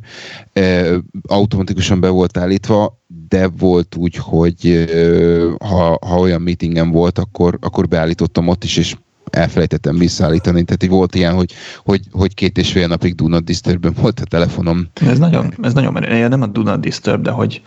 automatikusan 1.27 2.01
be 2.01 2.09
volt 2.09 2.37
állítva, 2.37 3.00
de 3.31 3.49
volt 3.59 3.97
úgy, 3.97 4.17
hogy 4.17 4.85
ha, 5.59 5.99
ha 6.07 6.19
olyan 6.19 6.43
meetingen 6.43 6.91
volt, 6.91 7.19
akkor, 7.19 7.59
akkor 7.61 7.89
beállítottam 7.89 8.49
ott 8.49 8.65
is, 8.65 8.77
és 8.77 8.95
elfelejtettem 9.31 9.99
visszaállítani. 9.99 10.63
Tehát 10.63 10.83
így 10.83 10.91
volt 10.91 11.15
ilyen, 11.15 11.35
hogy, 11.35 11.53
hogy, 11.85 12.01
hogy 12.13 12.35
két 12.35 12.59
és 12.59 12.73
fél 12.73 12.87
napig 12.87 13.15
Do 13.15 13.29
Not 13.29 13.45
disturb 13.45 14.01
volt 14.01 14.21
a 14.21 14.25
telefonom. 14.25 14.89
Ez 15.07 15.19
nagyon, 15.19 15.55
ez 15.63 15.73
nagyon 15.73 15.93
menő. 15.93 16.29
Nem 16.29 16.43
a 16.43 16.47
Do 16.47 16.63
Not 16.63 16.81
Disturb, 16.81 17.23
de 17.23 17.31
hogy 17.31 17.63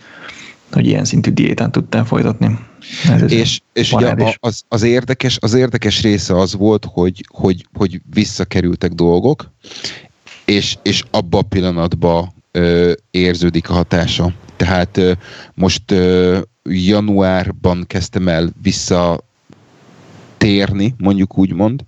hogy 0.72 0.86
ilyen 0.86 1.04
szintű 1.04 1.30
diétán 1.30 1.72
tudtál 1.72 2.04
folytatni. 2.04 2.58
Ez 3.08 3.32
és 3.32 3.60
és 3.72 3.92
ugye 3.92 4.14
az, 4.40 4.62
az, 4.68 4.82
érdekes, 4.82 5.38
az 5.40 5.54
érdekes 5.54 6.02
része 6.02 6.36
az 6.36 6.54
volt, 6.54 6.86
hogy, 6.92 7.24
hogy, 7.28 7.66
hogy 7.72 8.00
visszakerültek 8.14 8.92
dolgok, 8.92 9.50
és, 10.44 10.76
és 10.82 11.02
abba 11.10 11.38
a 11.38 11.42
pillanatban 11.42 12.32
ö, 12.50 12.92
érződik 13.10 13.70
a 13.70 13.72
hatása. 13.72 14.32
Tehát 14.56 15.00
most 15.54 15.94
januárban 16.62 17.84
kezdtem 17.86 18.28
el 18.28 18.52
vissza 18.62 19.20
térni, 20.36 20.94
mondjuk 20.98 21.38
úgy 21.38 21.52
mond, 21.52 21.84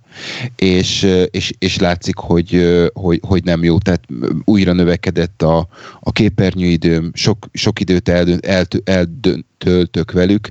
és, 0.55 1.07
és, 1.31 1.53
és 1.59 1.77
látszik, 1.77 2.15
hogy, 2.17 2.77
hogy, 2.93 3.19
hogy 3.27 3.43
nem 3.43 3.63
jó. 3.63 3.77
Tehát 3.77 4.03
újra 4.43 4.73
növekedett 4.73 5.41
a, 5.41 5.67
a 5.99 6.11
képernyőidőm, 6.11 7.11
sok, 7.13 7.47
sok 7.53 7.79
időt 7.79 8.09
eldönt, 8.09 8.81
eldöntöltök 8.83 10.11
velük. 10.11 10.49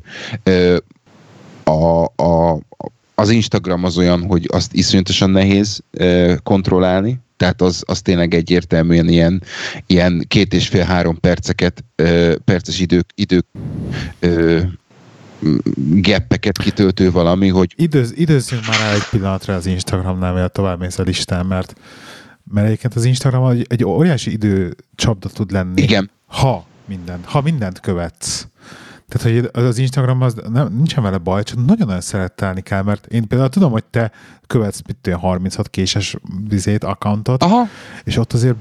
A, 1.65 2.05
a, 2.05 2.59
az 3.15 3.31
Instagram 3.31 3.85
az 3.85 3.99
olyan, 3.99 4.25
hogy 4.27 4.49
azt 4.53 4.75
iszonyatosan 4.75 5.31
nehéz 5.31 5.83
kontrollálni, 6.43 7.19
tehát 7.37 7.63
az, 7.63 7.83
az 7.87 8.03
tényleg 8.03 8.35
egyértelműen 8.35 9.09
ilyen, 9.09 9.43
ilyen 9.87 10.25
két 10.29 10.55
és 10.55 10.69
fél-három 10.69 11.21
perceket, 11.21 11.85
perces 12.45 12.81
idők, 12.81 13.07
idők 13.15 13.47
geppeket 16.01 16.59
kitöltő 16.59 17.11
valami, 17.11 17.49
hogy... 17.49 17.73
Időz, 17.77 18.13
időzzünk 18.17 18.67
már 18.67 18.81
el 18.81 18.95
egy 18.95 19.09
pillanatra 19.11 19.55
az 19.55 19.67
Instagramnál, 19.67 20.33
mert 20.33 20.53
tovább 20.53 20.81
mész 20.81 20.99
a 20.99 21.03
listán, 21.03 21.47
mert, 21.47 21.75
mert 22.45 22.67
egyébként 22.67 22.95
az 22.95 23.05
Instagram 23.05 23.47
egy, 23.47 23.67
egy 23.69 23.85
óriási 23.85 24.33
időcsapda 24.33 25.29
tud 25.29 25.51
lenni. 25.51 25.83
Igen. 25.83 26.11
Ha 26.27 26.67
mindent, 26.85 27.25
ha 27.25 27.41
mindent 27.41 27.81
követsz. 27.81 28.47
Tehát, 29.09 29.51
hogy 29.53 29.65
az 29.65 29.79
Instagram 29.79 30.23
az 30.23 30.35
nem, 30.53 30.75
nincsen 30.75 31.03
vele 31.03 31.19
baj, 31.19 31.43
csak 31.43 31.67
nagyon-nagyon 31.67 32.01
szerettelni 32.01 32.61
kell, 32.61 32.83
mert 32.83 33.07
én 33.07 33.27
például 33.27 33.51
tudom, 33.51 33.71
hogy 33.71 33.85
te 33.85 34.13
követsz 34.47 34.81
mit 34.87 34.97
tudom, 35.01 35.21
36 35.21 35.69
késes 35.69 36.17
vizét, 36.49 36.85
accountot, 36.85 37.43
Aha. 37.43 37.69
és 38.05 38.17
ott 38.17 38.33
azért 38.33 38.57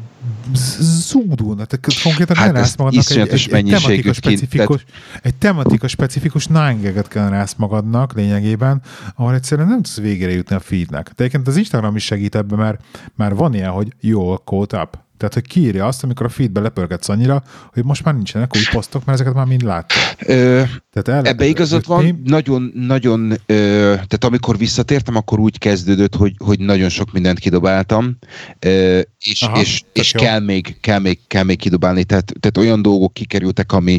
zúdul, 0.79 1.55
tehát 1.55 2.01
konkrétan 2.03 2.35
hát 2.35 2.51
rász 2.51 2.75
magadnak 2.75 3.09
egy, 3.09 3.17
egy, 3.17 3.49
egy, 3.51 3.65
tematika 3.65 4.13
specifikus, 4.13 4.83
tehát... 4.83 5.25
egy 5.25 5.35
tematika 5.35 5.87
specifikus 5.87 6.47
nángeget 6.47 7.07
kell 7.07 7.29
rász 7.29 7.53
magadnak 7.57 8.13
lényegében, 8.13 8.81
ahol 9.15 9.33
egyszerűen 9.33 9.67
nem 9.67 9.81
tudsz 9.81 9.97
végére 9.97 10.31
jutni 10.31 10.55
a 10.55 10.59
feednek. 10.59 11.05
De 11.15 11.23
egyébként 11.23 11.47
az 11.47 11.57
Instagram 11.57 11.95
is 11.95 12.03
segít 12.03 12.35
ebben, 12.35 12.59
mert 12.59 12.85
már 13.15 13.35
van 13.35 13.53
ilyen, 13.53 13.71
hogy 13.71 13.93
jól 13.99 14.41
caught 14.45 14.73
up. 14.73 15.04
Tehát, 15.17 15.33
hogy 15.33 15.47
kiírja 15.47 15.85
azt, 15.85 16.03
amikor 16.03 16.25
a 16.25 16.29
feedbe 16.29 16.59
lepörgetsz 16.59 17.09
annyira, 17.09 17.43
hogy 17.73 17.83
most 17.83 18.03
már 18.03 18.13
nincsenek 18.13 18.55
új 18.55 18.61
posztok, 18.71 19.05
mert 19.05 19.19
ezeket 19.19 19.37
már 19.37 19.45
mind 19.45 19.61
láttam. 19.61 19.97
Ö, 20.25 20.61
tehát 20.91 21.27
ebbe 21.27 21.45
igazad 21.45 21.85
van, 21.85 22.21
nagyon, 22.23 22.71
nagyon, 22.73 23.31
ö, 23.45 23.55
tehát 23.93 24.23
amikor 24.23 24.57
visszatértem, 24.57 25.15
akkor 25.15 25.39
úgy 25.39 25.57
kezdődött, 25.57 26.15
hogy, 26.15 26.33
hogy 26.37 26.59
nagyon 26.59 26.89
sok 26.89 27.11
mindent 27.11 27.39
kidobáltam, 27.39 28.17
ö, 28.59 28.99
és, 29.19 29.41
Aha, 29.41 29.59
és, 29.59 29.81
és 29.93 30.11
kell, 30.11 30.39
még, 30.39 30.77
kell, 30.81 30.99
még, 30.99 31.19
kell 31.27 31.43
még 31.43 31.57
kidobálni, 31.57 32.03
tehát, 32.03 32.33
tehát 32.39 32.57
olyan 32.57 32.81
dolgok 32.81 33.13
kikerültek, 33.13 33.71
ami, 33.71 33.97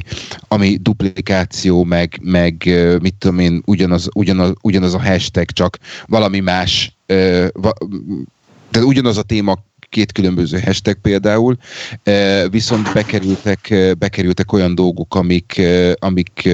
ami 0.49 0.77
duplikáció, 0.81 1.85
meg, 1.85 2.19
meg 2.23 2.63
mit 3.01 3.15
tudom 3.15 3.39
én, 3.39 3.63
ugyanaz, 3.65 4.09
ugyanaz, 4.15 4.53
ugyanaz 4.63 4.95
a 4.95 5.03
hashtag, 5.03 5.51
csak 5.51 5.79
valami 6.07 6.41
más, 6.41 6.97
ö, 7.07 7.47
va, 7.53 7.73
tehát 8.71 8.89
ugyanaz 8.89 9.17
a 9.17 9.23
téma 9.23 9.59
két 9.89 10.13
különböző 10.13 10.61
hashtag 10.61 10.97
például, 11.01 11.57
e, 12.03 12.49
viszont 12.49 12.93
bekerültek, 12.93 13.71
e, 13.71 13.95
bekerültek 13.95 14.53
olyan 14.53 14.75
dolgok, 14.75 15.15
amik, 15.15 15.59
e, 15.59 15.97
amik 15.99 16.49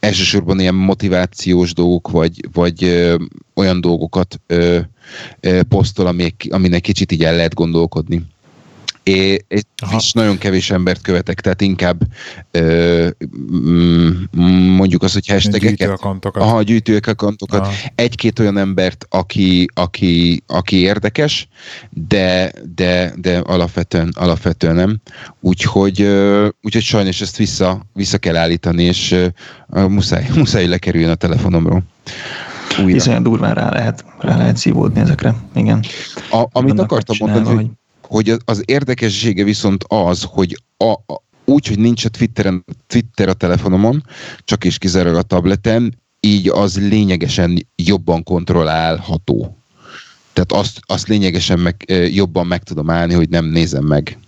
elsősorban 0.00 0.60
ilyen 0.60 0.74
motivációs 0.74 1.72
dolgok, 1.72 2.10
vagy, 2.10 2.44
vagy 2.52 3.06
olyan 3.54 3.80
dolgokat 3.80 4.40
posztol, 5.68 6.16
aminek 6.48 6.80
kicsit 6.80 7.12
így 7.12 7.24
el 7.24 7.36
lehet 7.36 7.54
gondolkodni 7.54 8.26
és, 9.06 9.62
és 9.96 10.12
nagyon 10.12 10.38
kevés 10.38 10.70
embert 10.70 11.02
követek, 11.02 11.40
tehát 11.40 11.60
inkább 11.60 12.00
ö, 12.50 13.08
mm, 13.56 14.10
mondjuk 14.76 15.02
az, 15.02 15.12
hogy 15.12 15.26
hashtageket. 15.26 16.00
Aha, 16.32 16.62
gyűjtőakantokat. 16.62 17.68
Egy-két 17.94 18.38
olyan 18.38 18.58
embert, 18.58 19.06
aki, 19.08 19.66
aki, 19.74 20.42
aki 20.46 20.76
érdekes, 20.76 21.48
de, 21.90 22.52
de, 22.74 23.12
de 23.16 23.38
alapvetően, 23.38 24.12
alapvetően 24.16 24.74
nem. 24.74 25.00
Úgyhogy, 25.40 26.00
úgyhogy 26.62 26.82
sajnos 26.82 27.20
ezt 27.20 27.36
vissza, 27.36 27.86
vissza 27.92 28.18
kell 28.18 28.36
állítani, 28.36 28.82
és 28.82 29.16
muszáj, 29.66 30.28
muszáj 30.36 30.66
lekerüljön 30.66 31.10
a 31.10 31.14
telefonomról. 31.14 31.82
Újra. 32.78 32.92
Hiszen 32.92 33.22
durván 33.22 33.54
rá 33.54 33.70
lehet, 33.70 34.04
rá 34.18 34.36
lehet 34.36 34.56
szívódni 34.56 35.00
ezekre. 35.00 35.34
Igen. 35.54 35.84
A, 36.30 36.46
amit 36.52 36.78
akartam 36.78 37.16
mondani, 37.20 37.54
hogy 37.54 37.54
hogy 37.54 37.70
az 38.44 38.62
érdekessége 38.64 39.44
viszont 39.44 39.84
az, 39.88 40.22
hogy 40.22 40.62
a, 40.76 40.90
a, 40.92 41.22
úgy, 41.44 41.66
hogy 41.66 41.78
nincs 41.78 42.04
a 42.04 42.08
Twitteren, 42.08 42.64
Twitter 42.86 43.28
a 43.28 43.32
telefonomon, 43.32 44.04
csak 44.44 44.64
is 44.64 44.78
kizárólag 44.78 45.18
a 45.18 45.22
tabletem, 45.22 45.90
így 46.20 46.48
az 46.48 46.88
lényegesen 46.88 47.66
jobban 47.76 48.22
kontrollálható. 48.22 49.56
Tehát 50.32 50.52
azt, 50.52 50.80
azt 50.86 51.08
lényegesen 51.08 51.58
meg, 51.58 51.84
jobban 52.12 52.46
meg 52.46 52.62
tudom 52.62 52.90
állni, 52.90 53.14
hogy 53.14 53.28
nem 53.28 53.44
nézem 53.44 53.84
meg. 53.84 54.18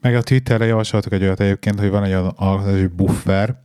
Meg 0.00 0.16
a 0.16 0.22
Twitterre 0.22 0.64
javasoltak 0.64 1.12
egy 1.12 1.22
olyat 1.22 1.40
egyébként, 1.40 1.80
hogy 1.80 1.90
van 1.90 2.04
egy 2.04 2.12
olyan 2.12 2.90
buffer, 2.96 3.62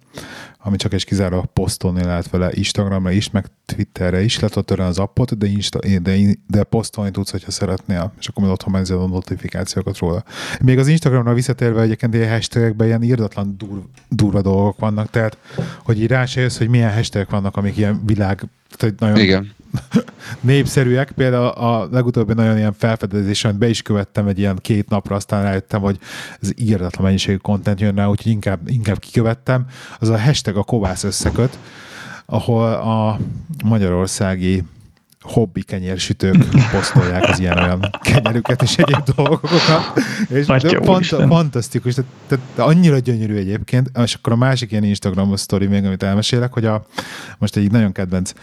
ami 0.62 0.76
csak 0.76 0.94
és 0.94 1.04
kizárólag 1.04 1.46
posztolni 1.46 2.04
lehet 2.04 2.30
vele 2.30 2.50
Instagramra 2.54 3.12
is, 3.12 3.30
meg 3.30 3.46
Twitterre 3.66 4.22
is, 4.22 4.40
lehet 4.40 4.56
ott 4.56 4.72
az 4.72 5.00
appot, 5.00 5.38
de, 5.38 5.48
Insta, 5.48 5.80
de, 6.02 6.18
de 6.48 6.64
posztolni 6.64 7.12
tudsz, 7.12 7.32
hogyha 7.32 7.52
szeretnél, 7.52 8.14
és 8.20 8.28
akkor 8.28 8.44
majd 8.44 8.54
otthon 8.54 8.72
megnézed 8.72 8.98
a 8.98 9.08
notifikációkat 9.08 9.98
róla. 9.98 10.24
Még 10.62 10.78
az 10.78 10.88
Instagramra 10.88 11.34
visszatérve 11.34 11.82
egyébként 11.82 12.14
ilyen 12.14 12.30
hashtagekben 12.30 12.88
ilyen 12.88 13.04
írdatlan 13.04 13.56
dur, 13.58 13.84
durva 14.10 14.42
dolgok 14.42 14.80
vannak, 14.80 15.10
tehát 15.10 15.38
hogy 15.84 16.02
így 16.02 16.08
rá 16.08 16.26
hogy 16.58 16.70
milyen 16.70 16.94
hashtagek 16.94 17.30
vannak, 17.30 17.58
amik 17.58 17.78
ilyen 17.78 18.02
világ, 18.06 18.44
tehát 18.78 19.00
nagyon 19.00 19.18
Igen 19.18 19.58
népszerűek. 20.42 21.12
Például 21.12 21.48
a 21.48 21.88
legutóbbi 21.92 22.34
nagyon 22.34 22.58
ilyen 22.58 22.74
felfedezés, 22.74 23.46
amit 23.46 23.58
be 23.58 23.70
is 23.70 23.82
követtem 23.82 24.28
egy 24.28 24.40
ilyen 24.40 24.58
két 24.62 24.90
napra, 24.90 25.16
aztán 25.16 25.44
rájöttem, 25.44 25.82
hogy 25.82 25.98
ez 26.42 26.50
írdatlan 26.56 27.06
mennyiségű 27.06 27.38
kontent 27.38 27.80
jön 27.80 27.96
rá, 27.96 28.06
úgyhogy 28.06 28.32
inkább, 28.32 28.70
inkább 28.70 29.00
kikövettem. 29.00 29.66
Az 30.00 30.10
a 30.10 30.20
hashtag 30.20 30.58
a 30.58 30.64
kovász 30.64 31.04
összeköt, 31.04 31.58
ahol 32.26 32.72
a 32.72 33.20
magyarországi 33.64 34.64
hobbi 35.22 35.64
kenyérsütők 35.64 36.46
posztolják 36.72 37.30
az 37.30 37.40
ilyen 37.40 37.58
olyan 37.58 37.90
kenyerüket 38.02 38.62
és 38.62 38.78
egyéb 38.78 39.04
dolgokat. 39.16 39.60
És 40.30 40.46
fant- 40.46 41.28
fantasztikus, 41.28 41.94
tehát, 41.94 42.12
tehát, 42.28 42.70
annyira 42.72 43.00
gyönyörű 43.00 43.36
egyébként. 43.36 43.92
És 44.04 44.14
akkor 44.14 44.34
a 44.34 44.36
másik 44.36 44.72
ilyen 44.72 44.84
Instagram 44.84 45.36
sztori 45.36 45.68
még, 45.68 45.86
amit 45.86 46.04
elmesélek, 46.04 46.54
hogy 46.54 46.66
a, 46.66 46.86
most 47.38 47.56
egy 47.56 47.72
nagyon 47.72 47.92
kedvenc 47.92 48.34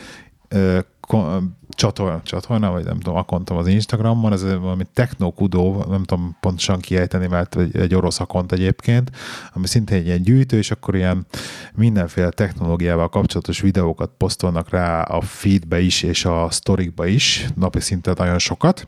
csatorna, 1.68 2.20
csatorna, 2.22 2.70
vagy 2.70 2.84
nem 2.84 2.98
tudom, 2.98 3.18
akontom 3.18 3.56
az 3.56 3.66
Instagramon, 3.66 4.32
ez 4.32 4.42
valami 4.42 4.84
Technokudó, 4.92 5.84
nem 5.88 6.04
tudom 6.04 6.36
pontosan 6.40 6.80
kiejteni, 6.80 7.26
mert 7.26 7.56
egy, 7.56 7.94
orosz 7.94 8.20
akont 8.20 8.52
egyébként, 8.52 9.10
ami 9.52 9.66
szintén 9.66 9.98
egy 9.98 10.06
ilyen 10.06 10.22
gyűjtő, 10.22 10.56
és 10.56 10.70
akkor 10.70 10.94
ilyen 10.94 11.26
mindenféle 11.74 12.30
technológiával 12.30 13.08
kapcsolatos 13.08 13.60
videókat 13.60 14.10
posztolnak 14.16 14.70
rá 14.70 15.02
a 15.02 15.20
feedbe 15.20 15.80
is, 15.80 16.02
és 16.02 16.24
a 16.24 16.48
storykba 16.50 17.06
is, 17.06 17.46
napi 17.54 17.80
szinten 17.80 18.14
nagyon 18.18 18.38
sokat, 18.38 18.86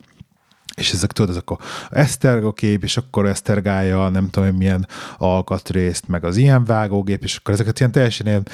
és 0.79 0.93
ezek 0.93 1.13
tudod, 1.13 1.31
ezek 1.31 1.51
a 1.51 1.59
esztergokép, 1.91 2.83
és 2.83 2.97
akkor 2.97 3.27
esztergálja 3.27 4.09
nem 4.09 4.31
tudom 4.31 4.57
milyen 4.57 4.87
alkatrészt, 5.19 6.09
meg 6.09 6.25
az 6.25 6.37
ilyen 6.37 6.65
vágógép, 6.65 7.23
és 7.23 7.37
akkor 7.37 7.55
ezeket 7.55 7.79
ilyen 7.79 7.93
teljesen 7.93 8.27
ilyen, 8.27 8.47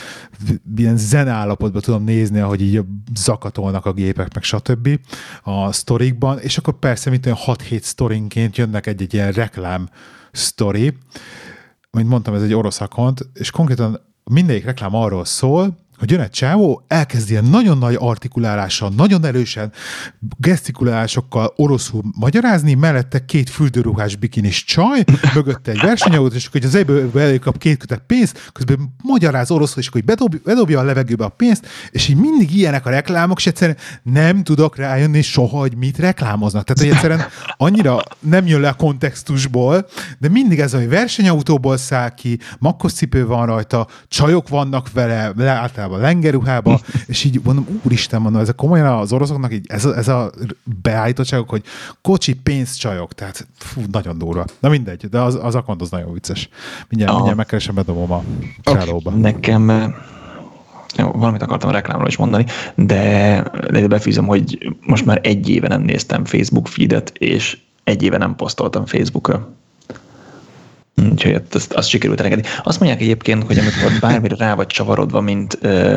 ilyen 0.77 0.97
zen 0.97 1.29
állapotban 1.29 1.83
tudom 1.83 2.05
nézni, 2.05 2.41
ahogy 2.41 2.61
így 2.61 2.81
zakatolnak 3.15 3.87
a 3.87 3.93
gépek, 3.93 4.35
meg 4.35 4.43
stb. 4.43 4.89
a 5.43 5.73
sztorikban, 5.73 6.39
és 6.39 6.59
akkor 6.59 6.79
persze, 6.79 7.11
mint 7.11 7.27
olyan 7.27 7.39
6-7 7.47 7.81
sztorinként 7.81 8.57
jönnek 8.57 8.87
egy-egy 8.87 9.15
ilyen 9.15 9.33
reklám 9.33 9.89
sztori, 10.33 10.97
mint 11.91 12.09
mondtam, 12.09 12.35
ez 12.35 12.43
egy 12.43 12.55
orosz 12.55 12.81
akont, 12.81 13.29
és 13.35 13.51
konkrétan 13.51 14.01
mindegyik 14.25 14.65
reklám 14.65 14.95
arról 14.95 15.25
szól, 15.25 15.84
hogy 15.99 16.11
jön 16.11 16.21
egy 16.21 16.31
csávó, 16.31 16.85
elkezd 16.89 17.31
ilyen 17.31 17.45
nagyon 17.45 17.79
nagy 17.79 17.97
artikulálással, 17.99 18.93
nagyon 18.97 19.25
erősen 19.25 19.73
gesztikulálásokkal 20.37 21.53
oroszul 21.57 22.03
magyarázni, 22.19 22.75
mellette 22.75 23.25
két 23.25 23.51
fürdőruhás 23.51 24.17
bikinis 24.17 24.65
csaj, 24.65 25.05
mögötte 25.35 25.71
egy 25.71 25.81
versenyautó, 25.81 26.35
és 26.35 26.47
akkor 26.47 26.65
az 26.65 26.75
egyből 26.75 27.11
előkap 27.15 27.59
két 27.59 27.79
kötet 27.79 28.03
pénzt, 28.07 28.51
közben 28.53 28.95
magyaráz 29.03 29.51
oroszul, 29.51 29.83
és 29.83 29.89
akkor 29.89 30.03
bedobja, 30.03 30.41
bedobja 30.45 30.81
a 30.81 30.83
levegőbe 30.83 31.25
a 31.25 31.29
pénzt, 31.29 31.67
és 31.91 32.09
így 32.09 32.17
mindig 32.17 32.57
ilyenek 32.57 32.87
a 32.87 32.91
reklámok, 32.91 33.39
és 33.39 33.47
egyszerűen 33.47 33.77
nem 34.03 34.43
tudok 34.43 34.77
rájönni 34.77 35.23
soha, 35.23 35.59
hogy 35.59 35.77
mit 35.77 35.99
reklámoznak. 35.99 36.65
Tehát, 36.65 36.83
hogy 36.83 36.93
egyszerűen 36.93 37.29
annyira 37.57 38.03
nem 38.21 38.47
jön 38.47 38.61
le 38.61 38.69
a 38.69 38.75
kontextusból, 38.75 39.87
de 40.19 40.29
mindig 40.29 40.61
ez, 40.61 40.73
hogy 40.73 40.89
versenyautóból 40.89 41.77
száll 41.77 42.15
ki, 42.15 42.39
makkoscipő 42.59 43.27
van 43.27 43.47
rajta, 43.47 43.87
csajok 44.09 44.49
vannak 44.49 44.93
vele, 44.93 45.33
le, 45.37 45.53
ruhába, 45.87 46.07
lengeruhába, 46.07 46.81
és 47.07 47.25
így 47.25 47.41
mondom, 47.45 47.81
úristen, 47.83 48.21
mondom, 48.21 48.41
ez 48.41 48.49
a 48.49 48.53
komolyan 48.53 48.87
az 48.87 49.13
oroszoknak 49.13 49.53
így 49.53 49.67
ez 49.69 49.85
a, 49.85 49.97
ez 49.97 50.09
a 50.09 50.31
beállítottságok, 50.83 51.49
hogy 51.49 51.63
kocsi 52.03 52.35
pénzcsajok, 52.35 53.13
tehát 53.13 53.47
fú, 53.59 53.83
nagyon 53.93 54.19
durva. 54.19 54.45
Na 54.61 54.69
mindegy, 54.69 55.09
de 55.09 55.21
az, 55.21 55.39
az 55.43 55.55
akont 55.55 55.81
az 55.81 55.91
nagyon 55.91 56.13
vicces. 56.13 56.49
Mindjárt, 56.89 57.13
a... 57.13 57.15
mindjárt 57.15 57.39
megkeresem, 57.39 57.75
bedobom 57.75 58.13
a 58.13 58.23
csálóba. 58.63 59.11
Nekem 59.11 59.95
jó, 60.97 61.11
valamit 61.11 61.43
akartam 61.43 61.69
a 61.69 61.73
reklámról 61.73 62.09
is 62.09 62.17
mondani, 62.17 62.45
de, 62.75 63.43
de 63.71 63.87
befűzöm, 63.87 64.27
hogy 64.27 64.75
most 64.81 65.05
már 65.05 65.21
egy 65.23 65.49
éve 65.49 65.69
nem 65.69 65.83
néztem 65.83 66.25
Facebook 66.25 66.67
feedet, 66.67 67.13
és 67.19 67.59
egy 67.85 68.03
éve 68.03 68.19
nem 68.19 68.37
posztoltam 68.37 68.87
Facebookra. 68.87 69.49
Úgyhogy 71.11 71.43
azt, 71.53 71.73
azt 71.73 71.89
sikerült 71.89 72.19
elengedni. 72.19 72.49
Azt 72.63 72.81
mondják 72.81 73.01
egyébként, 73.01 73.43
hogy 73.43 73.59
amikor 73.59 73.99
bármire 74.01 74.37
rá 74.37 74.55
vagy 74.55 74.67
csavarodva, 74.67 75.21
mint 75.21 75.59
ö, 75.61 75.97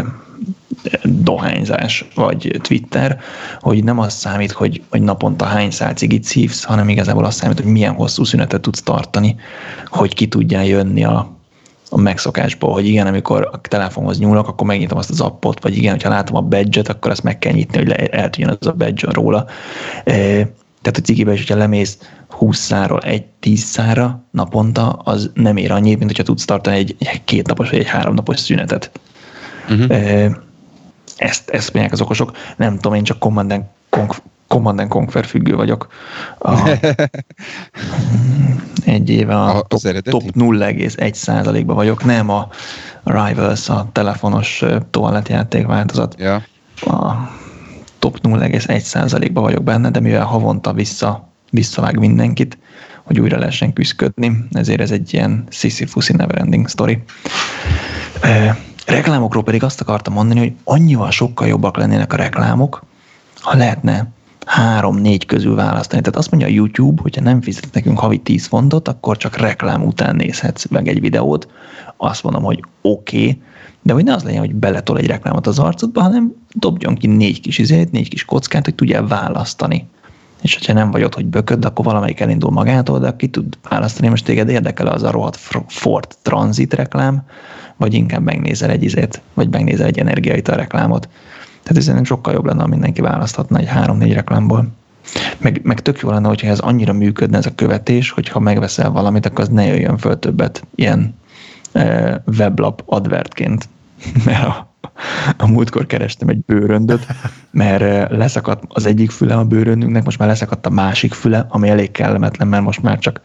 dohányzás 1.04 2.06
vagy 2.16 2.60
Twitter, 2.62 3.20
hogy 3.60 3.84
nem 3.84 4.00
az 4.00 4.14
számít, 4.14 4.52
hogy, 4.52 4.82
hogy 4.90 5.02
naponta 5.02 5.46
hány 5.46 5.72
szál 5.72 5.94
cigit 5.94 6.24
szívsz, 6.24 6.64
hanem 6.64 6.90
igazából 6.90 7.26
az 7.26 7.36
számít, 7.36 7.60
hogy 7.60 7.72
milyen 7.72 7.94
hosszú 7.94 8.24
szünetet 8.24 8.62
tudsz 8.62 8.82
tartani, 8.82 9.36
hogy 9.86 10.14
ki 10.14 10.28
tudjál 10.28 10.66
jönni 10.66 11.04
a, 11.04 11.38
a 11.90 11.98
megszokásból, 11.98 12.74
hogy 12.74 12.88
igen, 12.88 13.08
amikor 13.08 13.50
a 13.52 13.62
telefonhoz 13.62 14.20
nyúlok, 14.20 14.48
akkor 14.48 14.68
megnyitom 14.68 14.98
azt 14.98 15.10
az 15.10 15.22
appot, 15.22 15.62
vagy 15.62 15.78
igen, 15.78 15.92
hogyha 15.92 16.10
látom 16.10 16.36
a 16.36 16.42
badge 16.42 16.82
akkor 16.88 17.12
azt 17.12 17.24
meg 17.24 17.40
kell 17.40 17.54
nyitni, 17.54 17.78
hogy 17.78 17.92
eltűnjön 17.92 18.58
az 18.60 18.68
a 18.68 18.74
badge 18.74 19.12
róla. 19.12 19.46
Tehát 20.88 21.02
a 21.02 21.06
cigibe 21.06 21.34
is, 21.34 21.40
hogyha 21.40 21.56
lemész 21.56 21.98
20 22.30 22.58
száról 22.58 23.00
egy 23.00 23.26
10 23.40 23.60
szára 23.60 24.24
naponta, 24.32 24.90
az 24.90 25.32
nem 25.34 25.58
ér 25.58 25.72
annyit, 25.72 25.98
mint 25.98 26.10
hogyha 26.10 26.24
tudsz 26.24 26.46
tartani 26.46 26.78
egy, 26.78 26.96
egy 27.00 27.24
két 27.24 27.48
napos 27.48 27.70
vagy 27.70 27.80
egy 27.80 27.88
három 27.88 28.14
napos 28.14 28.40
szünetet. 28.40 28.92
Uh-huh. 29.70 30.36
Ezt, 31.18 31.50
ezt 31.50 31.74
mondják 31.74 31.94
az 31.94 32.02
okosok. 32.02 32.32
Nem 32.58 32.76
tudom, 32.76 32.94
én 32.94 33.04
csak 33.04 33.20
Command 33.20 33.62
Command 34.48 34.88
Conquer 34.88 35.26
függő 35.26 35.56
vagyok. 35.56 35.88
A, 36.40 36.70
egy 38.86 39.10
éve 39.10 39.36
a, 39.36 39.58
a 39.58 39.62
top, 39.62 40.00
top 40.02 40.24
0,1 40.34 41.14
százalékban 41.14 41.76
vagyok. 41.76 42.06
Nem 42.06 42.30
a 42.30 42.50
Rivals, 43.04 43.70
a 43.70 43.90
telefonos 43.92 44.64
toalettjáték 44.90 45.66
változat. 45.66 46.16
Ja. 46.20 46.44
A 46.82 47.30
top 48.00 48.20
0,1%-ba 48.22 49.42
vagyok 49.42 49.64
benne, 49.64 49.90
de 49.90 50.00
mivel 50.00 50.26
havonta 50.26 50.74
vissza, 50.74 51.30
visszavág 51.52 52.00
mindenkit, 52.00 52.58
hogy 53.04 53.20
újra 53.20 53.38
lehessen 53.38 53.74
küzdködni, 53.74 54.46
ezért 54.52 54.82
ez 54.82 54.92
egy 54.92 55.14
ilyen 55.14 55.44
sissy-fussy 55.50 56.14
neverending 56.14 56.70
story. 56.70 57.04
E, 58.22 58.58
reklámokról 58.86 59.44
pedig 59.44 59.64
azt 59.64 59.82
akartam 59.82 60.14
mondani, 60.14 60.40
hogy 60.40 60.54
annyival 60.64 61.12
sokkal 61.12 61.48
jobbak 61.48 61.78
lennének 61.78 62.14
a 62.14 62.16
reklámok, 62.16 62.84
ha 63.40 63.58
lehetne 63.58 64.08
három-négy 64.46 65.26
közül 65.26 65.56
választani. 65.56 66.02
Tehát 66.02 66.20
azt 66.20 66.32
mondja 66.32 66.50
a 66.50 66.52
YouTube, 66.52 67.02
hogyha 67.02 67.22
nem 67.22 67.42
fizet 67.42 67.74
nekünk 67.74 68.00
havi 68.00 68.18
10 68.18 68.46
fontot, 68.46 68.88
akkor 68.88 69.18
csak 69.18 69.38
reklám 69.38 69.84
után 69.84 70.16
nézhetsz 70.16 70.68
meg 70.68 70.88
egy 70.88 71.00
videót. 71.00 71.48
Azt 71.98 72.24
mondom, 72.24 72.44
hogy 72.44 72.64
oké, 72.82 73.18
okay, 73.18 73.42
de 73.88 73.94
hogy 73.94 74.04
ne 74.04 74.14
az 74.14 74.24
legyen, 74.24 74.40
hogy 74.40 74.56
beletol 74.56 74.98
egy 74.98 75.08
reklámot 75.08 75.48
az 75.48 75.60
arcodba, 75.60 76.02
hanem 76.02 76.34
dobjon 76.54 76.96
ki 76.96 77.08
négy 77.08 77.42
kis 77.42 77.58
izét, 77.58 77.92
négy 77.92 78.10
kis 78.10 78.26
kockát, 78.26 78.66
hogy 78.66 78.76
tudjál 78.76 79.08
választani. 79.08 79.88
És 80.42 80.54
hogyha 80.54 80.74
nem 80.74 80.92
vagy 80.92 81.04
ott, 81.04 81.14
hogy 81.14 81.26
bököd, 81.26 81.66
akkor 81.66 81.86
valamelyik 81.86 82.20
elindul 82.20 82.52
magától, 82.52 83.00
de 83.00 83.16
ki 83.18 83.28
tud 83.28 83.58
választani, 83.70 84.08
most 84.08 84.26
téged 84.26 84.50
érdekel 84.50 84.88
az 84.88 85.04
a 85.04 85.12
rohadt 85.12 85.40
Ford 85.68 86.08
Transit 86.22 86.74
reklám, 86.74 87.24
vagy 87.78 87.94
inkább 87.94 88.24
megnézel 88.24 88.70
egy 88.70 88.84
izét, 88.84 89.22
vagy 89.34 89.50
megnézel 89.50 89.86
egy 89.86 90.00
energiait 90.00 90.48
a 90.48 90.56
reklámot. 90.56 91.10
Tehát 91.64 91.78
ez 91.78 91.86
nem 91.86 92.04
sokkal 92.04 92.34
jobb 92.34 92.46
lenne, 92.46 92.62
ha 92.62 92.68
mindenki 92.68 93.02
választhatna 93.02 93.58
egy 93.58 93.68
három-négy 93.68 94.14
reklámból. 94.14 94.68
Meg, 95.38 95.62
meg 95.64 95.80
tök 95.80 96.00
jó 96.00 96.10
lenne, 96.10 96.28
hogyha 96.28 96.48
ez 96.48 96.60
annyira 96.60 96.94
működne 96.94 97.38
ez 97.38 97.46
a 97.46 97.56
követés, 97.56 98.10
hogyha 98.10 98.40
megveszel 98.40 98.90
valamit, 98.90 99.26
akkor 99.26 99.40
az 99.40 99.50
ne 99.50 99.66
jöjjön 99.66 99.98
föl 99.98 100.20
többet 100.20 100.64
ilyen 100.76 101.16
e, 101.72 102.22
weblap 102.38 102.84
advertként. 102.86 103.70
Mert 104.26 104.46
a, 104.46 104.74
a 105.38 105.48
múltkor 105.48 105.86
kerestem 105.86 106.28
egy 106.28 106.40
bőröndöt, 106.40 107.06
mert 107.52 107.82
e, 107.82 108.16
leszakadt 108.16 108.64
az 108.68 108.86
egyik 108.86 109.12
füle 109.12 109.36
a 109.36 109.46
bőröndünknek, 109.46 110.04
most 110.04 110.20
már 110.20 110.28
leszakadt 110.28 110.66
a 110.66 110.70
másik 110.70 111.14
füle, 111.14 111.46
ami 111.50 111.70
elég 111.70 111.92
kellemetlen, 111.92 112.48
mert 112.48 112.64
most 112.64 112.82
már 112.82 113.00
csak 113.00 113.22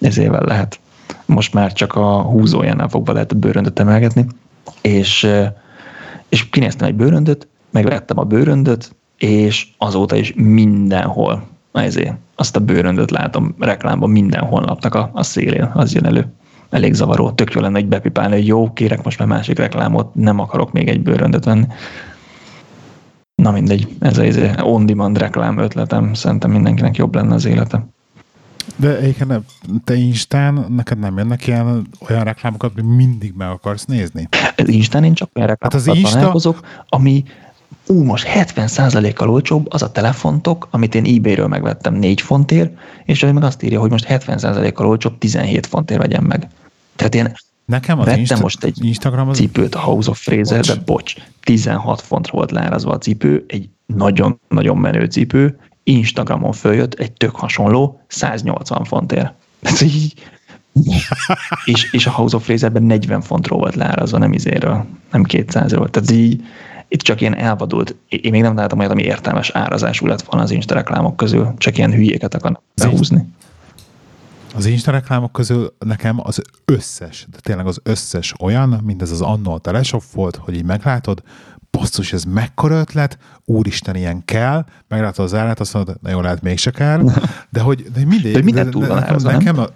ezével 0.00 0.44
lehet, 0.44 0.80
most 1.26 1.54
már 1.54 1.72
csak 1.72 1.94
a 1.94 2.20
húzójánál 2.22 2.88
fogva 2.88 3.12
lehet 3.12 3.32
a 3.32 3.36
bőröndöt 3.36 3.78
emelgetni, 3.78 4.26
és, 4.80 5.24
e, 5.24 5.62
és 6.28 6.48
kinéztem 6.50 6.88
egy 6.88 6.94
bőröndöt, 6.94 7.48
megvettem 7.70 8.18
a 8.18 8.24
bőröndöt, 8.24 8.94
és 9.16 9.66
azóta 9.78 10.16
is 10.16 10.32
mindenhol 10.36 11.48
ezért 11.72 12.14
azt 12.34 12.56
a 12.56 12.60
bőröndöt 12.60 13.10
látom 13.10 13.54
reklámban 13.58 14.10
minden 14.10 14.42
honlapnak 14.42 14.94
a, 14.94 15.10
a 15.12 15.22
szélén, 15.22 15.70
az 15.74 15.94
jön 15.94 16.06
elő. 16.06 16.32
Elég 16.70 16.94
zavaró, 16.94 17.30
tök 17.30 17.52
jó 17.52 17.60
lenne, 17.60 17.78
hogy 17.78 17.88
bepipálni, 17.88 18.34
hogy 18.34 18.46
jó, 18.46 18.72
kérek 18.72 19.04
most 19.04 19.18
már 19.18 19.28
másik 19.28 19.58
reklámot, 19.58 20.14
nem 20.14 20.38
akarok 20.38 20.72
még 20.72 20.88
egy 20.88 21.02
bőröndöt 21.02 21.44
venni. 21.44 21.66
Na 23.34 23.50
mindegy, 23.50 23.88
ez 24.00 24.18
az 24.18 24.38
on-demand 24.62 25.18
reklám 25.18 25.58
ötletem, 25.58 26.14
szerintem 26.14 26.50
mindenkinek 26.50 26.96
jobb 26.96 27.14
lenne 27.14 27.34
az 27.34 27.44
élete. 27.44 27.86
De 28.76 28.96
egyébként 28.96 29.32
te 29.84 29.94
Instán, 29.94 30.66
neked 30.68 30.98
nem 30.98 31.16
jönnek 31.16 31.46
ilyen 31.46 31.88
olyan 32.08 32.24
reklámokat, 32.24 32.72
hogy 32.74 32.84
mindig 32.84 33.32
meg 33.36 33.48
akarsz 33.48 33.84
nézni? 33.84 34.28
Az 34.56 34.68
Instán 34.68 35.04
én 35.04 35.14
csak 35.14 35.30
olyan 35.34 35.48
reklámokat 35.48 35.86
hát 35.86 35.94
az 35.94 35.96
Insta... 35.96 36.18
találkozok, 36.18 36.60
ami 36.88 37.24
ú, 37.86 38.02
most 38.02 38.26
70%-kal 38.34 39.30
olcsóbb 39.30 39.66
az 39.72 39.82
a 39.82 39.92
telefontok, 39.92 40.68
amit 40.70 40.94
én 40.94 41.04
eBay-ről 41.04 41.46
megvettem 41.46 41.94
4 41.94 42.20
fontért, 42.20 42.78
és 43.04 43.22
ő 43.22 43.32
meg 43.32 43.42
azt 43.42 43.62
írja, 43.62 43.80
hogy 43.80 43.90
most 43.90 44.06
70%-kal 44.08 44.86
olcsóbb 44.86 45.18
17 45.18 45.66
fontért 45.66 46.00
vegyem 46.00 46.24
meg. 46.24 46.48
Tehát 46.96 47.14
én 47.14 47.32
Nekem 47.64 47.98
az 47.98 48.04
vettem 48.04 48.20
Insta- 48.20 48.40
most 48.40 48.64
egy 48.64 48.84
Instagram 48.84 49.28
az... 49.28 49.36
cipőt 49.36 49.74
a 49.74 49.78
House 49.78 50.10
of 50.10 50.20
Fraser, 50.22 50.64
de 50.64 50.74
bocs, 50.84 51.14
16 51.40 52.00
fontra 52.00 52.32
volt 52.32 52.50
leárazva 52.50 52.92
a 52.92 52.98
cipő, 52.98 53.44
egy 53.48 53.68
nagyon-nagyon 53.86 54.76
menő 54.76 55.04
cipő, 55.04 55.58
Instagramon 55.82 56.52
följött 56.52 56.94
egy 56.94 57.12
tök 57.12 57.36
hasonló 57.36 58.00
180 58.06 58.84
fontért. 58.84 59.32
Ez 59.62 59.82
így, 59.82 60.14
és, 61.64 61.92
és 61.92 62.06
a 62.06 62.10
House 62.10 62.36
of 62.36 62.44
Fraserben 62.44 62.82
40 62.82 63.20
fontról 63.20 63.58
volt 63.58 63.74
leárazva, 63.74 64.18
nem 64.18 64.32
izéről, 64.32 64.86
nem 65.10 65.24
200-ról. 65.28 65.90
Tehát 65.90 66.10
így 66.10 66.42
itt 66.92 67.00
csak 67.00 67.20
ilyen 67.20 67.36
elvadult, 67.36 67.96
én 68.08 68.30
még 68.30 68.42
nem 68.42 68.54
találtam 68.54 68.78
olyat, 68.78 68.90
ami 68.90 69.02
értelmes 69.02 69.50
árazású 69.50 70.06
lett 70.06 70.22
volna 70.22 70.44
az 70.44 70.50
Insta 70.50 70.74
reklámok 70.74 71.16
közül, 71.16 71.54
csak 71.56 71.78
ilyen 71.78 71.92
hülyéket 71.92 72.34
akarnak 72.34 72.62
behúzni. 72.74 73.28
Az 74.54 74.66
Insta 74.66 74.90
reklámok 74.90 75.32
közül 75.32 75.74
nekem 75.78 76.20
az 76.22 76.42
összes, 76.64 77.26
de 77.30 77.38
tényleg 77.40 77.66
az 77.66 77.80
összes 77.82 78.34
olyan, 78.40 78.80
mint 78.84 79.02
ez 79.02 79.10
az 79.10 79.20
annó 79.20 79.52
a 79.52 79.58
teleshop 79.58 80.02
volt, 80.14 80.36
hogy 80.36 80.54
így 80.54 80.64
meglátod, 80.64 81.22
basszus, 81.70 82.12
ez 82.12 82.24
mekkora 82.24 82.78
ötlet, 82.78 83.18
úristen, 83.44 83.96
ilyen 83.96 84.22
kell, 84.24 84.64
meglátod 84.88 85.24
az 85.24 85.34
árát, 85.34 85.60
azt 85.60 85.74
mondod, 85.74 85.96
na 86.02 86.10
jó, 86.10 86.20
lehet 86.20 86.42
mégse 86.42 86.70
kell, 86.70 87.02
de 87.50 87.60
hogy 87.60 87.82
de 87.82 88.04
mindegy. 88.04 88.32
De 88.32 88.42
minden 88.42 88.70
túl 88.70 88.86
van 88.86 88.98
nekem, 88.98 89.16
nekem 89.16 89.58
a, 89.58 89.66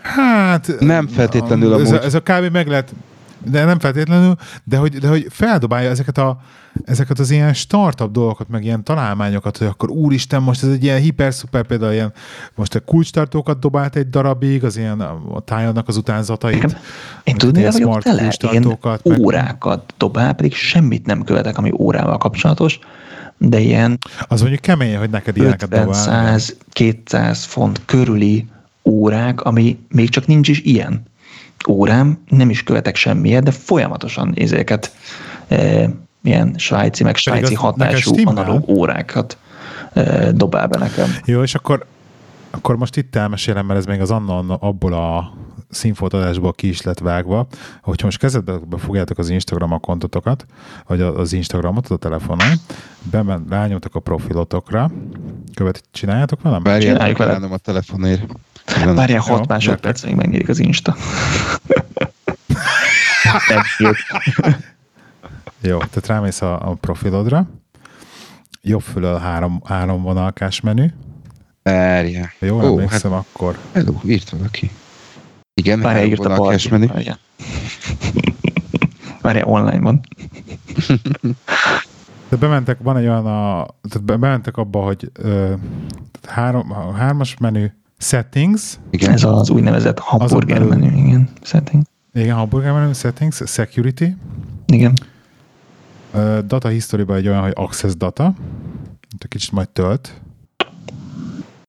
Hát... 0.00 0.76
Nem 0.80 1.06
feltétlenül 1.06 1.72
a, 1.72 1.80
ez, 1.80 1.92
a, 1.92 2.02
ez 2.02 2.14
a 2.14 2.20
kb. 2.20 2.52
meg 2.52 2.66
lehet 2.66 2.94
de 3.44 3.64
nem 3.64 3.78
feltétlenül, 3.78 4.34
de 4.64 4.76
hogy, 4.76 4.96
de 4.96 5.08
hogy 5.08 5.26
feldobálja 5.30 5.90
ezeket, 5.90 6.18
a, 6.18 6.40
ezeket 6.84 7.18
az 7.18 7.30
ilyen 7.30 7.54
startup 7.54 8.12
dolgokat, 8.12 8.48
meg 8.48 8.64
ilyen 8.64 8.84
találmányokat, 8.84 9.56
hogy 9.56 9.66
akkor 9.66 9.90
úristen, 9.90 10.42
most 10.42 10.62
ez 10.62 10.70
egy 10.70 10.82
ilyen 10.82 11.00
hiper-szuper, 11.00 11.66
például 11.66 11.92
ilyen, 11.92 12.12
most 12.54 12.74
a 12.74 12.80
kulcstartókat 12.80 13.58
dobált 13.58 13.96
egy 13.96 14.08
darabig, 14.08 14.64
az 14.64 14.76
ilyen 14.76 15.00
a 15.00 15.40
tájadnak 15.40 15.88
az 15.88 15.96
utánzatait. 15.96 16.62
Nekem, 16.62 16.78
én 17.24 17.36
tudni, 17.36 17.62
hogy 17.62 17.72
vagyok 17.72 18.02
tele, 18.02 18.32
ilyen 18.50 18.78
meg... 18.82 19.18
órákat 19.18 19.94
dobál, 19.96 20.34
pedig 20.34 20.54
semmit 20.54 21.06
nem 21.06 21.22
követek, 21.22 21.58
ami 21.58 21.72
órával 21.78 22.18
kapcsolatos, 22.18 22.78
de 23.38 23.58
ilyen 23.58 23.98
az 24.28 24.40
mondjuk 24.40 24.60
kemény, 24.60 24.96
hogy 24.96 25.10
neked 25.10 25.36
ilyeneket 25.36 25.72
50, 25.72 25.92
100, 25.92 26.56
200 26.70 27.44
font 27.44 27.80
körüli 27.84 28.46
órák, 28.84 29.42
ami 29.42 29.78
még 29.88 30.08
csak 30.08 30.26
nincs 30.26 30.48
is 30.48 30.60
ilyen 30.60 31.02
órám, 31.68 32.22
nem 32.28 32.50
is 32.50 32.62
követek 32.62 32.96
semmiért, 32.96 33.42
de 33.42 33.50
folyamatosan 33.50 34.34
ezeket 34.36 34.92
e, 35.48 35.90
ilyen 36.22 36.54
svájci, 36.56 37.02
meg 37.02 37.16
svájci 37.16 37.54
hatású 37.54 38.14
analóg 38.24 38.68
órákat 38.68 39.38
e, 39.92 40.32
dobál 40.32 40.66
be 40.66 40.78
nekem. 40.78 41.08
Jó, 41.24 41.42
és 41.42 41.54
akkor 41.54 41.86
akkor 42.50 42.76
most 42.76 42.96
itt 42.96 43.16
elmesélem, 43.16 43.66
mert 43.66 43.78
ez 43.78 43.86
még 43.86 44.00
az 44.00 44.10
anna 44.10 44.54
abból 44.54 44.92
a 44.92 45.32
színfotóadásból 45.70 46.52
ki 46.52 46.68
is 46.68 46.82
lett 46.82 46.98
vágva, 46.98 47.46
hogyha 47.82 48.06
most 48.06 48.18
kezdetbe 48.18 48.78
fogjátok 48.78 49.18
az 49.18 49.28
Instagram 49.28 49.72
akontotokat, 49.72 50.46
vagy 50.86 51.00
az 51.00 51.32
Instagramot 51.32 51.88
a 51.88 51.96
telefonon, 51.96 52.48
bemen, 53.10 53.46
rányomtak 53.48 53.94
a 53.94 54.00
profilotokra, 54.00 54.90
követ, 55.54 55.82
csináljátok 55.90 56.42
velem? 56.42 56.62
Csináljuk 56.80 57.18
velem 57.18 57.52
a 57.52 57.56
telefonért. 57.56 58.22
Várjál 58.94 59.20
6 59.20 59.46
másodperc, 59.46 60.04
még 60.04 60.14
megnyílik 60.14 60.48
az 60.48 60.58
Insta. 60.58 60.96
Jó, 65.60 65.78
tehát 65.78 66.06
rámész 66.06 66.42
a, 66.42 66.68
a 66.70 66.74
profilodra, 66.74 67.46
jobb 68.62 68.80
fölöl 68.80 69.18
három, 69.18 69.60
három 69.64 70.02
vonalkás 70.02 70.60
menü. 70.60 70.86
Várjál. 71.62 72.30
Jó, 72.38 72.56
Ó, 72.56 72.62
emlékszem 72.62 73.10
hát, 73.10 73.24
akkor. 73.32 73.58
Hello, 73.72 73.92
írt 74.04 74.30
valaki. 74.30 74.70
Igen, 75.54 75.80
Várjál, 75.80 76.06
írt 76.06 76.24
a 76.24 76.36
balki. 76.36 76.68
menü. 76.70 76.86
Várjál, 79.20 79.46
online 79.46 79.80
van. 79.80 80.00
De 82.28 82.36
bementek, 82.36 82.78
van 82.82 82.96
egy 82.96 83.06
olyan, 83.06 83.26
a, 83.26 83.66
tehát 83.88 84.04
bementek 84.04 84.56
abba, 84.56 84.80
hogy 84.80 85.10
ö, 85.12 85.52
három, 86.28 86.70
hármas 86.94 87.36
menü, 87.38 87.66
Settings. 87.98 88.78
Igen. 88.90 89.12
Ez 89.12 89.24
az 89.24 89.50
úgynevezett 89.50 89.98
hamburger 89.98 90.62
menü, 90.62 90.96
igen. 90.96 91.28
Settings. 91.42 91.86
Igen, 92.12 92.34
hamburger 92.34 92.72
menü, 92.72 92.92
settings, 92.94 93.42
security. 93.46 94.06
Igen. 94.66 94.92
Uh, 96.14 96.38
data 96.38 96.68
history 96.68 97.04
egy 97.12 97.28
olyan, 97.28 97.42
hogy 97.42 97.52
access 97.54 97.94
data. 97.96 98.34
Itt 99.14 99.28
kicsit 99.28 99.52
majd 99.52 99.68
tölt. 99.68 100.20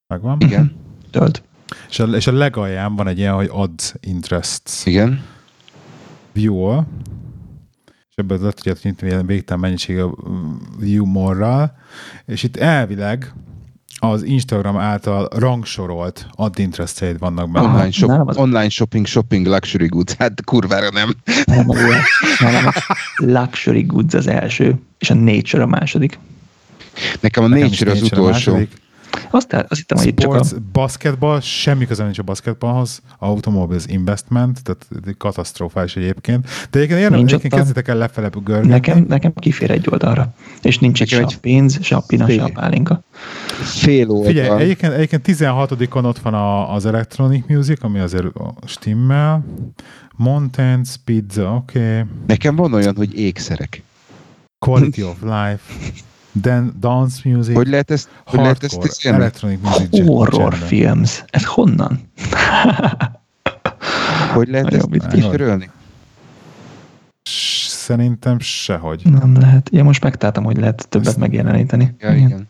Megvan? 0.07 0.38
Igen. 0.39 0.75
Tölt. 1.11 1.43
És 1.89 1.99
a, 1.99 2.05
és 2.05 2.27
a 2.27 2.32
legalján 2.32 2.95
van 2.95 3.07
egy 3.07 3.17
ilyen, 3.17 3.34
hogy 3.34 3.49
add 3.51 3.80
interests. 3.99 4.86
Igen. 4.86 5.23
View 6.32 6.84
és 8.09 8.15
ebből 8.15 8.39
le 8.41 8.51
tudjátok 8.51 8.84
nyitni 8.84 9.07
ilyen 9.07 9.25
végtelen 9.25 9.61
mennyiségű 9.61 10.03
view 10.80 11.05
more 11.05 11.75
és 12.25 12.43
itt 12.43 12.57
elvileg 12.57 13.34
az 14.00 14.24
Instagram 14.24 14.78
által 14.78 15.30
rangsorolt 15.36 16.28
ad 16.32 16.60
interest 16.60 17.06
vannak 17.20 17.52
benne. 17.52 17.68
Online, 17.68 17.91
shop, 17.91 18.10
nem, 18.10 18.28
az... 18.28 18.38
online 18.38 18.70
shopping, 18.70 19.06
shopping, 19.06 19.45
luxury 19.45 19.88
goods. 19.88 20.14
Hát 20.14 20.43
kurvára 20.43 20.89
nem. 20.89 21.16
Nem, 21.45 21.66
nem, 21.66 22.52
nem, 22.52 22.72
luxury 23.16 23.82
goods 23.82 24.14
az 24.14 24.28
első, 24.28 24.76
és 25.00 25.10
a 25.10 25.14
nature 25.14 25.64
a 25.64 25.68
második. 25.68 26.20
Nekem 27.20 27.43
a 27.43 27.47
Nekem 27.47 27.68
nature 27.68 27.91
az 27.91 28.00
nature 28.02 28.22
utolsó. 28.22 28.60
Azt, 29.32 29.53
azt 29.53 29.80
hittem, 29.80 29.97
hogy 29.97 30.07
itt 30.07 30.20
csak 30.20 30.34
a... 30.34 30.43
basketball, 30.72 31.39
semmi 31.39 31.86
köze 31.86 32.03
nincs 32.03 32.20
a 32.20 32.24
basketballhoz, 32.24 33.01
automobiles 33.18 33.84
investment, 33.88 34.64
tehát 34.64 35.18
katasztrofális 35.18 35.95
egyébként. 35.95 36.43
De 36.43 36.80
egyébként, 36.80 36.99
ilyen, 36.99 37.14
egyébként 37.14 37.53
kezdetek 37.53 37.88
el 37.88 37.97
lefele 37.97 38.30
görgetni. 38.43 38.70
Nekem, 38.70 39.05
nekem 39.07 39.34
kifér 39.34 39.72
egy 39.72 39.88
oldalra. 39.89 40.34
És 40.62 40.80
nincs 40.80 40.99
nekem 40.99 41.24
egy 41.24 41.38
pénz, 41.38 41.84
se 41.84 41.95
a 41.95 42.03
pina, 42.07 42.30
se 42.30 42.43
a 42.43 42.49
pálinka. 42.53 43.01
Fél 43.62 44.10
oldal. 44.10 44.28
Figyelj, 44.28 44.62
egyébként, 44.62 44.93
egyébként 44.93 45.26
16-on 45.28 46.05
ott 46.05 46.20
van 46.20 46.34
a, 46.34 46.74
az 46.74 46.86
Electronic 46.86 47.43
Music, 47.47 47.84
ami 47.84 47.99
azért 47.99 48.26
stimmel. 48.66 49.45
Mountains, 50.16 50.89
pizza, 51.05 51.53
oké. 51.55 51.80
Okay. 51.80 52.03
Nekem 52.28 52.55
van 52.55 52.74
olyan, 52.74 52.95
hogy 52.95 53.20
ékszerek. 53.20 53.84
Quality 54.66 55.01
of 55.01 55.22
life. 55.22 55.60
Dan, 56.34 56.75
dance 56.80 57.19
music, 57.23 57.55
hogy 57.55 57.67
lehet 57.67 57.91
ezt, 57.91 58.09
hogy 58.25 58.39
lehet 58.39 58.63
ezt 58.63 58.75
hardcore, 58.75 59.15
electronic 59.15 59.59
music. 59.61 60.05
Horror 60.07 60.53
films. 60.53 61.23
Ez 61.30 61.45
honnan? 61.45 62.11
hogy 64.34 64.47
lehet 64.47 64.73
ezt 64.73 65.07
kiförölni? 65.11 65.69
Szerintem 67.67 68.39
sehogy. 68.39 69.01
Nem 69.03 69.38
lehet. 69.39 69.69
Ja, 69.71 69.84
most 69.84 70.03
megtáltam, 70.03 70.43
hogy 70.43 70.57
lehet 70.57 70.88
többet 70.89 71.07
ezt... 71.07 71.17
megjeleníteni. 71.17 71.95
Ja, 71.99 72.11
igen. 72.11 72.27
igen. 72.27 72.49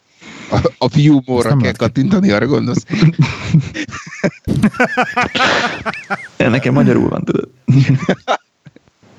A, 0.51 0.71
a 0.77 0.89
fiúmóra 0.89 1.57
kell 1.57 1.71
kattintani, 1.71 2.32
arra 2.32 2.45
gondolsz? 2.45 2.86
Nekem 6.38 6.73
magyarul 6.73 7.09
van, 7.09 7.23
tudod. 7.23 7.49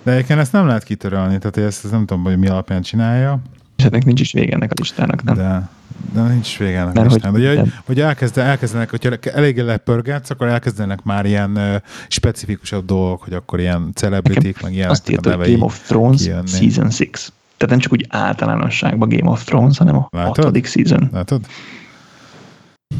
De 0.02 0.12
egyébként 0.12 0.38
ezt 0.38 0.52
nem 0.52 0.66
lehet 0.66 0.84
kitörölni, 0.84 1.38
tehát 1.38 1.56
ezt, 1.56 1.84
ezt 1.84 1.92
nem 1.92 2.06
tudom, 2.06 2.22
hogy 2.22 2.38
mi 2.38 2.48
alapján 2.48 2.82
csinálja. 2.82 3.40
És 3.80 3.86
ennek 3.86 4.04
nincs 4.04 4.20
is 4.20 4.32
vége 4.32 4.54
ennek 4.54 4.70
a 4.70 4.74
listának, 4.78 5.22
nem? 5.22 5.34
De, 5.34 5.68
de 6.12 6.22
nincs 6.22 6.58
vége 6.58 6.78
ennek 6.78 6.96
a 6.96 7.02
listának. 7.02 7.36
Hogy, 7.36 7.56
hogy, 7.56 7.72
hogy 7.84 8.00
elkezd, 8.00 8.38
elkezdenek, 8.38 8.90
hogyha 8.90 9.16
eléggé 9.32 9.60
lepörgetsz, 9.60 10.30
akkor 10.30 10.46
elkezdenek 10.46 11.02
már 11.02 11.26
ilyen 11.26 11.50
uh, 11.50 11.74
specifikusabb 12.08 12.84
dolgok, 12.84 13.22
hogy 13.22 13.32
akkor 13.32 13.60
ilyen 13.60 13.90
celebritik, 13.94 14.62
meg 14.62 14.72
ilyen. 14.72 14.90
Azt 14.90 15.10
írta, 15.10 15.36
hogy 15.36 15.52
Game 15.52 15.64
of 15.64 15.86
Thrones 15.86 16.22
kijönni. 16.22 16.46
Season 16.46 16.84
6. 16.84 16.98
Tehát 17.56 17.68
nem 17.68 17.78
csak 17.78 17.92
úgy 17.92 18.06
általánosságban 18.08 19.08
Game 19.08 19.30
of 19.30 19.44
Thrones, 19.44 19.78
hanem 19.78 19.96
a 19.96 20.08
Látod? 20.10 20.36
hatodik 20.36 20.66
season. 20.66 21.08
Látod? 21.12 21.40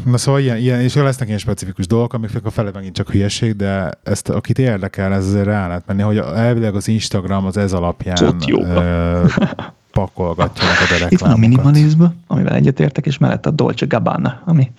Na 0.05 0.17
szóval 0.17 0.41
ilyen, 0.41 0.57
ilyen, 0.57 0.81
és 0.81 0.93
lesznek 0.95 1.27
ilyen 1.27 1.39
specifikus 1.39 1.87
dolgok, 1.87 2.13
amik 2.13 2.29
a 2.43 2.49
fele 2.49 2.71
megint 2.73 2.95
csak 2.95 3.09
hülyeség, 3.09 3.55
de 3.55 3.91
ezt 4.03 4.29
akit 4.29 4.59
érdekel, 4.59 5.13
ez 5.13 5.25
azért 5.25 5.45
rá 5.45 5.67
lehet 5.67 5.83
menni, 5.85 6.01
hogy 6.01 6.17
elvileg 6.17 6.75
az 6.75 6.87
Instagram 6.87 7.45
az 7.45 7.57
ez 7.57 7.73
alapján 7.73 8.17
pakolgatja 9.91 10.67
a 10.67 10.71
reklámokat. 10.79 11.11
Itt 11.11 11.19
van 11.19 11.31
a 11.31 11.37
minimalizm, 11.37 12.03
amivel 12.27 12.55
egyetértek, 12.55 13.05
és 13.05 13.17
mellett 13.17 13.45
a 13.45 13.51
Dolce 13.51 13.85
Gabbana, 13.85 14.41
ami, 14.45 14.71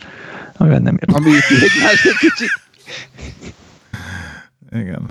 amivel 0.56 0.78
nem 0.78 0.94
értek. 0.94 1.16
Ami 1.16 1.30
egy 1.34 1.42
kicsit. 2.18 2.50
Igen. 4.70 5.10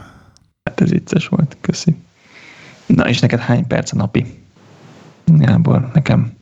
Hát 0.63 0.81
ez 0.81 0.89
vicces 0.89 1.27
volt, 1.27 1.57
köszi. 1.61 1.95
Na, 2.85 3.09
és 3.09 3.19
neked 3.19 3.39
hány 3.39 3.67
perc 3.67 3.93
a 3.93 3.95
napi? 3.95 4.25
Gábor, 5.25 5.89
nekem 5.93 6.39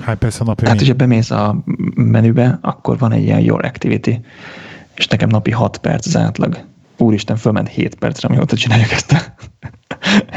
Hány 0.00 0.18
perc 0.18 0.40
a 0.40 0.44
napi? 0.44 0.66
Hát, 0.66 0.78
hogyha 0.78 0.94
bemész 0.94 1.30
a 1.30 1.62
menübe, 1.94 2.58
akkor 2.62 2.98
van 2.98 3.12
egy 3.12 3.22
ilyen 3.22 3.40
Your 3.40 3.64
Activity, 3.64 4.20
és 4.94 5.06
nekem 5.06 5.28
napi 5.28 5.50
6 5.50 5.78
perc 5.78 6.06
az 6.06 6.16
átlag. 6.16 6.64
Úristen, 6.96 7.36
fölment 7.36 7.68
7 7.68 7.94
percre, 7.94 8.28
amióta 8.28 8.56
csináljuk 8.56 8.90
ezt 8.90 9.12
a, 9.12 9.20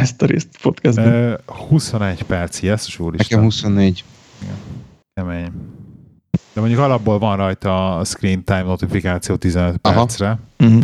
ezt 0.01 0.21
a 0.21 0.25
részt 0.25 0.47
podcastban. 0.61 1.37
21 1.45 2.23
perc, 2.23 2.61
yes, 2.61 2.99
úristen. 2.99 3.27
Nekem 3.29 3.43
24. 3.43 4.03
Igen. 4.41 4.55
Kemény. 5.13 5.51
De 6.53 6.59
mondjuk 6.59 6.81
alapból 6.81 7.19
van 7.19 7.37
rajta 7.37 7.97
a 7.97 8.03
screen 8.03 8.43
time 8.43 8.61
notifikáció 8.61 9.35
15 9.35 9.79
Aha. 9.81 9.95
percre. 9.95 10.39
Uh-huh. 10.59 10.83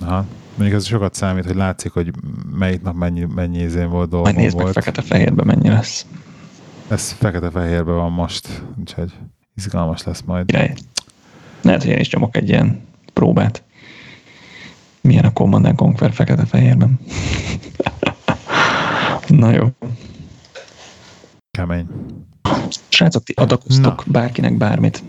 Aha. 0.00 0.24
Mondjuk 0.56 0.80
ez 0.80 0.86
sokat 0.86 1.14
számít, 1.14 1.44
hogy 1.44 1.54
látszik, 1.54 1.92
hogy 1.92 2.10
melyik 2.58 2.82
nap 2.82 2.94
mennyi, 2.94 3.26
mennyi 3.34 3.58
izén 3.58 3.90
volt 3.90 4.08
dolgom 4.08 4.32
Majd 4.32 4.44
nézd 4.44 4.56
meg 4.56 4.66
fekete-fehérben 4.66 5.46
mennyi 5.46 5.68
lesz. 5.68 6.06
Ez 6.88 7.12
fekete-fehérben 7.12 7.94
van 7.94 8.12
most, 8.12 8.62
úgyhogy 8.80 9.12
izgalmas 9.54 10.02
lesz 10.02 10.22
majd. 10.26 10.52
Jaj. 10.52 10.74
Lehet, 11.62 11.82
hogy 11.82 11.90
én 11.90 11.98
is 11.98 12.10
nyomok 12.10 12.36
egy 12.36 12.48
ilyen 12.48 12.82
próbát. 13.12 13.62
Milyen 15.00 15.24
a 15.24 15.32
Command 15.32 15.74
Conquer 15.74 16.12
fekete-fehérben. 16.12 16.98
Na 19.28 19.50
jó. 19.50 19.66
Kemény. 21.50 21.86
Srácok, 22.88 23.22
ti 23.22 23.32
adakoztok 23.36 24.06
Na. 24.06 24.12
bárkinek 24.12 24.56
bármit. 24.56 25.02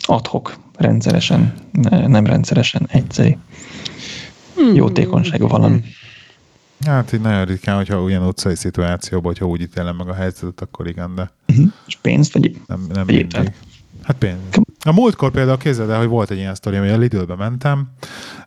Adhok, 0.00 0.56
rendszeresen, 0.76 1.54
nem 2.06 2.26
rendszeresen, 2.26 2.86
egyszerű. 2.90 3.36
Hmm. 4.54 4.74
Jótékonyságú 4.74 5.48
valami. 5.48 5.80
Hát 6.86 7.12
így 7.12 7.20
nagyon 7.20 7.44
ritkán, 7.44 7.76
hogyha 7.76 8.02
olyan 8.02 8.26
utcai 8.26 8.54
szituációban, 8.54 9.26
hogyha 9.26 9.46
úgy 9.46 9.60
ítélem 9.60 9.96
meg 9.96 10.08
a 10.08 10.14
helyzetet, 10.14 10.60
akkor 10.60 10.88
igen, 10.88 11.14
de... 11.14 11.30
Uh-huh. 11.48 11.66
És 11.86 11.96
pénzt, 11.96 12.32
vagy, 12.32 12.60
nem, 12.66 12.86
nem 12.92 13.06
vagy 13.06 13.14
mindig. 13.14 13.52
Hát 14.02 14.16
pénz. 14.18 14.38
A 14.84 14.92
múltkor 14.92 15.30
például 15.30 15.56
képzeld 15.56 15.90
el, 15.90 15.98
hogy 15.98 16.08
volt 16.08 16.30
egy 16.30 16.38
ilyen 16.38 16.54
sztori, 16.54 16.76
hogy 16.76 16.88
a 16.88 16.96
Lidl-be 16.96 17.34
mentem, 17.34 17.88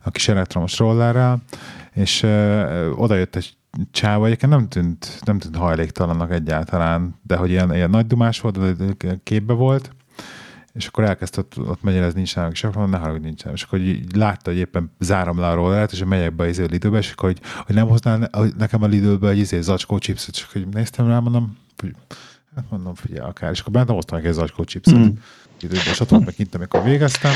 a 0.02 0.10
kis 0.10 0.28
elektromos 0.28 0.78
rollerrel, 0.78 1.42
és 1.92 2.22
ö, 2.22 2.90
oda 2.90 3.14
jött 3.14 3.36
egy 3.36 3.56
csáva, 3.90 4.26
egyébként 4.26 4.52
nem 4.52 4.68
tűnt, 4.68 5.20
nem 5.24 5.38
tűnt 5.38 5.56
hajléktalannak 5.56 6.32
egyáltalán, 6.32 7.14
de 7.22 7.36
hogy 7.36 7.50
ilyen, 7.50 7.74
ilyen 7.74 7.90
nagy 7.90 8.06
dumás 8.06 8.40
volt, 8.40 8.58
képbe 9.22 9.52
volt, 9.52 9.94
és 10.72 10.86
akkor 10.86 11.04
elkezdte 11.04 11.44
ott, 11.56 11.82
megyerezni, 11.82 12.16
nincs 12.16 12.36
nálunk, 12.36 12.54
és 12.54 12.64
akkor 12.64 12.88
ne 12.88 12.96
haragudj, 12.96 13.24
nincs 13.24 13.44
És 13.44 13.62
akkor 13.62 13.78
így 13.78 14.16
látta, 14.16 14.50
hogy 14.50 14.58
éppen 14.58 14.90
zárom 14.98 15.38
le 15.38 15.46
a 15.48 15.54
rollert, 15.54 15.92
és 15.92 16.04
megyek 16.04 16.34
be 16.34 16.48
izé 16.48 16.64
Lidőbe, 16.64 16.98
és 16.98 17.12
akkor, 17.12 17.28
hogy, 17.28 17.40
hogy 17.66 17.74
nem 17.74 17.88
hoznál 17.88 18.30
nekem 18.58 18.82
a 18.82 18.86
Lidőbe 18.86 19.28
egy 19.28 19.38
izé 19.38 19.60
zacskó 19.60 19.98
chipset, 19.98 20.34
és 20.34 20.46
akkor 20.48 20.62
néztem 20.72 21.06
rá, 21.06 21.18
mondom, 21.18 21.56
hogy 21.78 21.94
hát 22.56 22.64
mondom, 22.70 22.94
figyelj, 22.94 23.28
akár, 23.28 23.50
és 23.50 23.60
akkor 23.60 23.72
bent 23.72 23.90
hoztam 23.90 24.18
egy 24.24 24.32
zacskó 24.32 24.64
chipset. 24.64 24.98
Mm 24.98 25.08
időben, 25.62 26.22
meg 26.24 26.34
kint, 26.34 26.54
amikor 26.54 26.82
végeztem, 26.84 27.32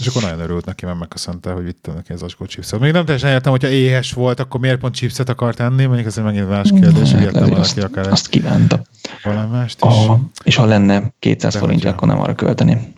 és 0.00 0.06
akkor 0.06 0.22
nagyon 0.22 0.40
örült 0.40 0.64
neki, 0.64 0.84
mert 0.84 0.98
megköszönte, 0.98 1.50
hogy 1.50 1.64
vittem 1.64 1.94
neki 1.94 2.12
az 2.12 2.22
acskó 2.22 2.44
chipset. 2.44 2.80
Még 2.80 2.92
nem 2.92 3.04
teljesen 3.04 3.30
értem, 3.30 3.50
hogyha 3.50 3.68
éhes 3.68 4.12
volt, 4.12 4.40
akkor 4.40 4.60
miért 4.60 4.78
pont 4.78 4.94
chipset 4.94 5.28
akart 5.28 5.60
enni, 5.60 5.84
mondjuk 5.84 6.06
ez 6.06 6.16
megint 6.16 6.48
más 6.48 6.68
kérdés, 6.80 7.12
hogy 7.12 7.22
értem 7.22 7.48
valaki 7.48 7.80
akár 7.80 8.06
azt 8.06 8.28
kívánta. 8.28 8.82
Valami 9.24 9.50
mást 9.50 9.84
is. 9.84 10.06
A, 10.06 10.20
és 10.44 10.56
ha 10.56 10.64
lenne 10.64 11.12
200 11.18 11.56
forintja, 11.56 11.90
akkor 11.90 12.08
nem 12.08 12.20
arra 12.20 12.34
költeni. 12.34 12.96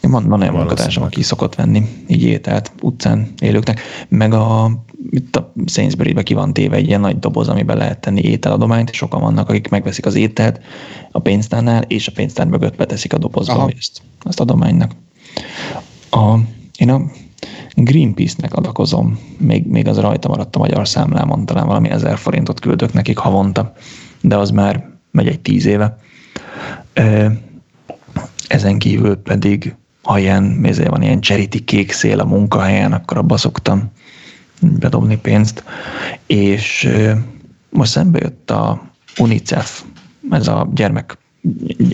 Van, 0.00 0.28
van 0.28 0.40
olyan 0.40 0.54
munkatársam, 0.54 1.02
aki 1.02 1.22
szokott 1.22 1.54
venni 1.54 2.04
így 2.06 2.22
ételt 2.22 2.72
utcán 2.80 3.32
élőknek, 3.38 3.80
meg 4.08 4.32
a, 4.32 4.70
itt 5.10 5.36
a 5.36 5.52
Sainsbury-be 5.66 6.22
ki 6.22 6.34
van 6.34 6.52
téve 6.52 6.76
egy 6.76 6.86
ilyen 6.86 7.00
nagy 7.00 7.18
doboz, 7.18 7.48
amiben 7.48 7.76
lehet 7.76 8.00
tenni 8.00 8.20
ételadományt, 8.20 8.90
és 8.90 8.96
sokan 8.96 9.20
vannak, 9.20 9.48
akik 9.48 9.68
megveszik 9.68 10.06
az 10.06 10.14
ételt 10.14 10.60
a 11.10 11.18
pénztárnál, 11.18 11.82
és 11.82 12.08
a 12.08 12.12
pénztár 12.14 12.46
mögött 12.46 12.76
beteszik 12.76 13.12
a 13.12 13.18
dobozba 13.18 13.52
Aha. 13.52 13.70
ezt, 13.78 14.02
azt 14.20 14.40
adománynak. 14.40 14.92
A, 16.10 16.38
én 16.78 16.90
a 16.90 17.02
Greenpeace-nek 17.74 18.54
adakozom, 18.54 19.18
még, 19.38 19.66
még 19.66 19.88
az 19.88 19.98
rajta 19.98 20.28
maradt 20.28 20.56
a 20.56 20.58
magyar 20.58 20.88
számlámon, 20.88 21.46
talán 21.46 21.66
valami 21.66 21.90
ezer 21.90 22.18
forintot 22.18 22.60
küldök 22.60 22.92
nekik 22.92 23.18
havonta, 23.18 23.72
de 24.20 24.36
az 24.36 24.50
már 24.50 24.90
megy 25.10 25.26
egy 25.26 25.40
tíz 25.40 25.66
éve. 25.66 25.98
Ezen 28.48 28.78
kívül 28.78 29.16
pedig, 29.16 29.74
ha 30.02 30.18
ilyen, 30.18 30.66
van 30.88 31.02
ilyen 31.02 31.20
charity 31.20 31.64
kék 31.64 31.92
szél 31.92 32.20
a 32.20 32.24
munkahelyen, 32.24 32.92
akkor 32.92 33.16
abba 33.18 33.36
szoktam 33.36 33.90
bedobni 34.60 35.18
pénzt. 35.18 35.64
És 36.26 36.88
most 37.70 37.90
szembe 37.90 38.18
jött 38.22 38.50
a 38.50 38.82
UNICEF, 39.18 39.82
ez 40.30 40.48
a 40.48 40.68
gyermek 40.74 41.18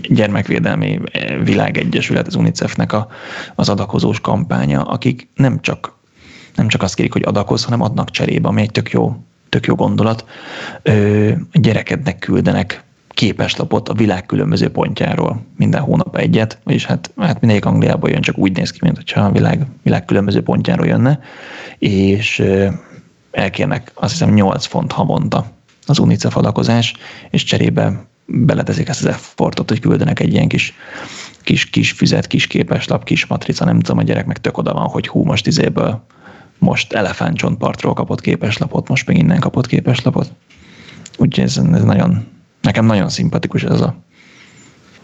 gyermekvédelmi 0.09 0.99
világegyesület, 1.43 2.27
az 2.27 2.35
UNICEF-nek 2.35 2.93
a, 2.93 3.07
az 3.55 3.69
adakozós 3.69 4.19
kampánya, 4.19 4.81
akik 4.81 5.27
nem 5.35 5.61
csak, 5.61 5.97
nem 6.55 6.67
csak 6.67 6.83
azt 6.83 6.95
kérik, 6.95 7.13
hogy 7.13 7.23
adakoz, 7.25 7.63
hanem 7.63 7.81
adnak 7.81 8.09
cserébe, 8.09 8.47
ami 8.47 8.61
egy 8.61 8.71
tök 8.71 8.91
jó, 8.91 9.23
tök 9.49 9.65
jó 9.65 9.75
gondolat. 9.75 10.25
Ö, 10.81 11.31
gyerekednek 11.53 12.19
küldenek 12.19 12.83
képeslapot 13.21 13.89
a 13.89 13.93
világ 13.93 14.25
különböző 14.25 14.69
pontjáról 14.69 15.45
minden 15.57 15.81
hónap 15.81 16.17
egyet, 16.17 16.59
vagyis 16.63 16.85
hát, 16.85 17.11
hát 17.17 17.39
mindegyik 17.39 17.65
Angliából 17.65 18.09
jön, 18.09 18.21
csak 18.21 18.37
úgy 18.37 18.55
néz 18.55 18.71
ki, 18.71 18.79
mint 18.81 18.95
hogyha 18.95 19.21
a 19.21 19.31
világ, 19.31 19.65
világ 19.83 20.05
különböző 20.05 20.41
pontjáról 20.41 20.85
jönne, 20.85 21.19
és 21.77 22.43
elkérnek 23.31 23.91
azt 23.93 24.11
hiszem 24.11 24.33
8 24.33 24.65
font 24.65 24.91
havonta 24.91 25.45
az 25.85 25.99
UNICEF 25.99 26.35
adakozás, 26.35 26.93
és 27.29 27.43
cserébe 27.43 28.05
beleteszik 28.25 28.87
ezt 28.87 28.99
az 28.99 29.07
effortot, 29.07 29.69
hogy 29.69 29.79
küldenek 29.79 30.19
egy 30.19 30.33
ilyen 30.33 30.47
kis, 30.47 30.73
kis, 31.41 31.69
kis 31.69 31.91
füzet, 31.91 32.27
kis 32.27 32.47
képeslap, 32.47 33.03
kis 33.03 33.25
matrica, 33.25 33.65
nem 33.65 33.79
tudom, 33.79 33.97
a 33.97 34.03
gyerek 34.03 34.25
meg 34.25 34.37
tök 34.37 34.57
oda 34.57 34.73
van, 34.73 34.87
hogy 34.87 35.07
hú, 35.07 35.23
most 35.23 35.47
izéből 35.47 36.03
most 36.57 36.93
elefántcsontpartról 36.93 37.93
kapott 37.93 38.21
képeslapot, 38.21 38.87
most 38.87 39.07
meg 39.07 39.17
innen 39.17 39.39
kapott 39.39 39.67
képeslapot. 39.67 40.31
Úgyhogy 41.17 41.43
ez, 41.43 41.57
ez 41.57 41.83
nagyon, 41.83 42.25
Nekem 42.61 42.85
nagyon 42.85 43.09
szimpatikus 43.09 43.63
ez 43.63 43.81
a, 43.81 43.95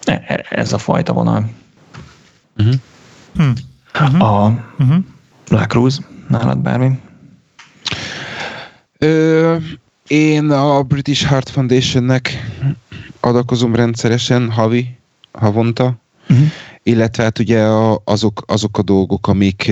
e, 0.06 0.46
ez 0.50 0.74
a 0.74 0.78
fajta 0.78 1.14
vonal. 1.14 1.50
Uh-huh. 2.58 2.74
Uh-huh. 3.38 4.22
A 4.22 4.66
uh-huh. 4.78 5.04
La 5.48 5.66
Cruz, 5.66 6.02
nálad 6.28 6.58
bármi? 6.58 7.00
Ö, 8.98 9.56
én 10.08 10.52
a 10.52 10.84
British 10.84 11.28
Heart 11.28 11.50
Foundationnek 11.50 12.30
adakozom 13.20 13.76
rendszeresen, 13.76 14.52
havi, 14.52 14.98
havonta, 15.32 15.96
uh-huh. 16.30 16.46
illetve 16.84 17.24
hát 17.24 17.40
ugye 17.40 17.64
a, 17.64 18.02
azok, 18.04 18.44
azok 18.48 18.78
a 18.78 18.82
dolgok, 18.82 19.28
amik 19.28 19.72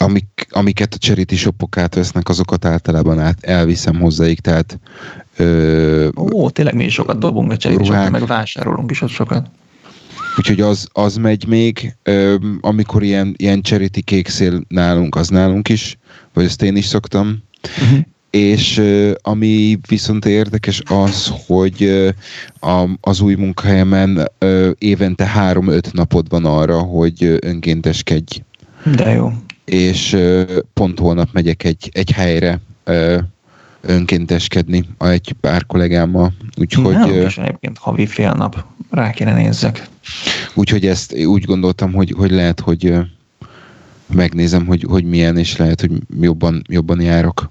amik, 0.00 0.46
amiket 0.50 0.94
a 0.94 0.98
charity 0.98 1.34
shopok 1.34 1.76
átvesznek, 1.76 2.28
azokat 2.28 2.64
általában 2.64 3.18
át 3.18 3.44
elviszem 3.44 4.00
hozzáik, 4.00 4.40
tehát 4.40 4.78
Ö, 5.36 6.08
Ó, 6.16 6.50
tényleg 6.50 6.74
mi 6.74 6.84
is 6.84 6.92
sokat 6.92 7.18
dobunk 7.18 7.52
a 7.52 7.56
cserék, 7.56 8.10
meg 8.10 8.26
vásárolunk 8.26 8.90
is 8.90 9.02
ott 9.02 9.10
sokat. 9.10 9.46
Úgyhogy 10.38 10.60
az, 10.60 10.88
az 10.92 11.16
megy 11.16 11.46
még, 11.46 11.96
ö, 12.02 12.34
amikor 12.60 13.02
ilyen, 13.02 13.34
ilyen 13.36 13.62
charity 13.62 14.00
kékszél 14.00 14.60
nálunk, 14.68 15.16
az 15.16 15.28
nálunk 15.28 15.68
is, 15.68 15.98
vagy 16.32 16.44
ezt 16.44 16.62
én 16.62 16.76
is 16.76 16.84
szoktam. 16.84 17.42
Uh-huh. 17.82 17.98
És 18.30 18.78
ö, 18.78 19.12
ami 19.22 19.78
viszont 19.88 20.24
érdekes 20.24 20.82
az, 20.86 21.32
hogy 21.46 21.82
ö, 21.82 22.08
a, 22.60 22.88
az 23.00 23.20
új 23.20 23.34
munkahelyemen 23.34 24.30
évente 24.78 25.26
három-öt 25.26 25.92
napod 25.92 26.28
van 26.28 26.44
arra, 26.44 26.78
hogy 26.78 27.38
önkénteskedj. 27.40 28.40
De 28.96 29.10
jó. 29.10 29.32
És 29.70 30.16
pont 30.72 30.98
holnap 30.98 31.28
megyek 31.32 31.64
egy, 31.64 31.90
egy 31.92 32.10
helyre, 32.10 32.60
önkénteskedni 33.80 34.84
egy 34.98 35.34
pár 35.40 35.66
kollégámmal. 35.66 36.32
Úgyhogy, 36.56 36.92
Nem, 36.94 37.10
és 37.10 37.38
egyébként 37.38 37.78
havi 37.78 38.06
fél 38.06 38.32
nap 38.32 38.64
rá 38.90 39.10
kéne 39.10 39.34
nézzek. 39.34 39.88
Úgyhogy 40.54 40.86
ezt 40.86 41.24
úgy 41.24 41.44
gondoltam, 41.44 41.92
hogy, 41.92 42.14
hogy 42.16 42.30
lehet, 42.30 42.60
hogy 42.60 42.94
megnézem, 44.14 44.66
hogy, 44.66 44.84
hogy 44.88 45.04
milyen, 45.04 45.36
és 45.36 45.56
lehet, 45.56 45.80
hogy 45.80 45.90
jobban, 46.20 46.62
jobban 46.68 47.00
járok. 47.00 47.50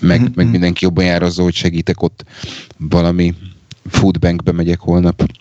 Meg, 0.00 0.20
mm-hmm. 0.20 0.32
meg 0.34 0.50
mindenki 0.50 0.84
jobban 0.84 1.04
jár 1.04 1.22
azzal, 1.22 1.44
hogy 1.44 1.54
segítek 1.54 2.02
ott 2.02 2.24
valami 2.76 3.34
foodbankbe 3.88 4.52
megyek 4.52 4.80
holnap. 4.80 5.32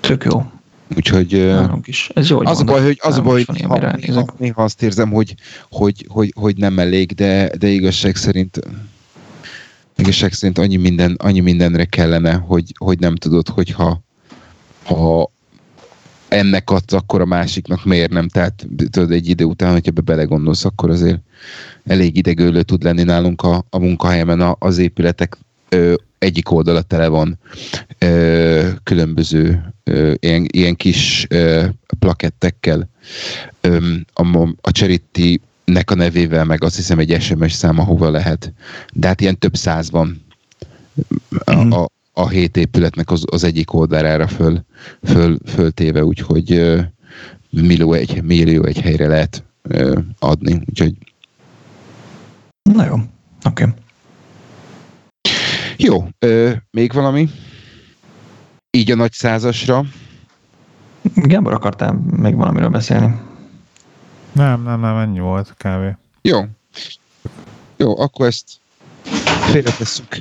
Tök 0.00 0.24
jó. 0.24 0.50
Úgyhogy 0.96 1.56
is. 1.84 2.10
Ez 2.14 2.28
jó, 2.28 2.40
az, 2.40 2.60
a 2.60 2.64
baj, 2.64 2.82
hogy, 2.82 2.98
az 3.02 3.16
a 3.16 3.22
baj, 3.22 3.44
hogy 3.44 3.56
néha, 3.56 3.96
néha, 3.96 4.26
néha, 4.38 4.62
azt 4.62 4.82
érzem, 4.82 5.10
hogy, 5.10 5.34
hogy, 5.70 6.06
hogy, 6.08 6.32
hogy 6.36 6.56
nem 6.56 6.78
elég, 6.78 7.12
de, 7.12 7.50
de 7.58 7.68
igazság 7.68 8.16
szerint 8.16 8.60
igazság 10.00 10.32
szerint 10.32 10.58
annyi, 10.58 10.76
minden, 10.76 11.16
annyi 11.18 11.40
mindenre 11.40 11.84
kellene, 11.84 12.34
hogy, 12.34 12.74
hogy 12.78 12.98
nem 12.98 13.14
tudod, 13.16 13.48
hogyha 13.48 14.02
ha 14.84 15.32
ennek 16.28 16.70
adsz, 16.70 16.92
akkor 16.92 17.20
a 17.20 17.24
másiknak 17.24 17.84
miért 17.84 18.10
nem. 18.10 18.28
Tehát 18.28 18.66
tudod, 18.90 19.10
egy 19.10 19.28
idő 19.28 19.44
után, 19.44 19.72
hogyha 19.72 19.90
be 19.90 20.00
belegondolsz, 20.00 20.64
akkor 20.64 20.90
azért 20.90 21.20
elég 21.86 22.16
idegőlő 22.16 22.62
tud 22.62 22.82
lenni 22.82 23.02
nálunk 23.02 23.42
a, 23.42 23.64
a 23.70 23.78
munkahelyemen 23.78 24.40
a, 24.40 24.56
az 24.58 24.78
épületek 24.78 25.38
ö, 25.68 25.94
egyik 26.20 26.50
oldala 26.50 26.82
tele 26.82 27.08
van 27.08 27.38
ö, 27.98 28.68
különböző 28.82 29.72
ö, 29.84 30.12
ilyen, 30.18 30.46
ilyen 30.50 30.76
kis 30.76 31.26
ö, 31.28 31.66
plakettekkel. 31.98 32.88
Ö, 33.60 33.94
a, 34.12 34.48
a 34.60 34.70
Charity 34.70 35.40
nek 35.64 35.90
a 35.90 35.94
nevével, 35.94 36.44
meg 36.44 36.64
azt 36.64 36.76
hiszem 36.76 36.98
egy 36.98 37.16
SMS 37.20 37.52
szám, 37.52 37.78
ahova 37.78 38.10
lehet. 38.10 38.52
De 38.92 39.06
hát 39.06 39.20
ilyen 39.20 39.38
több 39.38 39.56
száz 39.56 39.90
van 39.90 40.22
a, 41.44 41.64
mm. 41.64 41.70
a, 41.70 41.86
a 42.12 42.28
hét 42.28 42.56
épületnek 42.56 43.10
az, 43.10 43.24
az 43.30 43.44
egyik 43.44 43.72
oldalára 43.72 44.28
föl, 44.28 44.64
föl, 45.02 45.38
föltéve, 45.46 46.04
úgyhogy 46.04 46.52
uh, 46.52 46.80
millió 47.50 47.92
egy, 47.92 48.22
millió 48.22 48.64
egy 48.64 48.80
helyre 48.80 49.06
lehet 49.06 49.44
uh, 49.62 49.98
adni. 50.18 50.62
Úgyhogy... 50.68 50.94
Na 52.62 52.84
jó, 52.84 52.94
oké. 52.94 53.62
Okay. 53.62 53.74
Jó, 55.82 56.08
uh, 56.26 56.52
még 56.70 56.92
valami? 56.92 57.28
Így 58.70 58.90
a 58.90 58.94
nagy 58.94 59.12
százasra. 59.12 59.84
Gábor, 61.14 61.52
akartál 61.52 61.92
még 61.92 62.34
valamiről 62.34 62.68
beszélni? 62.68 63.20
Nem, 64.32 64.62
nem, 64.62 64.80
nem, 64.80 64.96
ennyi 64.96 65.20
volt 65.20 65.54
kávé. 65.56 65.96
Jó. 66.22 66.40
Jó, 67.76 67.98
akkor 67.98 68.26
ezt 68.26 68.46
félretesszük. 69.50 70.18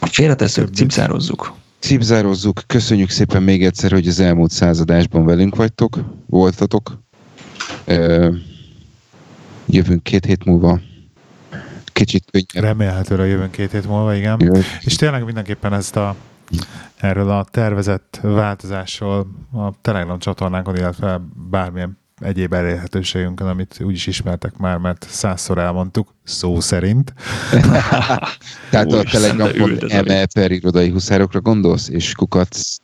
Félretesszük, 0.00 0.74
cipzározzuk. 0.74 1.52
Cipzározzuk. 1.78 2.62
Köszönjük 2.66 3.10
szépen 3.10 3.42
még 3.42 3.64
egyszer, 3.64 3.90
hogy 3.90 4.08
az 4.08 4.20
elmúlt 4.20 4.50
századásban 4.50 5.24
velünk 5.24 5.56
vagytok, 5.56 5.98
voltatok. 6.26 6.98
Jövünk 9.66 10.02
két 10.02 10.24
hét 10.24 10.44
múlva. 10.44 10.80
Kicsit 11.96 12.24
könnyebb. 12.30 12.68
Remélhetőleg 12.68 13.28
jövünk 13.28 13.50
két 13.50 13.70
hét 13.70 13.86
múlva, 13.86 14.14
igen. 14.14 14.40
Jövünk. 14.40 14.64
És 14.80 14.96
tényleg 14.96 15.24
mindenképpen 15.24 15.72
ezt 15.72 15.96
a 15.96 16.16
erről 16.96 17.30
a 17.30 17.44
tervezett 17.50 18.18
változásról 18.22 19.26
a 19.52 19.70
Telegram 19.82 20.18
csatornánkon, 20.18 20.76
illetve 20.76 21.20
bármilyen 21.50 21.98
egyéb 22.20 22.52
elérhetőségünkön, 22.52 23.46
amit 23.46 23.80
úgyis 23.80 24.06
ismertek 24.06 24.56
már, 24.56 24.78
mert 24.78 25.06
százszor 25.10 25.58
elmondtuk, 25.58 26.14
szó 26.24 26.60
szerint. 26.60 27.12
Tehát 28.70 28.92
a 28.92 29.02
Telegram.me 29.02 30.26
per 30.26 30.50
irodai 30.50 30.90
huszárokra 30.90 31.40
gondolsz, 31.40 31.88
és 31.88 32.12
kukac 32.12 32.76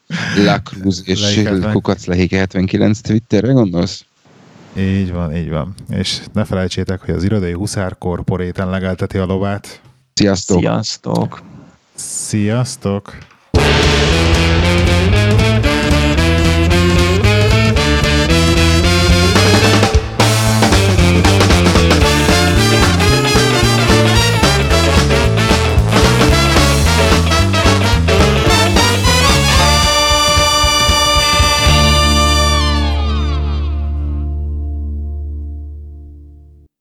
Lacruz 0.45 1.03
és 1.05 1.43
kukac 1.73 2.05
Lehéke 2.05 2.37
79 2.37 3.01
Twitterre 3.01 3.53
gondolsz? 3.53 4.05
Így 4.77 5.13
van, 5.13 5.37
így 5.37 5.51
van. 5.51 5.75
És 5.91 6.21
ne 6.33 6.45
felejtsétek, 6.45 7.01
hogy 7.01 7.15
az 7.15 7.25
irodai 7.25 7.53
huszár 7.53 7.99
korporéten 7.99 8.71
legelteti 8.71 9.19
a 9.19 9.25
lovát. 9.25 9.81
Sziasztok! 10.15 10.59
Sziasztok! 10.59 11.43
Sziasztok! 11.95 13.19